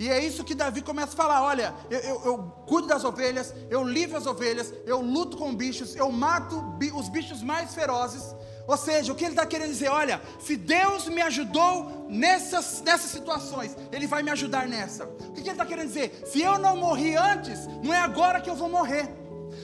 E 0.00 0.08
é 0.08 0.18
isso 0.24 0.44
que 0.44 0.54
Davi 0.54 0.80
começa 0.80 1.12
a 1.12 1.16
falar: 1.16 1.42
olha, 1.42 1.74
eu, 1.90 1.98
eu, 1.98 2.24
eu, 2.24 2.38
cuido 2.66 2.88
das 2.88 3.04
ovelhas, 3.04 3.54
eu 3.68 3.84
livro 3.84 4.16
as 4.16 4.24
ovelhas, 4.24 4.72
eu 4.86 5.02
luto 5.02 5.36
com 5.36 5.54
bichos, 5.54 5.94
eu 5.94 6.10
mato 6.10 6.74
os 6.94 7.10
bichos 7.10 7.42
mais 7.42 7.74
ferozes, 7.74 8.34
ou 8.66 8.76
seja, 8.76 9.12
o 9.12 9.14
que 9.14 9.24
ele 9.24 9.32
está 9.32 9.44
querendo 9.44 9.70
dizer, 9.70 9.90
olha, 9.90 10.20
se 10.38 10.56
Deus 10.56 11.06
me 11.06 11.20
ajudou 11.20 12.06
nessas, 12.08 12.80
nessas 12.80 13.10
situações, 13.10 13.76
Ele 13.92 14.06
vai 14.06 14.22
me 14.22 14.30
ajudar 14.30 14.66
nessa. 14.66 15.04
O 15.04 15.32
que 15.32 15.40
ele 15.40 15.50
está 15.50 15.66
querendo 15.66 15.88
dizer? 15.88 16.22
Se 16.26 16.40
eu 16.40 16.58
não 16.58 16.76
morri 16.76 17.14
antes, 17.14 17.66
não 17.82 17.92
é 17.92 18.00
agora 18.00 18.40
que 18.40 18.48
eu 18.48 18.54
vou 18.54 18.68
morrer. 18.68 19.08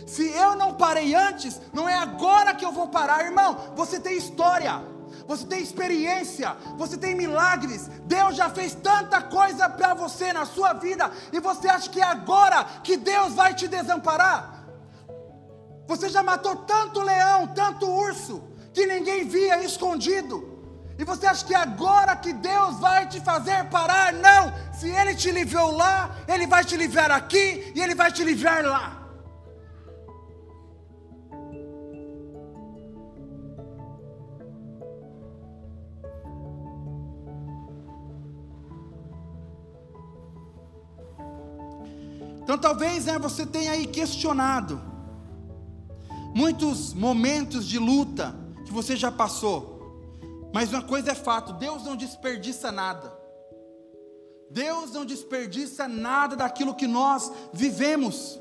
Se 0.07 0.29
eu 0.31 0.55
não 0.55 0.75
parei 0.75 1.15
antes, 1.15 1.61
não 1.73 1.89
é 1.89 1.95
agora 1.95 2.55
que 2.55 2.65
eu 2.65 2.73
vou 2.73 2.89
parar, 2.89 3.25
irmão. 3.25 3.73
Você 3.75 3.99
tem 3.99 4.19
história, 4.19 4.83
você 5.27 5.47
tem 5.47 5.63
experiência, 5.63 6.55
você 6.77 6.99
tem 6.99 7.15
milagres. 7.15 7.89
Deus 8.05 8.37
já 8.37 8.51
fez 8.51 8.75
tanta 8.75 9.23
coisa 9.23 9.67
para 9.69 9.95
você 9.95 10.31
na 10.33 10.45
sua 10.45 10.75
vida, 10.75 11.11
e 11.33 11.41
você 11.41 11.69
acha 11.69 11.89
que 11.89 12.01
é 12.01 12.05
agora 12.05 12.65
que 12.85 12.99
Deus 12.99 13.33
vai 13.33 13.55
te 13.55 13.67
desamparar? 13.67 14.67
Você 15.87 16.11
já 16.11 16.23
matou 16.23 16.55
tanto 16.55 17.01
leão, 17.01 17.47
tanto 17.49 17.89
urso 17.89 18.50
que 18.73 18.87
ninguém 18.87 19.27
via 19.27 19.63
escondido. 19.65 20.49
E 20.99 21.05
você 21.05 21.27
acha 21.27 21.45
que 21.45 21.55
agora 21.55 22.15
que 22.15 22.33
Deus 22.33 22.79
vai 22.79 23.09
te 23.09 23.21
fazer 23.21 23.65
parar? 23.71 24.13
Não! 24.13 24.53
Se 24.73 24.89
Ele 24.89 25.15
te 25.15 25.31
livrou 25.31 25.73
lá, 25.73 26.15
Ele 26.29 26.47
vai 26.47 26.65
te 26.65 26.77
livrar 26.77 27.11
aqui 27.11 27.73
e 27.75 27.81
Ele 27.81 27.95
vai 27.95 28.13
te 28.13 28.23
livrar 28.23 28.65
lá. 28.65 29.01
Então 42.43 42.59
talvez 42.59 43.05
né, 43.05 43.17
você 43.17 43.47
tenha 43.47 43.71
aí 43.71 43.87
questionado 43.87 44.83
muitos 46.35 46.93
momentos 46.93 47.65
de 47.65 47.79
luta, 47.79 48.35
que 48.71 48.75
você 48.75 48.95
já 48.95 49.11
passou. 49.11 49.81
Mas 50.55 50.73
uma 50.73 50.83
coisa 50.83 51.11
é 51.11 51.15
fato: 51.15 51.53
Deus 51.55 51.85
não 51.85 51.97
desperdiça 51.97 52.71
nada. 52.71 53.13
Deus 54.49 54.93
não 54.93 55.05
desperdiça 55.05 55.89
nada 55.89 56.37
daquilo 56.37 56.75
que 56.75 56.87
nós 56.87 57.31
vivemos. 57.53 58.39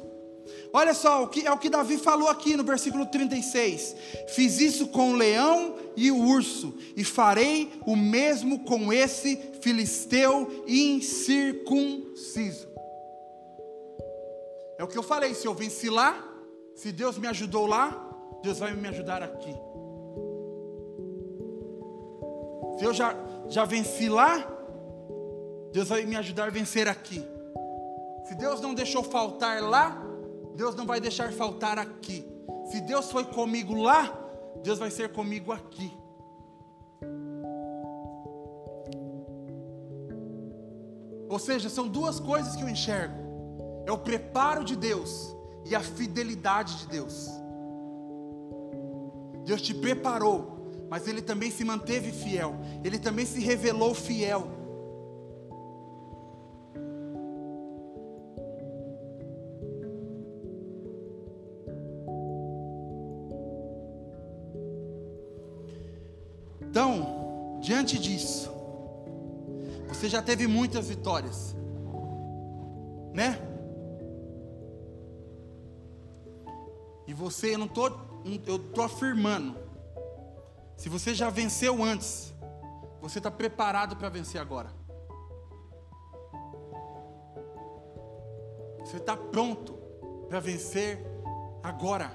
Olha 0.72 0.94
só, 0.94 1.24
o 1.24 1.28
que 1.28 1.46
é 1.46 1.52
o 1.52 1.58
que 1.58 1.70
Davi 1.70 1.98
falou 1.98 2.28
aqui 2.28 2.56
no 2.56 2.64
versículo 2.64 3.08
36. 3.08 3.96
Fiz 4.30 4.60
isso 4.60 4.88
com 4.88 5.12
o 5.12 5.16
leão 5.16 5.76
e 5.96 6.12
o 6.12 6.18
urso, 6.18 6.76
e 6.96 7.04
farei 7.04 7.72
o 7.86 7.96
mesmo 7.96 8.60
com 8.60 8.94
esse 8.94 9.36
filisteu 9.62 10.64
incircunciso. 10.68 12.68
É 14.78 14.84
o 14.84 14.88
que 14.88 14.98
eu 14.98 15.04
falei, 15.04 15.34
se 15.34 15.48
eu 15.48 15.54
venci 15.54 15.90
lá, 15.90 16.26
se 16.76 16.92
Deus 16.92 17.18
me 17.18 17.28
ajudou 17.28 17.68
lá, 17.68 18.08
Deus 18.42 18.60
vai 18.60 18.74
me 18.74 18.88
ajudar 18.88 19.22
aqui. 19.22 19.54
Se 22.80 22.86
eu 22.86 22.94
já, 22.94 23.14
já 23.50 23.66
venci 23.66 24.08
lá, 24.08 24.48
Deus 25.74 25.90
vai 25.90 26.06
me 26.06 26.16
ajudar 26.16 26.48
a 26.48 26.50
vencer 26.50 26.88
aqui. 26.88 27.22
Se 28.24 28.34
Deus 28.36 28.62
não 28.62 28.74
deixou 28.74 29.04
faltar 29.04 29.62
lá, 29.62 30.02
Deus 30.56 30.76
não 30.76 30.86
vai 30.86 31.02
deixar 31.02 31.30
faltar 31.34 31.78
aqui. 31.78 32.26
Se 32.72 32.80
Deus 32.80 33.12
foi 33.12 33.26
comigo 33.26 33.74
lá, 33.74 34.18
Deus 34.64 34.80
vai 34.80 34.90
ser 34.90 35.12
comigo 35.12 35.52
aqui. 35.52 35.92
Ou 41.28 41.38
seja, 41.38 41.68
são 41.68 41.86
duas 41.86 42.18
coisas 42.18 42.56
que 42.56 42.64
eu 42.64 42.70
enxergo: 42.70 43.84
é 43.86 43.92
o 43.92 43.98
preparo 43.98 44.64
de 44.64 44.78
Deus 44.78 45.36
e 45.66 45.76
a 45.76 45.82
fidelidade 45.82 46.78
de 46.78 46.88
Deus. 46.88 47.28
Deus 49.44 49.62
te 49.62 49.74
preparou 49.74 50.59
mas 50.90 51.08
ele 51.08 51.22
também 51.22 51.52
se 51.52 51.64
manteve 51.64 52.12
fiel, 52.12 52.56
ele 52.84 52.98
também 52.98 53.26
se 53.26 53.40
revelou 53.40 53.94
fiel. 53.94 54.48
Então, 66.62 67.60
diante 67.62 68.00
disso, 68.00 68.50
você 69.88 70.10
já 70.10 70.22
teve 70.22 70.48
muitas 70.48 70.88
vitórias, 70.88 71.56
né? 73.14 73.40
E 77.08 77.14
você, 77.14 77.56
eu 77.56 77.58
não 77.60 77.68
tô, 77.68 77.92
eu 78.46 78.60
tô 78.60 78.82
afirmando 78.84 79.69
se 80.80 80.88
você 80.88 81.14
já 81.14 81.30
venceu 81.30 81.84
antes, 81.84 82.34
você 83.02 83.18
está 83.18 83.30
preparado 83.30 83.98
para 83.98 84.08
vencer 84.08 84.40
agora. 84.40 84.72
Você 88.80 88.96
está 88.96 89.18
pronto 89.18 89.74
para 90.30 90.40
vencer 90.40 91.06
agora. 91.62 92.10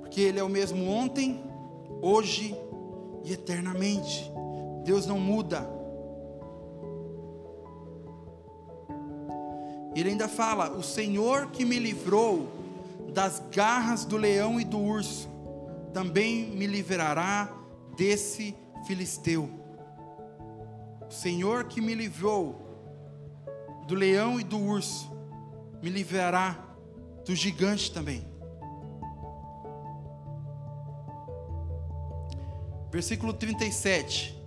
Porque 0.00 0.20
Ele 0.20 0.40
é 0.40 0.42
o 0.42 0.48
mesmo 0.48 0.90
ontem, 0.90 1.40
hoje 2.02 2.56
e 3.22 3.32
eternamente. 3.32 4.28
Deus 4.82 5.06
não 5.06 5.20
muda. 5.20 5.70
Ele 9.94 10.08
ainda 10.08 10.26
fala: 10.26 10.72
O 10.72 10.82
Senhor 10.82 11.52
que 11.52 11.64
me 11.64 11.78
livrou 11.78 12.61
das 13.12 13.42
garras 13.50 14.04
do 14.04 14.16
leão 14.16 14.60
e 14.60 14.64
do 14.64 14.78
urso, 14.78 15.28
também 15.92 16.46
me 16.46 16.66
livrará 16.66 17.52
desse 17.96 18.56
filisteu. 18.86 19.50
O 21.06 21.12
Senhor 21.12 21.64
que 21.64 21.80
me 21.80 21.94
livrou 21.94 22.62
do 23.86 23.94
leão 23.94 24.40
e 24.40 24.44
do 24.44 24.58
urso, 24.58 25.10
me 25.82 25.90
livrará 25.90 26.58
do 27.24 27.34
gigante 27.34 27.92
também. 27.92 28.26
Versículo 32.90 33.32
37. 33.32 34.40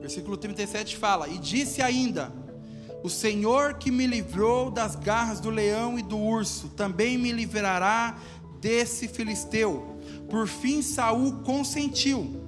Versículo 0.00 0.36
37 0.36 0.96
fala: 0.96 1.28
E 1.28 1.38
disse 1.38 1.80
ainda: 1.80 2.43
O 3.04 3.10
Senhor 3.10 3.74
que 3.74 3.90
me 3.90 4.06
livrou 4.06 4.70
das 4.70 4.96
garras 4.96 5.38
do 5.38 5.50
leão 5.50 5.98
e 5.98 6.02
do 6.02 6.16
urso, 6.16 6.70
também 6.70 7.18
me 7.18 7.32
livrará 7.32 8.16
desse 8.62 9.08
filisteu. 9.08 9.98
Por 10.30 10.48
fim 10.48 10.80
Saul 10.80 11.42
consentiu. 11.42 12.42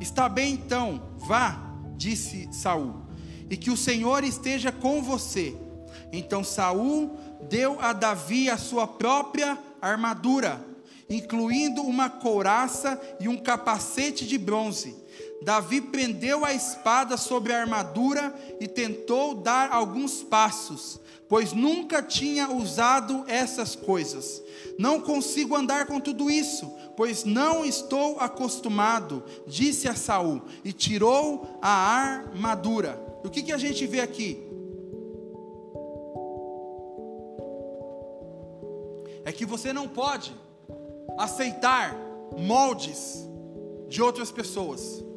Está 0.00 0.26
bem 0.26 0.54
então, 0.54 1.10
vá, 1.18 1.60
disse 1.94 2.48
Saul, 2.52 3.02
e 3.50 3.56
que 3.58 3.70
o 3.70 3.76
Senhor 3.76 4.24
esteja 4.24 4.72
com 4.72 5.02
você. 5.02 5.54
Então 6.10 6.42
Saul 6.42 7.14
deu 7.50 7.78
a 7.78 7.92
Davi 7.92 8.48
a 8.48 8.56
sua 8.56 8.86
própria 8.86 9.58
armadura, 9.78 10.58
incluindo 11.10 11.82
uma 11.82 12.08
couraça 12.08 12.98
e 13.20 13.28
um 13.28 13.36
capacete 13.36 14.26
de 14.26 14.38
bronze 14.38 14.96
Davi 15.42 15.80
prendeu 15.80 16.44
a 16.44 16.52
espada 16.52 17.16
sobre 17.16 17.52
a 17.52 17.60
armadura 17.60 18.34
e 18.60 18.66
tentou 18.66 19.34
dar 19.34 19.70
alguns 19.70 20.22
passos, 20.22 21.00
pois 21.28 21.52
nunca 21.52 22.02
tinha 22.02 22.50
usado 22.50 23.24
essas 23.28 23.76
coisas. 23.76 24.42
Não 24.78 25.00
consigo 25.00 25.54
andar 25.54 25.86
com 25.86 26.00
tudo 26.00 26.30
isso, 26.30 26.70
pois 26.96 27.24
não 27.24 27.64
estou 27.64 28.18
acostumado, 28.18 29.22
disse 29.46 29.88
a 29.88 29.94
Saul, 29.94 30.42
e 30.64 30.72
tirou 30.72 31.58
a 31.62 31.70
armadura. 31.70 33.00
O 33.24 33.30
que, 33.30 33.42
que 33.42 33.52
a 33.52 33.58
gente 33.58 33.86
vê 33.86 34.00
aqui? 34.00 34.44
É 39.24 39.32
que 39.32 39.44
você 39.44 39.72
não 39.72 39.86
pode 39.86 40.34
aceitar 41.18 41.94
moldes 42.36 43.28
de 43.88 44.02
outras 44.02 44.30
pessoas. 44.30 45.07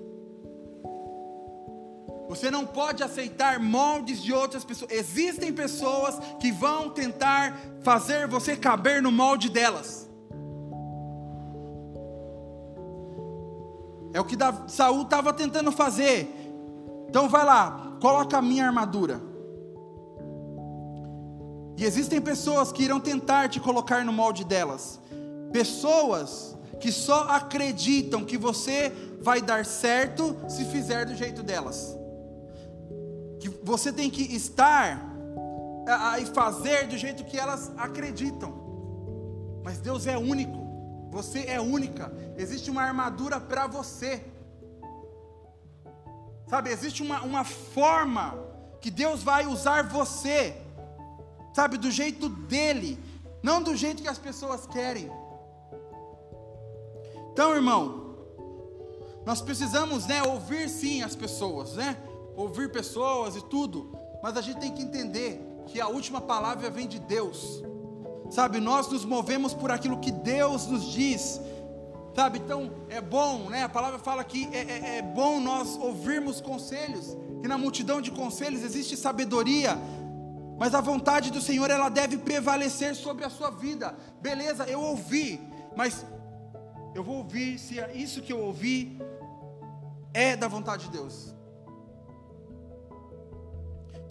Você 2.32 2.49
não 2.49 2.65
pode 2.65 3.03
aceitar 3.03 3.59
moldes 3.59 4.23
de 4.23 4.32
outras 4.32 4.63
pessoas. 4.63 4.89
Existem 4.89 5.51
pessoas 5.51 6.17
que 6.39 6.49
vão 6.49 6.89
tentar 6.89 7.59
fazer 7.84 8.25
você 8.25 8.55
caber 8.55 9.01
no 9.01 9.11
molde 9.11 9.49
delas. 9.49 10.09
É 14.13 14.19
o 14.21 14.23
que 14.23 14.38
Saul 14.69 15.01
estava 15.01 15.34
tentando 15.34 15.73
fazer. 15.73 16.34
Então 17.09 17.27
vai 17.27 17.43
lá, 17.43 17.97
coloca 17.99 18.38
a 18.38 18.41
minha 18.41 18.65
armadura. 18.65 19.21
E 21.75 21.84
existem 21.84 22.21
pessoas 22.21 22.71
que 22.71 22.82
irão 22.82 23.01
tentar 23.01 23.49
te 23.49 23.59
colocar 23.59 24.05
no 24.05 24.13
molde 24.13 24.45
delas. 24.45 25.01
Pessoas 25.51 26.57
que 26.79 26.93
só 26.93 27.23
acreditam 27.23 28.23
que 28.23 28.38
você 28.38 28.89
vai 29.21 29.41
dar 29.41 29.65
certo 29.65 30.34
se 30.47 30.63
fizer 30.63 31.05
do 31.05 31.13
jeito 31.13 31.43
delas 31.43 31.99
que 33.41 33.49
você 33.63 33.91
tem 33.91 34.09
que 34.09 34.21
estar 34.35 35.03
e 36.21 36.25
fazer 36.27 36.87
do 36.87 36.95
jeito 36.95 37.25
que 37.25 37.37
elas 37.37 37.71
acreditam. 37.75 38.53
Mas 39.63 39.79
Deus 39.79 40.05
é 40.05 40.15
único, 40.17 40.59
você 41.09 41.45
é 41.47 41.59
única, 41.59 42.13
existe 42.37 42.69
uma 42.69 42.83
armadura 42.83 43.39
para 43.39 43.65
você. 43.65 44.23
Sabe, 46.47 46.69
existe 46.69 47.01
uma, 47.01 47.21
uma 47.21 47.43
forma 47.43 48.37
que 48.79 48.91
Deus 48.91 49.23
vai 49.23 49.47
usar 49.47 49.87
você, 49.87 50.55
sabe, 51.53 51.77
do 51.77 51.89
jeito 51.89 52.29
dele, 52.29 52.99
não 53.41 53.63
do 53.63 53.75
jeito 53.75 54.03
que 54.03 54.09
as 54.09 54.19
pessoas 54.19 54.67
querem. 54.67 55.09
Então, 57.31 57.55
irmão, 57.55 58.17
nós 59.25 59.41
precisamos, 59.41 60.05
né, 60.05 60.21
ouvir 60.23 60.69
sim 60.69 61.01
as 61.01 61.15
pessoas, 61.15 61.75
né? 61.75 61.97
Ouvir 62.36 62.71
pessoas 62.71 63.36
e 63.36 63.41
tudo, 63.41 63.91
mas 64.21 64.38
a 64.38 64.41
gente 64.41 64.59
tem 64.59 64.71
que 64.71 64.82
entender 64.82 65.41
que 65.67 65.79
a 65.79 65.88
última 65.88 66.21
palavra 66.21 66.69
vem 66.69 66.88
de 66.88 66.99
Deus. 66.99 67.63
Sabe, 68.29 68.59
nós 68.59 68.89
nos 68.89 69.03
movemos 69.03 69.53
por 69.53 69.71
aquilo 69.71 69.99
que 69.99 70.11
Deus 70.11 70.65
nos 70.67 70.91
diz. 70.91 71.41
Sabe, 72.15 72.39
então 72.39 72.71
é 72.89 73.01
bom, 73.01 73.49
né? 73.49 73.63
A 73.63 73.69
palavra 73.69 73.99
fala 73.99 74.23
que 74.23 74.49
é, 74.53 74.59
é, 74.59 74.97
é 74.97 75.01
bom 75.01 75.39
nós 75.39 75.77
ouvirmos 75.77 76.41
conselhos, 76.41 77.17
que 77.41 77.47
na 77.47 77.57
multidão 77.57 78.01
de 78.01 78.11
conselhos 78.11 78.63
existe 78.63 78.95
sabedoria, 78.97 79.77
mas 80.57 80.75
a 80.75 80.82
vontade 80.82 81.32
do 81.32 81.41
Senhor 81.41 81.69
ela 81.69 81.89
deve 81.89 82.17
prevalecer 82.17 82.95
sobre 82.95 83.25
a 83.25 83.29
sua 83.29 83.49
vida. 83.49 83.95
Beleza, 84.21 84.65
eu 84.65 84.79
ouvi, 84.79 85.41
mas 85.75 86.05
eu 86.93 87.03
vou 87.03 87.17
ouvir 87.17 87.57
se 87.57 87.79
é 87.79 87.95
isso 87.95 88.21
que 88.21 88.32
eu 88.32 88.39
ouvi 88.39 88.99
é 90.13 90.36
da 90.36 90.47
vontade 90.47 90.86
de 90.86 90.91
Deus. 90.91 91.34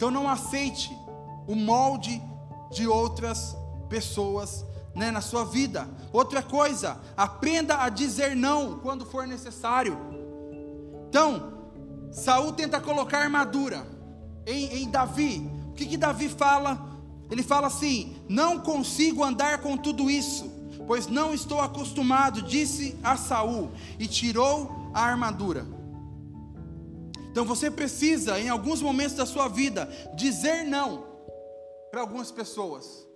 Então 0.01 0.09
não 0.09 0.27
aceite 0.27 0.97
o 1.45 1.53
molde 1.53 2.19
de 2.71 2.87
outras 2.87 3.55
pessoas 3.87 4.65
né, 4.95 5.11
na 5.11 5.21
sua 5.21 5.45
vida. 5.45 5.87
Outra 6.11 6.41
coisa, 6.41 6.99
aprenda 7.15 7.83
a 7.83 7.87
dizer 7.87 8.35
não 8.35 8.79
quando 8.79 9.05
for 9.05 9.27
necessário. 9.27 9.95
Então, 11.07 11.53
Saul 12.11 12.51
tenta 12.53 12.81
colocar 12.81 13.19
armadura 13.19 13.85
em, 14.43 14.81
em 14.81 14.89
Davi. 14.89 15.47
O 15.69 15.73
que, 15.73 15.85
que 15.85 15.97
Davi 15.97 16.29
fala? 16.29 16.83
Ele 17.29 17.43
fala 17.43 17.67
assim: 17.67 18.15
Não 18.27 18.59
consigo 18.59 19.23
andar 19.23 19.59
com 19.59 19.77
tudo 19.77 20.09
isso, 20.09 20.49
pois 20.87 21.05
não 21.05 21.31
estou 21.31 21.61
acostumado, 21.61 22.41
disse 22.41 22.97
a 23.03 23.15
Saul, 23.15 23.69
e 23.99 24.07
tirou 24.07 24.89
a 24.95 25.03
armadura. 25.03 25.63
Então 27.31 27.45
você 27.45 27.71
precisa, 27.71 28.37
em 28.39 28.49
alguns 28.49 28.81
momentos 28.81 29.15
da 29.15 29.25
sua 29.25 29.47
vida, 29.47 29.89
dizer 30.13 30.65
não 30.65 31.05
para 31.89 32.01
algumas 32.01 32.29
pessoas. 32.29 33.07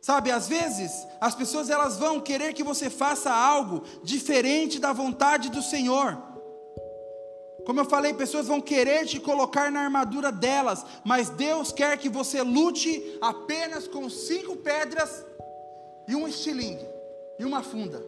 Sabe, 0.00 0.30
às 0.30 0.46
vezes 0.46 1.06
as 1.20 1.34
pessoas 1.34 1.70
elas 1.70 1.96
vão 1.96 2.20
querer 2.20 2.52
que 2.52 2.62
você 2.62 2.88
faça 2.88 3.32
algo 3.32 3.82
diferente 4.02 4.78
da 4.78 4.92
vontade 4.92 5.48
do 5.48 5.62
Senhor. 5.62 6.16
Como 7.66 7.80
eu 7.80 7.84
falei, 7.86 8.12
pessoas 8.12 8.46
vão 8.46 8.60
querer 8.60 9.06
te 9.06 9.18
colocar 9.18 9.72
na 9.72 9.80
armadura 9.80 10.30
delas, 10.30 10.84
mas 11.04 11.30
Deus 11.30 11.72
quer 11.72 11.96
que 11.96 12.10
você 12.10 12.42
lute 12.42 13.18
apenas 13.20 13.88
com 13.88 14.08
cinco 14.10 14.56
pedras 14.56 15.24
e 16.06 16.14
um 16.14 16.28
estilingue 16.28 16.86
e 17.38 17.44
uma 17.44 17.62
funda. 17.62 18.04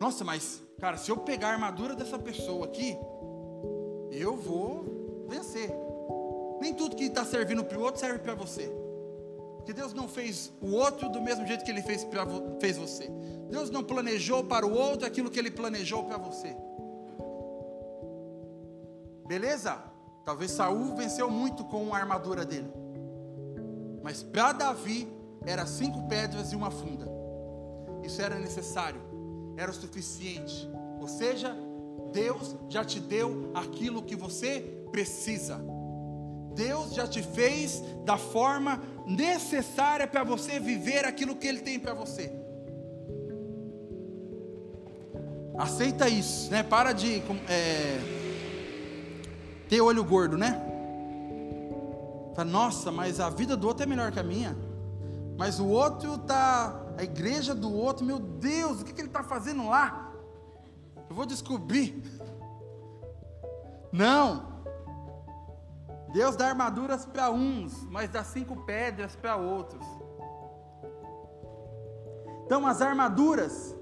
Nossa, 0.00 0.24
mas 0.24 0.62
cara, 0.80 0.96
se 0.96 1.10
eu 1.10 1.18
pegar 1.18 1.48
a 1.48 1.52
armadura 1.52 1.94
dessa 1.94 2.18
pessoa 2.18 2.64
aqui, 2.64 2.96
eu 4.10 4.36
vou 4.36 5.26
vencer. 5.28 5.70
Nem 6.60 6.74
tudo 6.74 6.96
que 6.96 7.04
está 7.04 7.24
servindo 7.24 7.64
para 7.64 7.78
o 7.78 7.82
outro 7.82 8.00
serve 8.00 8.18
para 8.18 8.34
você. 8.34 8.70
Porque 9.56 9.72
Deus 9.72 9.92
não 9.92 10.08
fez 10.08 10.52
o 10.60 10.72
outro 10.72 11.08
do 11.10 11.20
mesmo 11.20 11.46
jeito 11.46 11.64
que 11.64 11.70
Ele 11.70 11.82
fez, 11.82 12.04
pra, 12.04 12.26
fez 12.58 12.76
você. 12.76 13.10
Deus 13.50 13.70
não 13.70 13.84
planejou 13.84 14.42
para 14.44 14.66
o 14.66 14.72
outro 14.72 15.06
aquilo 15.06 15.30
que 15.30 15.38
Ele 15.38 15.50
planejou 15.50 16.04
para 16.04 16.16
você. 16.16 16.56
Beleza? 19.26 19.78
Talvez 20.24 20.50
Saul 20.52 20.94
venceu 20.96 21.30
muito 21.30 21.64
com 21.64 21.94
a 21.94 21.98
armadura 21.98 22.44
dele. 22.44 22.72
Mas 24.02 24.22
para 24.22 24.52
Davi 24.52 25.06
era 25.44 25.66
cinco 25.66 26.08
pedras 26.08 26.52
e 26.52 26.56
uma 26.56 26.70
funda. 26.70 27.06
Isso 28.02 28.22
era 28.22 28.38
necessário, 28.38 29.00
era 29.56 29.70
o 29.70 29.74
suficiente. 29.74 30.68
Ou 31.00 31.08
seja, 31.08 31.54
Deus 32.12 32.56
já 32.68 32.84
te 32.84 33.00
deu 33.00 33.50
aquilo 33.54 34.02
que 34.02 34.16
você 34.16 34.60
precisa. 34.90 35.60
Deus 36.54 36.94
já 36.94 37.06
te 37.06 37.22
fez 37.22 37.82
da 38.04 38.16
forma 38.16 38.82
necessária 39.06 40.06
para 40.06 40.24
você 40.24 40.58
viver 40.58 41.04
aquilo 41.04 41.36
que 41.36 41.46
Ele 41.46 41.60
tem 41.60 41.78
para 41.78 41.94
você. 41.94 42.32
Aceita 45.56 46.08
isso, 46.08 46.50
né? 46.50 46.62
Para 46.62 46.92
de 46.92 47.22
é, 47.48 47.98
ter 49.68 49.80
olho 49.80 50.04
gordo, 50.04 50.36
né? 50.36 50.64
Fala, 52.34 52.48
nossa, 52.48 52.92
mas 52.92 53.18
a 53.18 53.28
vida 53.28 53.56
do 53.56 53.66
outro 53.66 53.82
é 53.82 53.86
melhor 53.86 54.12
que 54.12 54.20
a 54.20 54.22
minha. 54.22 54.56
Mas 55.36 55.60
o 55.60 55.66
outro 55.66 56.18
tá, 56.18 56.80
a 56.96 57.02
igreja 57.02 57.54
do 57.54 57.72
outro, 57.72 58.04
meu 58.04 58.18
Deus, 58.18 58.80
o 58.80 58.84
que, 58.84 58.92
que 58.92 59.00
ele 59.00 59.08
está 59.08 59.22
fazendo 59.22 59.68
lá? 59.68 60.07
Eu 61.08 61.16
vou 61.16 61.26
descobrir. 61.26 62.02
Não. 63.92 64.46
Deus 66.12 66.36
dá 66.36 66.48
armaduras 66.48 67.04
para 67.04 67.30
uns, 67.30 67.82
mas 67.84 68.10
dá 68.10 68.24
cinco 68.24 68.56
pedras 68.64 69.14
para 69.14 69.36
outros. 69.36 69.84
Então, 72.44 72.66
as 72.66 72.80
armaduras, 72.80 73.74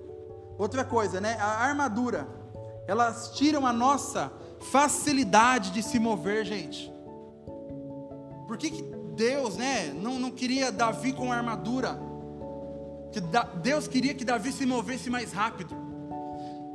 outra 0.58 0.84
coisa, 0.84 1.20
né? 1.20 1.36
A 1.40 1.64
armadura, 1.64 2.28
elas 2.86 3.30
tiram 3.32 3.64
a 3.66 3.72
nossa 3.72 4.32
facilidade 4.72 5.70
de 5.70 5.82
se 5.82 5.98
mover, 5.98 6.44
gente. 6.44 6.92
Por 8.46 8.56
que, 8.56 8.70
que 8.70 8.82
Deus, 9.14 9.56
né, 9.56 9.92
não, 9.92 10.18
não 10.18 10.30
queria 10.30 10.72
Davi 10.72 11.12
com 11.12 11.32
armadura? 11.32 11.98
Que 13.12 13.20
Deus 13.62 13.86
queria 13.86 14.14
que 14.14 14.24
Davi 14.24 14.52
se 14.52 14.66
movesse 14.66 15.08
mais 15.08 15.32
rápido. 15.32 15.85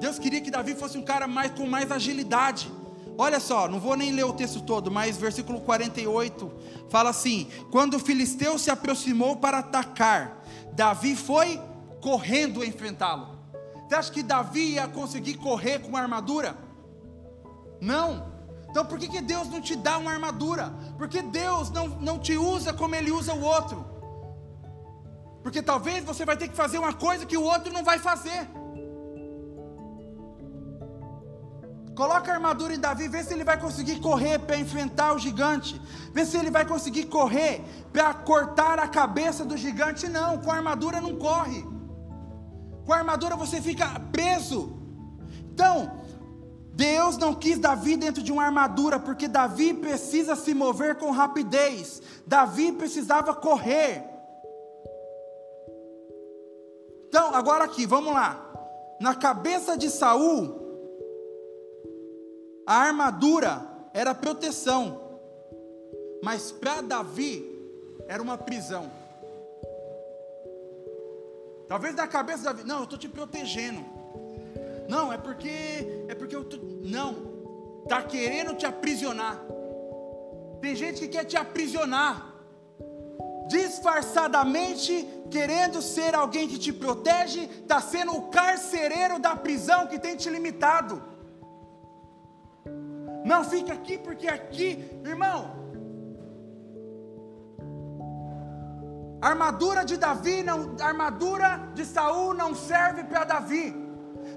Deus 0.01 0.17
queria 0.17 0.41
que 0.41 0.49
Davi 0.49 0.73
fosse 0.73 0.97
um 0.97 1.03
cara 1.03 1.27
mais 1.27 1.51
com 1.51 1.67
mais 1.67 1.91
agilidade. 1.91 2.71
Olha 3.15 3.39
só, 3.39 3.67
não 3.67 3.79
vou 3.79 3.95
nem 3.95 4.11
ler 4.11 4.23
o 4.23 4.33
texto 4.33 4.59
todo, 4.59 4.89
mas 4.89 5.15
versículo 5.15 5.61
48 5.61 6.51
fala 6.89 7.11
assim: 7.11 7.47
Quando 7.69 7.93
o 7.93 7.99
filisteu 7.99 8.57
se 8.57 8.71
aproximou 8.71 9.35
para 9.35 9.59
atacar, 9.59 10.43
Davi 10.73 11.15
foi 11.15 11.61
correndo 12.01 12.65
enfrentá-lo. 12.65 13.27
Você 13.87 13.93
acha 13.93 14.11
que 14.11 14.23
Davi 14.23 14.73
ia 14.73 14.87
conseguir 14.87 15.35
correr 15.35 15.77
com 15.77 15.89
uma 15.89 16.01
armadura? 16.01 16.57
Não. 17.79 18.31
Então 18.71 18.83
por 18.83 18.97
que, 18.97 19.07
que 19.07 19.21
Deus 19.21 19.49
não 19.49 19.61
te 19.61 19.75
dá 19.75 19.99
uma 19.99 20.11
armadura? 20.11 20.73
Porque 20.97 21.21
Deus 21.21 21.69
não, 21.69 21.87
não 21.87 22.17
te 22.17 22.35
usa 22.35 22.73
como 22.73 22.95
Ele 22.95 23.11
usa 23.11 23.35
o 23.35 23.43
outro. 23.43 23.85
Porque 25.43 25.61
talvez 25.61 26.03
você 26.03 26.25
vai 26.25 26.37
ter 26.37 26.47
que 26.47 26.55
fazer 26.55 26.79
uma 26.79 26.93
coisa 26.93 27.23
que 27.23 27.37
o 27.37 27.43
outro 27.43 27.71
não 27.71 27.83
vai 27.83 27.99
fazer. 27.99 28.49
Coloca 31.95 32.31
a 32.31 32.35
armadura 32.35 32.73
em 32.73 32.79
Davi, 32.79 33.07
vê 33.07 33.21
se 33.23 33.33
ele 33.33 33.43
vai 33.43 33.59
conseguir 33.59 33.99
correr 33.99 34.39
para 34.39 34.57
enfrentar 34.57 35.13
o 35.13 35.19
gigante. 35.19 35.79
Vê 36.13 36.25
se 36.25 36.37
ele 36.37 36.49
vai 36.49 36.65
conseguir 36.65 37.05
correr 37.05 37.61
para 37.91 38.13
cortar 38.13 38.79
a 38.79 38.87
cabeça 38.87 39.43
do 39.43 39.57
gigante. 39.57 40.07
Não, 40.07 40.37
com 40.37 40.51
a 40.51 40.55
armadura 40.55 41.01
não 41.01 41.17
corre. 41.17 41.65
Com 42.85 42.93
a 42.93 42.97
armadura 42.97 43.35
você 43.35 43.61
fica 43.61 43.99
preso. 44.11 44.77
Então, 45.53 45.99
Deus 46.73 47.17
não 47.17 47.35
quis 47.35 47.59
Davi 47.59 47.97
dentro 47.97 48.23
de 48.23 48.31
uma 48.31 48.45
armadura, 48.45 48.97
porque 48.97 49.27
Davi 49.27 49.73
precisa 49.73 50.35
se 50.35 50.53
mover 50.53 50.95
com 50.95 51.11
rapidez. 51.11 52.01
Davi 52.25 52.71
precisava 52.71 53.35
correr. 53.35 54.03
Então, 57.09 57.35
agora 57.35 57.65
aqui, 57.65 57.85
vamos 57.85 58.13
lá. 58.13 58.41
Na 59.01 59.13
cabeça 59.13 59.77
de 59.77 59.89
Saul, 59.89 60.60
a 62.65 62.75
armadura 62.75 63.67
era 63.93 64.13
proteção, 64.13 65.01
mas 66.23 66.51
para 66.51 66.81
Davi 66.81 67.47
era 68.07 68.21
uma 68.21 68.37
prisão. 68.37 68.91
Talvez 71.67 71.95
na 71.95 72.07
cabeça 72.07 72.43
Davi, 72.43 72.63
não, 72.63 72.79
eu 72.79 72.83
estou 72.83 72.99
te 72.99 73.07
protegendo. 73.07 73.83
Não, 74.87 75.11
é 75.11 75.17
porque 75.17 76.05
é 76.09 76.15
porque 76.15 76.35
eu 76.35 76.43
tô, 76.43 76.57
não, 76.83 77.15
tá 77.87 78.01
querendo 78.01 78.53
te 78.55 78.65
aprisionar. 78.65 79.41
Tem 80.59 80.75
gente 80.75 80.99
que 81.01 81.07
quer 81.07 81.25
te 81.25 81.37
aprisionar 81.37 82.31
disfarçadamente 83.47 85.07
querendo 85.29 85.81
ser 85.81 86.13
alguém 86.13 86.47
que 86.47 86.59
te 86.59 86.71
protege, 86.71 87.41
está 87.61 87.81
sendo 87.81 88.15
o 88.15 88.27
carcereiro 88.29 89.19
da 89.19 89.35
prisão 89.35 89.87
que 89.87 89.99
tem 89.99 90.15
te 90.15 90.29
limitado. 90.29 91.10
Não 93.31 93.45
fica 93.45 93.71
aqui 93.71 93.97
porque 93.97 94.27
aqui, 94.27 94.69
irmão. 95.05 95.39
A 99.21 99.29
armadura 99.29 99.85
de 99.85 99.95
Davi, 99.95 100.43
não, 100.43 100.75
a 100.81 100.87
armadura 100.87 101.49
de 101.73 101.85
Saul 101.85 102.33
não 102.33 102.53
serve 102.53 103.05
para 103.05 103.23
Davi. 103.23 103.73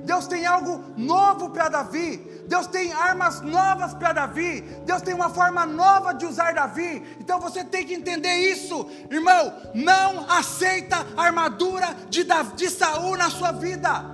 Deus 0.04 0.28
tem 0.28 0.46
algo 0.46 0.84
novo 0.96 1.50
para 1.50 1.68
Davi. 1.68 2.08
Deus 2.46 2.68
tem 2.68 2.92
armas 2.92 3.40
novas 3.40 3.94
para 3.94 4.12
Davi. 4.12 4.60
Deus 4.86 5.02
tem 5.02 5.14
uma 5.14 5.30
forma 5.30 5.66
nova 5.66 6.12
de 6.12 6.26
usar 6.26 6.54
Davi. 6.54 7.02
Então 7.18 7.40
você 7.40 7.64
tem 7.64 7.84
que 7.84 7.94
entender 7.94 8.36
isso, 8.52 8.88
irmão. 9.10 9.52
Não 9.74 10.30
aceita 10.30 11.04
a 11.16 11.22
armadura 11.24 11.88
de, 12.08 12.22
Davi, 12.22 12.54
de 12.54 12.70
Saul 12.70 13.16
na 13.16 13.28
sua 13.28 13.50
vida. 13.50 14.13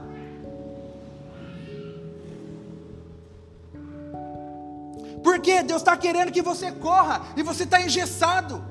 Porque 5.22 5.62
Deus 5.62 5.82
está 5.82 5.96
querendo 5.96 6.32
que 6.32 6.42
você 6.42 6.72
corra 6.72 7.22
e 7.36 7.42
você 7.42 7.64
está 7.64 7.80
engessado. 7.80 8.64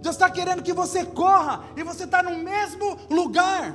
Deus 0.00 0.14
está 0.14 0.30
querendo 0.30 0.62
que 0.62 0.72
você 0.72 1.04
corra 1.04 1.64
e 1.76 1.82
você 1.82 2.04
está 2.04 2.22
no 2.22 2.36
mesmo 2.38 2.98
lugar. 3.10 3.74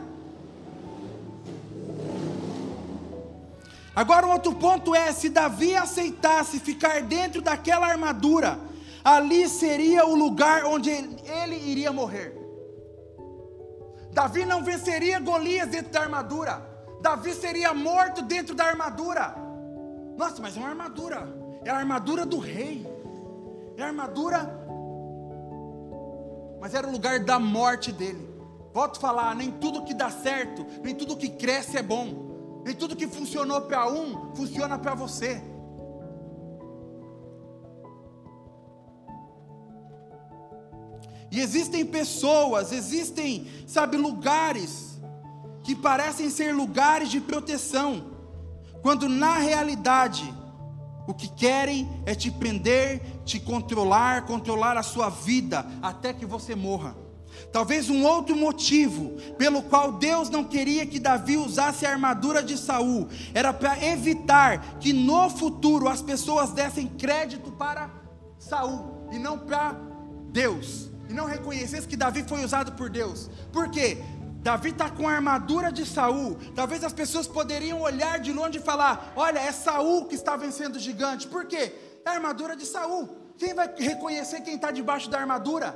Agora, 3.96 4.26
um 4.26 4.32
outro 4.32 4.56
ponto 4.56 4.96
é: 4.96 5.12
se 5.12 5.30
Davi 5.30 5.76
aceitasse 5.76 6.60
ficar 6.60 7.02
dentro 7.02 7.42
daquela 7.42 7.88
armadura, 7.88 8.60
ali 9.04 9.48
seria 9.48 10.06
o 10.06 10.16
lugar 10.16 10.66
onde 10.66 10.90
ele 10.90 11.56
iria 11.56 11.92
morrer. 11.92 12.40
Davi 14.12 14.46
não 14.46 14.64
venceria 14.64 15.20
Golias 15.20 15.68
dentro 15.70 15.92
da 15.92 16.02
armadura, 16.02 16.66
Davi 17.02 17.34
seria 17.34 17.74
morto 17.74 18.22
dentro 18.22 18.56
da 18.56 18.66
armadura. 18.66 19.43
Nossa, 20.18 20.42
mas 20.42 20.56
é 20.56 20.60
uma 20.60 20.70
armadura. 20.70 21.28
É 21.66 21.70
a 21.70 21.78
armadura 21.78 22.26
do 22.26 22.40
rei. 22.40 22.86
É 23.78 23.84
a 23.84 23.88
armadura. 23.88 24.60
Mas 26.60 26.74
era 26.74 26.88
o 26.88 26.92
lugar 26.92 27.20
da 27.20 27.40
morte 27.40 27.92
dele. 27.92 28.30
Volto 28.74 28.98
a 28.98 29.00
falar, 29.00 29.36
nem 29.36 29.52
tudo 29.52 29.84
que 29.84 29.94
dá 29.94 30.10
certo, 30.10 30.66
nem 30.84 30.96
tudo 30.96 31.18
que 31.18 31.30
cresce 31.30 31.78
é 31.78 31.84
bom. 31.84 32.62
Nem 32.66 32.76
tudo 32.76 32.96
que 32.96 33.08
funcionou 33.08 33.62
para 33.62 33.92
um, 33.92 34.34
funciona 34.36 34.80
para 34.80 34.96
você. 34.96 35.42
E 41.30 41.40
existem 41.40 41.84
pessoas, 41.86 42.72
existem, 42.72 43.48
sabe, 43.68 43.98
lugares 43.98 45.00
que 45.64 45.76
parecem 45.76 46.30
ser 46.30 46.54
lugares 46.54 47.10
de 47.10 47.20
proteção 47.20 48.13
quando 48.84 49.08
na 49.08 49.38
realidade 49.38 50.32
o 51.08 51.14
que 51.14 51.28
querem 51.30 51.90
é 52.06 52.14
te 52.14 52.30
prender, 52.30 53.02
te 53.26 53.40
controlar, 53.40 54.26
controlar 54.26 54.78
a 54.78 54.84
sua 54.84 55.10
vida 55.10 55.66
até 55.82 56.14
que 56.14 56.26
você 56.26 56.54
morra. 56.54 56.96
Talvez 57.52 57.90
um 57.90 58.04
outro 58.06 58.36
motivo 58.36 59.12
pelo 59.38 59.64
qual 59.64 59.94
Deus 59.94 60.30
não 60.30 60.44
queria 60.44 60.86
que 60.86 61.00
Davi 61.00 61.38
usasse 61.38 61.86
a 61.86 61.92
armadura 61.92 62.44
de 62.44 62.58
Saul 62.58 63.08
era 63.34 63.54
para 63.54 63.84
evitar 63.84 64.78
que 64.80 64.94
no 64.94 65.30
futuro 65.30 65.88
as 65.88 66.02
pessoas 66.02 66.52
dessem 66.52 66.88
crédito 66.88 67.52
para 67.52 67.90
Saul 68.38 69.08
e 69.12 69.18
não 69.18 69.40
para 69.40 69.76
Deus. 70.32 70.92
E 71.10 71.14
não 71.14 71.26
reconhecessem 71.26 71.90
que 71.90 71.98
Davi 71.98 72.24
foi 72.24 72.44
usado 72.44 72.74
por 72.74 72.90
Deus. 72.90 73.30
Por 73.52 73.70
quê? 73.70 73.98
Davi 74.44 74.72
está 74.72 74.90
com 74.90 75.08
a 75.08 75.14
armadura 75.14 75.72
de 75.72 75.86
Saul. 75.86 76.38
Talvez 76.54 76.84
as 76.84 76.92
pessoas 76.92 77.26
poderiam 77.26 77.82
olhar 77.82 78.20
de 78.20 78.34
longe 78.34 78.58
e 78.60 78.62
falar: 78.62 79.14
Olha, 79.16 79.40
é 79.40 79.54
Saul 79.54 80.06
que 80.06 80.16
está 80.16 80.36
vencendo 80.36 80.76
o 80.76 80.80
gigante. 80.80 81.28
Por 81.28 81.46
quê? 81.46 81.74
É 82.04 82.10
a 82.10 82.14
armadura 82.14 82.54
de 82.54 82.66
Saul. 82.66 83.08
Quem 83.38 83.54
vai 83.54 83.74
reconhecer 83.78 84.42
quem 84.42 84.56
está 84.56 84.70
debaixo 84.70 85.10
da 85.10 85.18
armadura? 85.18 85.74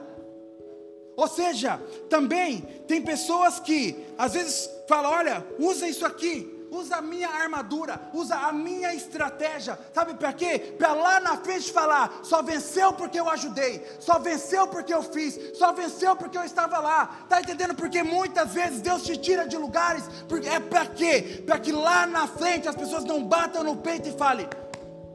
Ou 1.15 1.27
seja, 1.29 1.81
também 2.09 2.59
tem 2.87 3.01
pessoas 3.01 3.57
que 3.57 4.05
às 4.17 4.33
vezes 4.33 4.69
falam: 4.89 5.13
Olha, 5.13 5.47
usa 5.57 5.87
isso 5.87 6.05
aqui 6.05 6.56
usa 6.71 6.97
a 6.97 7.01
minha 7.01 7.29
armadura, 7.29 7.99
usa 8.13 8.35
a 8.35 8.51
minha 8.51 8.93
estratégia, 8.93 9.77
sabe 9.93 10.13
para 10.15 10.33
quê? 10.33 10.75
Para 10.77 10.93
lá 10.93 11.19
na 11.19 11.37
frente 11.37 11.71
falar, 11.71 12.19
só 12.23 12.41
venceu 12.41 12.93
porque 12.93 13.19
eu 13.19 13.29
ajudei, 13.29 13.85
só 13.99 14.19
venceu 14.19 14.67
porque 14.67 14.93
eu 14.93 15.03
fiz, 15.03 15.57
só 15.57 15.71
venceu 15.71 16.15
porque 16.15 16.37
eu 16.37 16.43
estava 16.43 16.79
lá, 16.79 17.25
tá 17.29 17.39
entendendo? 17.39 17.75
Porque 17.75 18.03
muitas 18.03 18.53
vezes 18.53 18.81
Deus 18.81 19.03
te 19.03 19.17
tira 19.17 19.47
de 19.47 19.57
lugares, 19.57 20.03
porque 20.27 20.47
é 20.47 20.59
para 20.59 20.85
quê? 20.85 21.43
Para 21.45 21.59
que 21.59 21.71
lá 21.71 22.05
na 22.05 22.27
frente 22.27 22.67
as 22.67 22.75
pessoas 22.75 23.03
não 23.03 23.23
batam 23.23 23.63
no 23.63 23.77
peito 23.77 24.09
e 24.09 24.17
falem, 24.17 24.47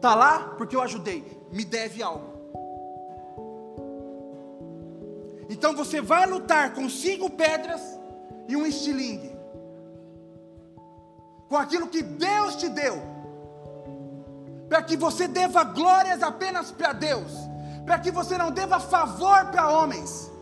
tá 0.01 0.15
lá 0.15 0.55
porque 0.57 0.77
eu 0.77 0.83
ajudei, 0.83 1.25
me 1.51 1.65
deve 1.65 2.03
algo. 2.03 2.33
Então 5.49 5.75
você 5.75 6.01
vai 6.01 6.27
lutar 6.27 6.73
com 6.73 6.89
cinco 6.89 7.29
pedras 7.29 7.83
e 8.49 8.57
um 8.57 8.67
estilingue 8.67 9.32
com 11.53 11.59
aquilo 11.59 11.87
que 11.87 12.03
Deus 12.03 12.57
te 12.57 12.67
deu, 12.67 12.95
para 14.71 14.83
que 14.83 14.97
você 14.97 15.29
deva 15.29 15.63
glórias 15.65 16.23
apenas 16.23 16.71
para 16.71 16.95
Deus, 16.95 17.31
para 17.85 17.99
que 17.99 18.11
você 18.11 18.39
não 18.39 18.51
deva 18.51 18.81
favor 18.81 19.45
para 19.51 19.69
homens. 19.69 20.33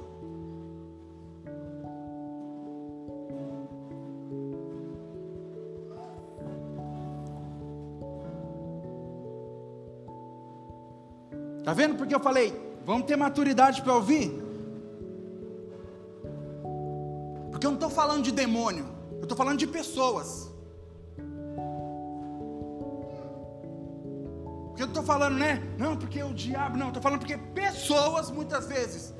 Tá 11.65 11.73
vendo 11.73 11.97
porque 11.97 12.15
eu 12.15 12.21
falei, 12.21 12.55
vamos 12.87 13.09
ter 13.09 13.17
maturidade 13.17 13.83
para 13.83 13.97
ouvir? 13.97 14.31
Porque 17.51 17.67
eu 17.67 17.73
não 17.73 17.79
estou 17.79 17.91
falando 17.91 18.23
de 18.23 18.31
demônio, 18.31 18.87
eu 19.17 19.23
estou 19.23 19.37
falando 19.37 19.59
de 19.59 19.67
pessoas. 19.67 20.50
Eu 24.81 24.87
estou 24.87 25.03
falando, 25.03 25.37
né? 25.37 25.62
Não, 25.76 25.95
porque 25.95 26.22
o 26.22 26.33
diabo, 26.33 26.74
não, 26.78 26.89
estou 26.89 27.03
falando 27.03 27.18
porque 27.18 27.37
pessoas 27.37 28.31
muitas 28.31 28.66
vezes 28.66 29.14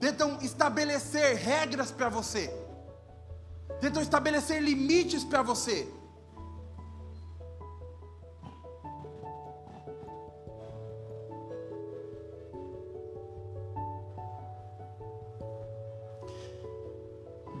tentam 0.00 0.38
estabelecer 0.42 1.36
regras 1.36 1.92
para 1.92 2.08
você, 2.08 2.52
tentam 3.80 4.02
estabelecer 4.02 4.60
limites 4.60 5.22
para 5.22 5.40
você. 5.40 5.88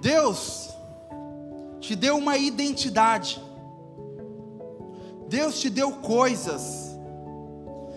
Deus 0.02 0.70
te 1.80 1.94
deu 1.94 2.16
uma 2.18 2.36
identidade. 2.36 3.53
Deus 5.34 5.58
te 5.58 5.68
deu 5.68 5.90
coisas. 5.90 6.96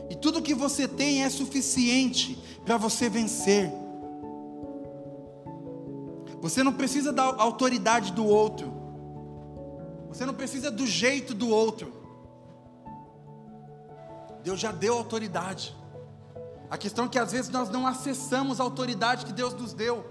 E 0.09 0.15
tudo 0.15 0.41
que 0.41 0.55
você 0.55 0.87
tem 0.87 1.23
é 1.23 1.29
suficiente 1.29 2.35
para 2.65 2.77
você 2.77 3.07
vencer. 3.07 3.71
Você 6.41 6.63
não 6.63 6.73
precisa 6.73 7.13
da 7.13 7.23
autoridade 7.23 8.11
do 8.11 8.25
outro. 8.25 8.73
Você 10.09 10.25
não 10.25 10.33
precisa 10.33 10.71
do 10.71 10.87
jeito 10.87 11.35
do 11.35 11.47
outro. 11.49 11.93
Deus 14.43 14.59
já 14.59 14.71
deu 14.71 14.97
autoridade. 14.97 15.77
A 16.71 16.77
questão 16.77 17.05
é 17.05 17.07
que 17.07 17.19
às 17.19 17.33
vezes 17.33 17.51
nós 17.51 17.69
não 17.69 17.85
acessamos 17.85 18.59
a 18.59 18.63
autoridade 18.63 19.27
que 19.27 19.31
Deus 19.31 19.53
nos 19.53 19.73
deu. 19.73 20.03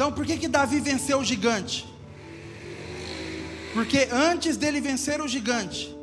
Então 0.00 0.10
por 0.10 0.24
que 0.24 0.38
que 0.38 0.48
Davi 0.48 0.80
venceu 0.80 1.18
o 1.18 1.22
gigante? 1.22 1.86
Porque 3.74 4.08
antes 4.10 4.56
dele 4.56 4.80
vencer 4.80 5.20
o 5.20 5.28
gigante, 5.28 5.94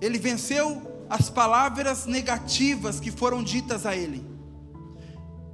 ele 0.00 0.18
venceu 0.18 1.04
as 1.10 1.28
palavras 1.28 2.06
negativas 2.06 3.00
que 3.00 3.10
foram 3.10 3.42
ditas 3.42 3.84
a 3.84 3.94
ele. 3.94 4.24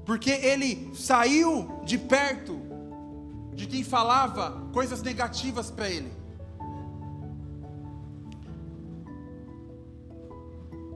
Porque 0.07 0.31
ele 0.31 0.93
saiu 0.95 1.81
de 1.85 1.99
perto 1.99 2.61
de 3.53 3.67
quem 3.67 3.83
falava 3.83 4.69
coisas 4.73 5.03
negativas 5.03 5.69
para 5.69 5.91
ele. 5.91 6.13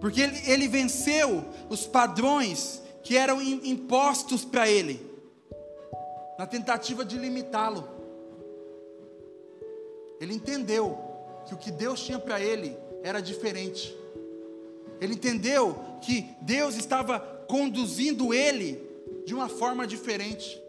Porque 0.00 0.20
ele, 0.20 0.40
ele, 0.46 0.68
venceu 0.68 1.44
os 1.68 1.84
padrões 1.88 2.80
que 3.02 3.16
eram 3.16 3.42
impostos 3.42 4.44
para 4.44 4.70
ele 4.70 5.12
na 6.38 6.46
tentativa 6.46 7.04
de 7.04 7.18
limitá-lo. 7.18 7.88
Ele 10.20 10.34
entendeu 10.34 10.98
que 11.46 11.54
o 11.54 11.56
que 11.56 11.70
Deus 11.70 12.02
tinha 12.02 12.18
para 12.18 12.40
ele 12.40 12.76
era 13.02 13.20
diferente. 13.20 13.96
Ele 15.00 15.14
entendeu 15.14 15.76
que 16.00 16.34
Deus 16.40 16.76
estava 16.76 17.20
conduzindo 17.48 18.32
ele 18.32 18.82
de 19.26 19.34
uma 19.34 19.48
forma 19.48 19.86
diferente. 19.86 20.62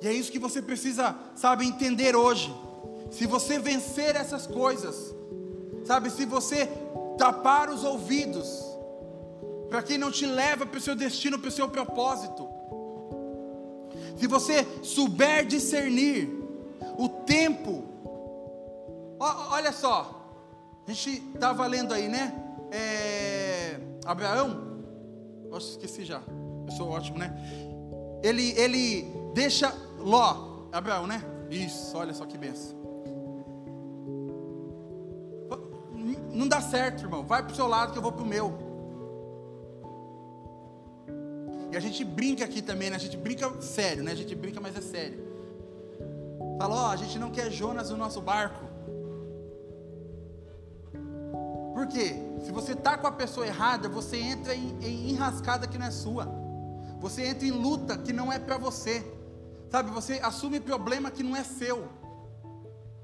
E 0.00 0.08
é 0.08 0.12
isso 0.12 0.32
que 0.32 0.38
você 0.38 0.60
precisa, 0.60 1.16
sabe, 1.34 1.64
entender 1.66 2.16
hoje. 2.16 2.52
Se 3.10 3.26
você 3.26 3.58
vencer 3.58 4.16
essas 4.16 4.46
coisas, 4.46 5.14
sabe, 5.84 6.10
se 6.10 6.24
você 6.24 6.68
tapar 7.16 7.70
os 7.70 7.84
ouvidos, 7.84 8.62
para 9.68 9.82
quem 9.82 9.96
não 9.96 10.10
te 10.10 10.26
leva 10.26 10.66
para 10.66 10.78
o 10.78 10.80
seu 10.80 10.94
destino, 10.94 11.38
para 11.38 11.48
o 11.48 11.52
seu 11.52 11.68
propósito, 11.68 12.48
se 14.16 14.26
você 14.26 14.66
souber 14.82 15.46
discernir 15.46 16.28
o 16.98 17.08
tempo, 17.08 17.84
olha 19.18 19.72
só, 19.72 20.22
a 20.86 20.92
gente 20.92 21.22
estava 21.34 21.66
lendo 21.66 21.94
aí, 21.94 22.08
né? 22.08 22.34
É, 22.70 23.78
Abraão, 24.04 24.82
nossa, 25.50 25.70
esqueci 25.70 26.04
já, 26.04 26.22
eu 26.66 26.72
sou 26.72 26.88
ótimo, 26.88 27.18
né? 27.18 27.34
Ele, 28.22 28.52
ele 28.58 29.12
deixa 29.34 29.72
Ló, 29.98 30.66
Abraão, 30.72 31.06
né? 31.06 31.22
Isso, 31.50 31.96
olha 31.96 32.14
só 32.14 32.24
que 32.24 32.38
benção. 32.38 32.80
Não 36.32 36.48
dá 36.48 36.60
certo, 36.60 37.02
irmão. 37.02 37.22
Vai 37.24 37.42
para 37.42 37.52
o 37.52 37.54
seu 37.54 37.66
lado 37.66 37.92
que 37.92 37.98
eu 37.98 38.02
vou 38.02 38.10
para 38.10 38.22
o 38.22 38.26
meu. 38.26 38.71
E 41.72 41.76
a 41.76 41.80
gente 41.80 42.04
brinca 42.04 42.44
aqui 42.44 42.60
também, 42.60 42.90
né? 42.90 42.96
A 42.96 42.98
gente 42.98 43.16
brinca 43.16 43.50
sério, 43.62 44.04
né? 44.04 44.12
A 44.12 44.14
gente 44.14 44.34
brinca, 44.34 44.60
mas 44.60 44.76
é 44.76 44.82
sério. 44.82 45.18
Fala, 46.58 46.74
ó, 46.74 46.90
a 46.90 46.96
gente 46.96 47.18
não 47.18 47.30
quer 47.30 47.50
Jonas 47.50 47.88
no 47.88 47.96
nosso 47.96 48.20
barco. 48.20 48.62
Por 51.72 51.86
quê? 51.86 52.14
Se 52.44 52.52
você 52.52 52.74
tá 52.74 52.98
com 52.98 53.06
a 53.06 53.12
pessoa 53.12 53.46
errada, 53.46 53.88
você 53.88 54.18
entra 54.18 54.54
em, 54.54 54.76
em 54.82 55.10
enrascada 55.12 55.66
que 55.66 55.78
não 55.78 55.86
é 55.86 55.90
sua. 55.90 56.28
Você 57.00 57.24
entra 57.24 57.46
em 57.46 57.50
luta 57.50 57.96
que 57.96 58.12
não 58.12 58.30
é 58.30 58.38
para 58.38 58.58
você. 58.58 59.02
Sabe, 59.70 59.90
você 59.90 60.20
assume 60.22 60.60
problema 60.60 61.10
que 61.10 61.22
não 61.22 61.34
é 61.34 61.42
seu. 61.42 61.88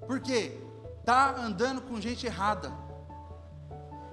Por 0.07 0.21
quê? 0.21 0.61
Tá 1.07 1.35
andando 1.39 1.81
com 1.81 1.99
gente 1.99 2.27
errada. 2.27 2.71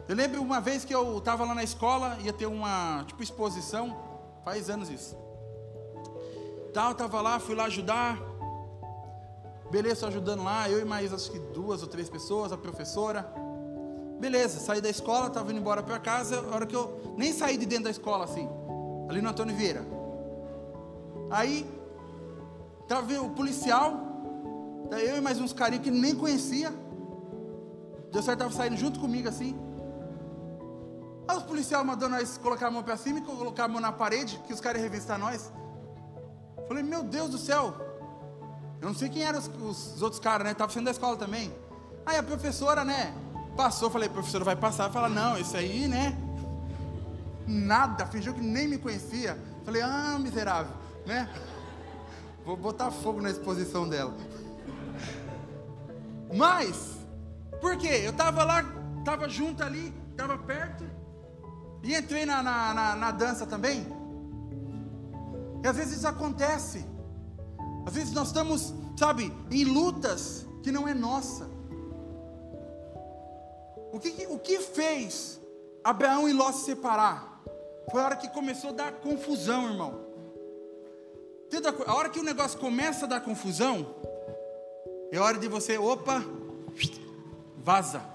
Eu 0.08 0.16
lembro 0.16 0.41
uma 0.41 0.62
vez 0.62 0.86
que 0.86 0.95
eu 0.95 1.18
estava 1.18 1.43
lá 1.43 1.53
na 1.53 1.64
escola, 1.64 2.18
ia 2.22 2.32
ter 2.32 2.45
uma 2.45 3.03
tipo 3.06 3.22
exposição, 3.22 4.05
Faz 4.46 4.70
anos 4.70 4.89
isso. 4.89 5.18
Tal, 6.72 6.93
tava 6.93 7.20
lá, 7.20 7.39
fui 7.39 7.56
lá 7.56 7.66
ajudar. 7.66 8.22
Beleza, 9.72 10.08
ajudando 10.08 10.43
lá, 10.43 10.70
eu 10.70 10.80
e 10.80 10.86
mais 10.86 11.12
acho 11.12 11.32
que 11.32 11.39
duas 11.39 11.82
ou 11.82 11.88
três 11.88 12.08
pessoas, 12.12 12.52
a 12.52 12.58
professora. 12.58 13.26
Beleza, 14.20 14.60
saí 14.60 14.80
da 14.80 14.89
escola, 14.89 15.28
estava 15.28 15.50
indo 15.52 15.60
embora 15.60 15.82
para 15.82 15.98
casa, 15.98 16.39
a 16.39 16.56
hora 16.56 16.68
que 16.68 16.76
eu 16.76 17.16
nem 17.18 17.34
saí 17.34 17.58
de 17.58 17.66
dentro 17.66 17.86
da 17.86 17.89
escola 17.89 18.24
assim, 18.24 18.48
ali 19.10 19.20
no 19.20 19.30
Antônio 19.30 19.56
Vieira. 19.56 19.84
Aí 21.32 21.68
tava 22.88 23.20
o 23.20 23.32
policial, 23.32 24.00
eu 24.91 25.18
e 25.18 25.22
mais 25.22 25.41
uns 25.41 25.54
carinhos 25.54 25.84
que 25.84 25.91
nem 25.91 26.16
conhecia. 26.16 26.72
Deu 28.12 28.22
certo, 28.22 28.39
tava 28.39 28.54
saindo 28.54 28.78
junto 28.78 29.00
comigo 29.00 29.28
assim. 29.28 29.64
Aí 31.28 31.38
os 31.38 31.43
policiais 31.43 31.86
mandando 31.86 32.15
nós 32.15 32.38
colocar 32.38 32.67
a 32.67 32.71
mão 32.71 32.84
para 32.84 32.97
cima 32.97 33.19
e 33.19 33.21
colocar 33.21 33.65
a 33.65 33.67
mão 33.67 33.82
na 33.82 33.91
parede, 33.91 34.39
que 34.45 34.53
os 34.53 34.59
caras 34.59 34.82
iam 34.82 34.89
revistar 34.89 35.17
nós. 35.17 35.51
Falei, 36.67 36.84
meu 36.84 37.03
Deus 37.03 37.30
do 37.30 37.38
céu. 37.38 37.73
Eu 38.82 38.89
não 38.89 38.95
sei 38.95 39.09
quem 39.09 39.23
eram 39.23 39.39
os, 39.39 39.47
os 39.95 40.01
outros 40.01 40.19
caras, 40.19 40.45
né? 40.45 40.51
Estava 40.51 40.71
saindo 40.71 40.86
da 40.86 40.91
escola 40.91 41.15
também. 41.17 41.53
Aí 42.05 42.17
a 42.17 42.23
professora, 42.23 42.84
né? 42.84 43.13
Passou, 43.55 43.89
falei, 43.89 44.09
professora 44.09 44.43
vai 44.43 44.55
passar. 44.55 44.91
Fala, 44.91 45.09
não, 45.09 45.38
isso 45.38 45.55
aí, 45.57 45.88
né? 45.88 46.17
Nada, 47.47 48.05
fingiu 48.05 48.34
que 48.34 48.41
nem 48.41 48.67
me 48.67 48.78
conhecia. 48.78 49.39
Falei, 49.63 49.82
ah, 49.82 50.17
miserável, 50.19 50.73
né? 51.05 51.30
Vou 52.45 52.55
botar 52.55 52.91
fogo 52.91 53.21
na 53.21 53.30
exposição 53.32 53.89
dela. 53.89 54.13
Mas, 56.34 56.97
por 57.61 57.78
quê? 57.78 58.01
Eu 58.03 58.11
estava 58.11 58.43
lá, 58.43 58.63
estava 58.99 59.28
junto 59.30 59.63
ali, 59.63 59.93
estava 60.11 60.38
perto. 60.38 60.86
E 61.86 61.96
entrei 61.96 62.26
na, 62.26 62.42
na, 62.42 62.74
na, 62.74 62.96
na 62.96 63.12
dança 63.12 63.46
também. 63.46 63.86
E 65.64 65.68
às 65.68 65.78
vezes 65.78 65.98
isso 65.98 66.08
acontece. 66.08 66.84
Às 67.86 67.94
vezes 67.94 68.12
nós 68.12 68.30
estamos, 68.30 68.74
sabe, 68.98 69.32
em 69.52 69.64
lutas 69.66 70.48
que 70.64 70.72
não 70.72 70.88
é 70.88 70.96
nossa. 70.96 71.48
O 73.94 74.00
que, 74.00 74.26
o 74.28 74.40
que 74.40 74.60
fez 74.62 75.40
Abraão 75.84 76.28
e 76.28 76.34
Ló 76.34 76.52
se 76.52 76.66
separar? 76.66 77.40
Foi 77.92 78.02
a 78.02 78.06
hora 78.06 78.16
que 78.16 78.30
começou 78.30 78.72
a 78.72 78.74
dar 78.74 78.92
confusão, 78.94 79.70
irmão. 79.70 80.06
A 81.86 81.94
hora 81.94 82.10
que 82.10 82.20
o 82.20 82.24
negócio 82.24 82.60
começa 82.60 83.06
a 83.06 83.08
dar 83.08 83.22
confusão, 83.22 83.96
é 85.12 85.20
hora 85.20 85.38
de 85.38 85.48
você, 85.48 85.78
opa, 85.78 86.26
vaza. 87.58 88.14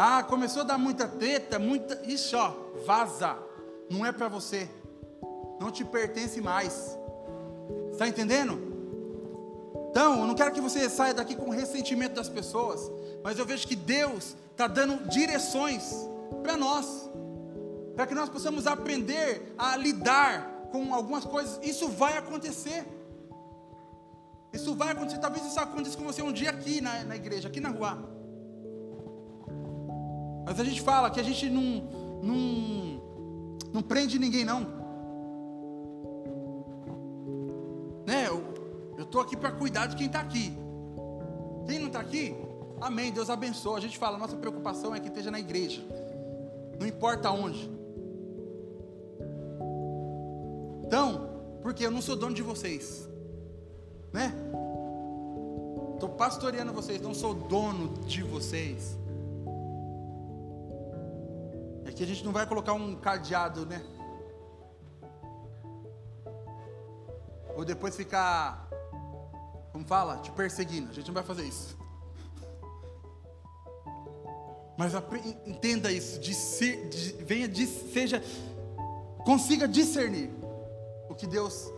Ah, 0.00 0.22
começou 0.22 0.62
a 0.62 0.64
dar 0.64 0.78
muita 0.78 1.08
treta, 1.08 1.58
muita. 1.58 2.00
Ixi, 2.08 2.36
ó, 2.36 2.52
vaza. 2.86 3.36
Não 3.90 4.06
é 4.06 4.12
para 4.12 4.28
você. 4.28 4.70
Não 5.60 5.72
te 5.72 5.84
pertence 5.84 6.40
mais. 6.40 6.96
Está 7.90 8.06
entendendo? 8.06 8.60
Então, 9.90 10.20
eu 10.20 10.26
não 10.28 10.36
quero 10.36 10.52
que 10.52 10.60
você 10.60 10.88
saia 10.88 11.12
daqui 11.12 11.34
com 11.34 11.50
ressentimento 11.50 12.14
das 12.14 12.28
pessoas, 12.28 12.88
mas 13.24 13.40
eu 13.40 13.44
vejo 13.44 13.66
que 13.66 13.74
Deus 13.74 14.36
está 14.52 14.68
dando 14.68 15.08
direções 15.08 15.92
para 16.44 16.56
nós. 16.56 17.10
para 17.96 18.06
que 18.06 18.14
nós 18.14 18.28
possamos 18.28 18.68
aprender 18.68 19.52
a 19.58 19.76
lidar 19.76 20.68
com 20.70 20.94
algumas 20.94 21.24
coisas. 21.24 21.58
Isso 21.60 21.88
vai 21.88 22.16
acontecer. 22.16 22.86
Isso 24.52 24.76
vai 24.76 24.92
acontecer. 24.92 25.18
Talvez 25.18 25.44
isso 25.44 25.58
aconteça 25.58 25.96
com 25.96 26.04
você 26.04 26.22
um 26.22 26.32
dia 26.32 26.50
aqui 26.50 26.80
na, 26.80 27.02
na 27.02 27.16
igreja, 27.16 27.48
aqui 27.48 27.58
na 27.58 27.70
rua. 27.70 28.17
Mas 30.48 30.58
a 30.58 30.64
gente 30.64 30.80
fala 30.80 31.10
que 31.10 31.20
a 31.20 31.22
gente 31.22 31.50
não, 31.50 31.82
não, 32.22 33.02
não 33.70 33.82
prende 33.82 34.18
ninguém, 34.18 34.46
não. 34.46 34.60
Né? 38.06 38.28
Eu 38.28 39.04
estou 39.04 39.20
aqui 39.20 39.36
para 39.36 39.52
cuidar 39.52 39.88
de 39.88 39.96
quem 39.96 40.06
está 40.06 40.20
aqui. 40.20 40.56
Quem 41.66 41.78
não 41.78 41.88
está 41.88 42.00
aqui, 42.00 42.34
amém. 42.80 43.12
Deus 43.12 43.28
abençoe. 43.28 43.76
A 43.76 43.80
gente 43.80 43.98
fala, 43.98 44.16
nossa 44.16 44.36
preocupação 44.36 44.94
é 44.94 45.00
que 45.00 45.08
esteja 45.08 45.30
na 45.30 45.38
igreja. 45.38 45.84
Não 46.80 46.86
importa 46.86 47.30
onde. 47.30 47.70
Então, 50.86 51.42
porque 51.62 51.84
eu 51.84 51.90
não 51.90 52.00
sou 52.00 52.16
dono 52.16 52.34
de 52.34 52.42
vocês, 52.42 53.06
né? 54.10 54.32
Estou 55.92 56.08
pastoreando 56.08 56.72
vocês, 56.72 57.02
não 57.02 57.12
sou 57.12 57.34
dono 57.34 57.98
de 58.06 58.22
vocês. 58.22 58.96
Que 61.98 62.04
a 62.04 62.06
gente 62.06 62.24
não 62.24 62.30
vai 62.32 62.46
colocar 62.46 62.72
um 62.72 62.94
cadeado, 62.94 63.66
né? 63.66 63.82
Ou 67.56 67.64
depois 67.64 67.96
ficar, 67.96 68.70
como 69.72 69.84
fala, 69.84 70.18
te 70.18 70.30
perseguindo. 70.30 70.90
A 70.90 70.94
gente 70.94 71.08
não 71.08 71.14
vai 71.14 71.24
fazer 71.24 71.42
isso. 71.42 71.76
Mas 74.76 74.92
entenda 75.44 75.90
isso, 75.90 76.20
de 76.20 76.32
venha, 77.24 77.48
de, 77.48 77.66
seja, 77.66 78.22
consiga 79.26 79.66
discernir 79.66 80.38
que 81.18 81.26
Deus 81.26 81.68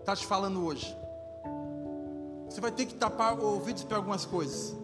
está 0.00 0.16
te 0.16 0.26
falando 0.26 0.66
hoje. 0.66 0.96
Você 2.46 2.60
vai 2.60 2.72
ter 2.72 2.86
que 2.86 2.94
tapar 2.94 3.38
ouvidos 3.38 3.84
para 3.84 3.96
algumas 3.96 4.26
coisas. 4.26 4.76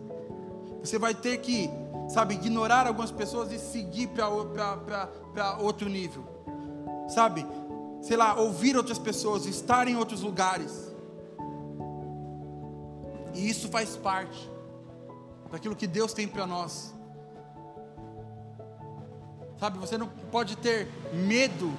Você 0.86 1.00
vai 1.00 1.12
ter 1.12 1.38
que, 1.38 1.68
sabe, 2.08 2.34
ignorar 2.34 2.86
algumas 2.86 3.10
pessoas 3.10 3.50
e 3.50 3.58
seguir 3.58 4.06
para 4.06 4.28
outro 5.58 5.88
nível. 5.88 6.24
Sabe, 7.08 7.44
sei 8.00 8.16
lá, 8.16 8.36
ouvir 8.36 8.76
outras 8.76 8.96
pessoas, 8.96 9.46
estar 9.46 9.88
em 9.88 9.96
outros 9.96 10.22
lugares. 10.22 10.94
E 13.34 13.50
isso 13.50 13.68
faz 13.68 13.96
parte 13.96 14.48
daquilo 15.50 15.74
que 15.74 15.88
Deus 15.88 16.12
tem 16.12 16.28
para 16.28 16.46
nós. 16.46 16.94
Sabe, 19.58 19.78
você 19.78 19.98
não 19.98 20.08
pode 20.30 20.56
ter 20.56 20.88
medo, 21.12 21.72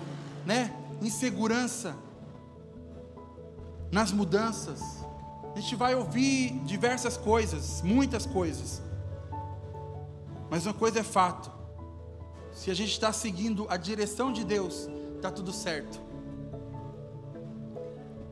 né? 0.45 0.75
Insegurança 1.01 1.95
nas 3.89 4.11
mudanças. 4.11 4.81
A 5.55 5.59
gente 5.61 5.77
vai 5.77 5.95
ouvir 5.95 6.59
diversas 6.65 7.15
coisas, 7.15 7.81
muitas 7.81 8.25
coisas. 8.25 8.85
Mas 10.49 10.65
uma 10.65 10.73
coisa 10.73 10.99
é 10.99 11.03
fato: 11.03 11.51
se 12.53 12.71
a 12.71 12.73
gente 12.73 12.91
está 12.91 13.11
seguindo 13.11 13.65
a 13.69 13.77
direção 13.77 14.31
de 14.31 14.43
Deus, 14.43 14.89
está 15.15 15.31
tudo 15.31 15.51
certo. 15.51 15.99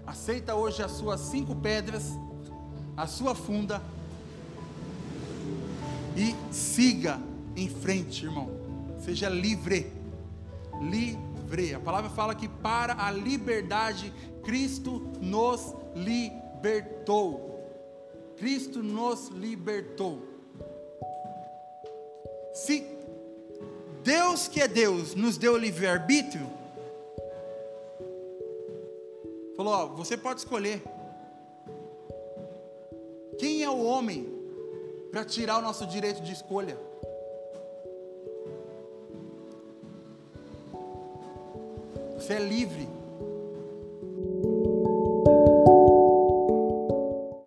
Aceita 0.06 0.56
hoje 0.56 0.84
as 0.84 0.92
suas 0.92 1.20
cinco 1.20 1.56
pedras, 1.56 2.12
a 2.96 3.08
sua 3.08 3.34
funda, 3.34 3.82
e 6.16 6.36
siga 6.54 7.20
em 7.56 7.70
frente, 7.70 8.26
irmão. 8.26 8.50
Seja 9.00 9.30
livre. 9.30 9.92
Livre. 10.82 11.74
A 11.74 11.80
palavra 11.80 12.10
fala 12.10 12.34
que 12.36 12.48
para 12.48 13.06
a 13.06 13.12
liberdade 13.12 14.12
Cristo 14.44 15.12
nos 15.22 15.74
libertou. 15.96 17.54
Cristo 18.38 18.82
nos 18.82 19.30
libertou. 19.30 20.35
Se 22.56 22.88
Deus 24.02 24.48
que 24.48 24.62
é 24.62 24.68
Deus 24.68 25.14
nos 25.14 25.38
deu 25.38 25.58
livre-arbítrio, 25.58 26.50
falou: 29.58 29.74
ó, 29.74 29.88
você 29.88 30.16
pode 30.16 30.40
escolher. 30.40 30.82
Quem 33.38 33.62
é 33.62 33.70
o 33.70 33.84
homem 33.84 34.26
para 35.12 35.26
tirar 35.26 35.58
o 35.58 35.62
nosso 35.62 35.86
direito 35.86 36.22
de 36.22 36.32
escolha? 36.32 36.78
Você 42.14 42.36
é 42.36 42.40
livre. 42.40 42.95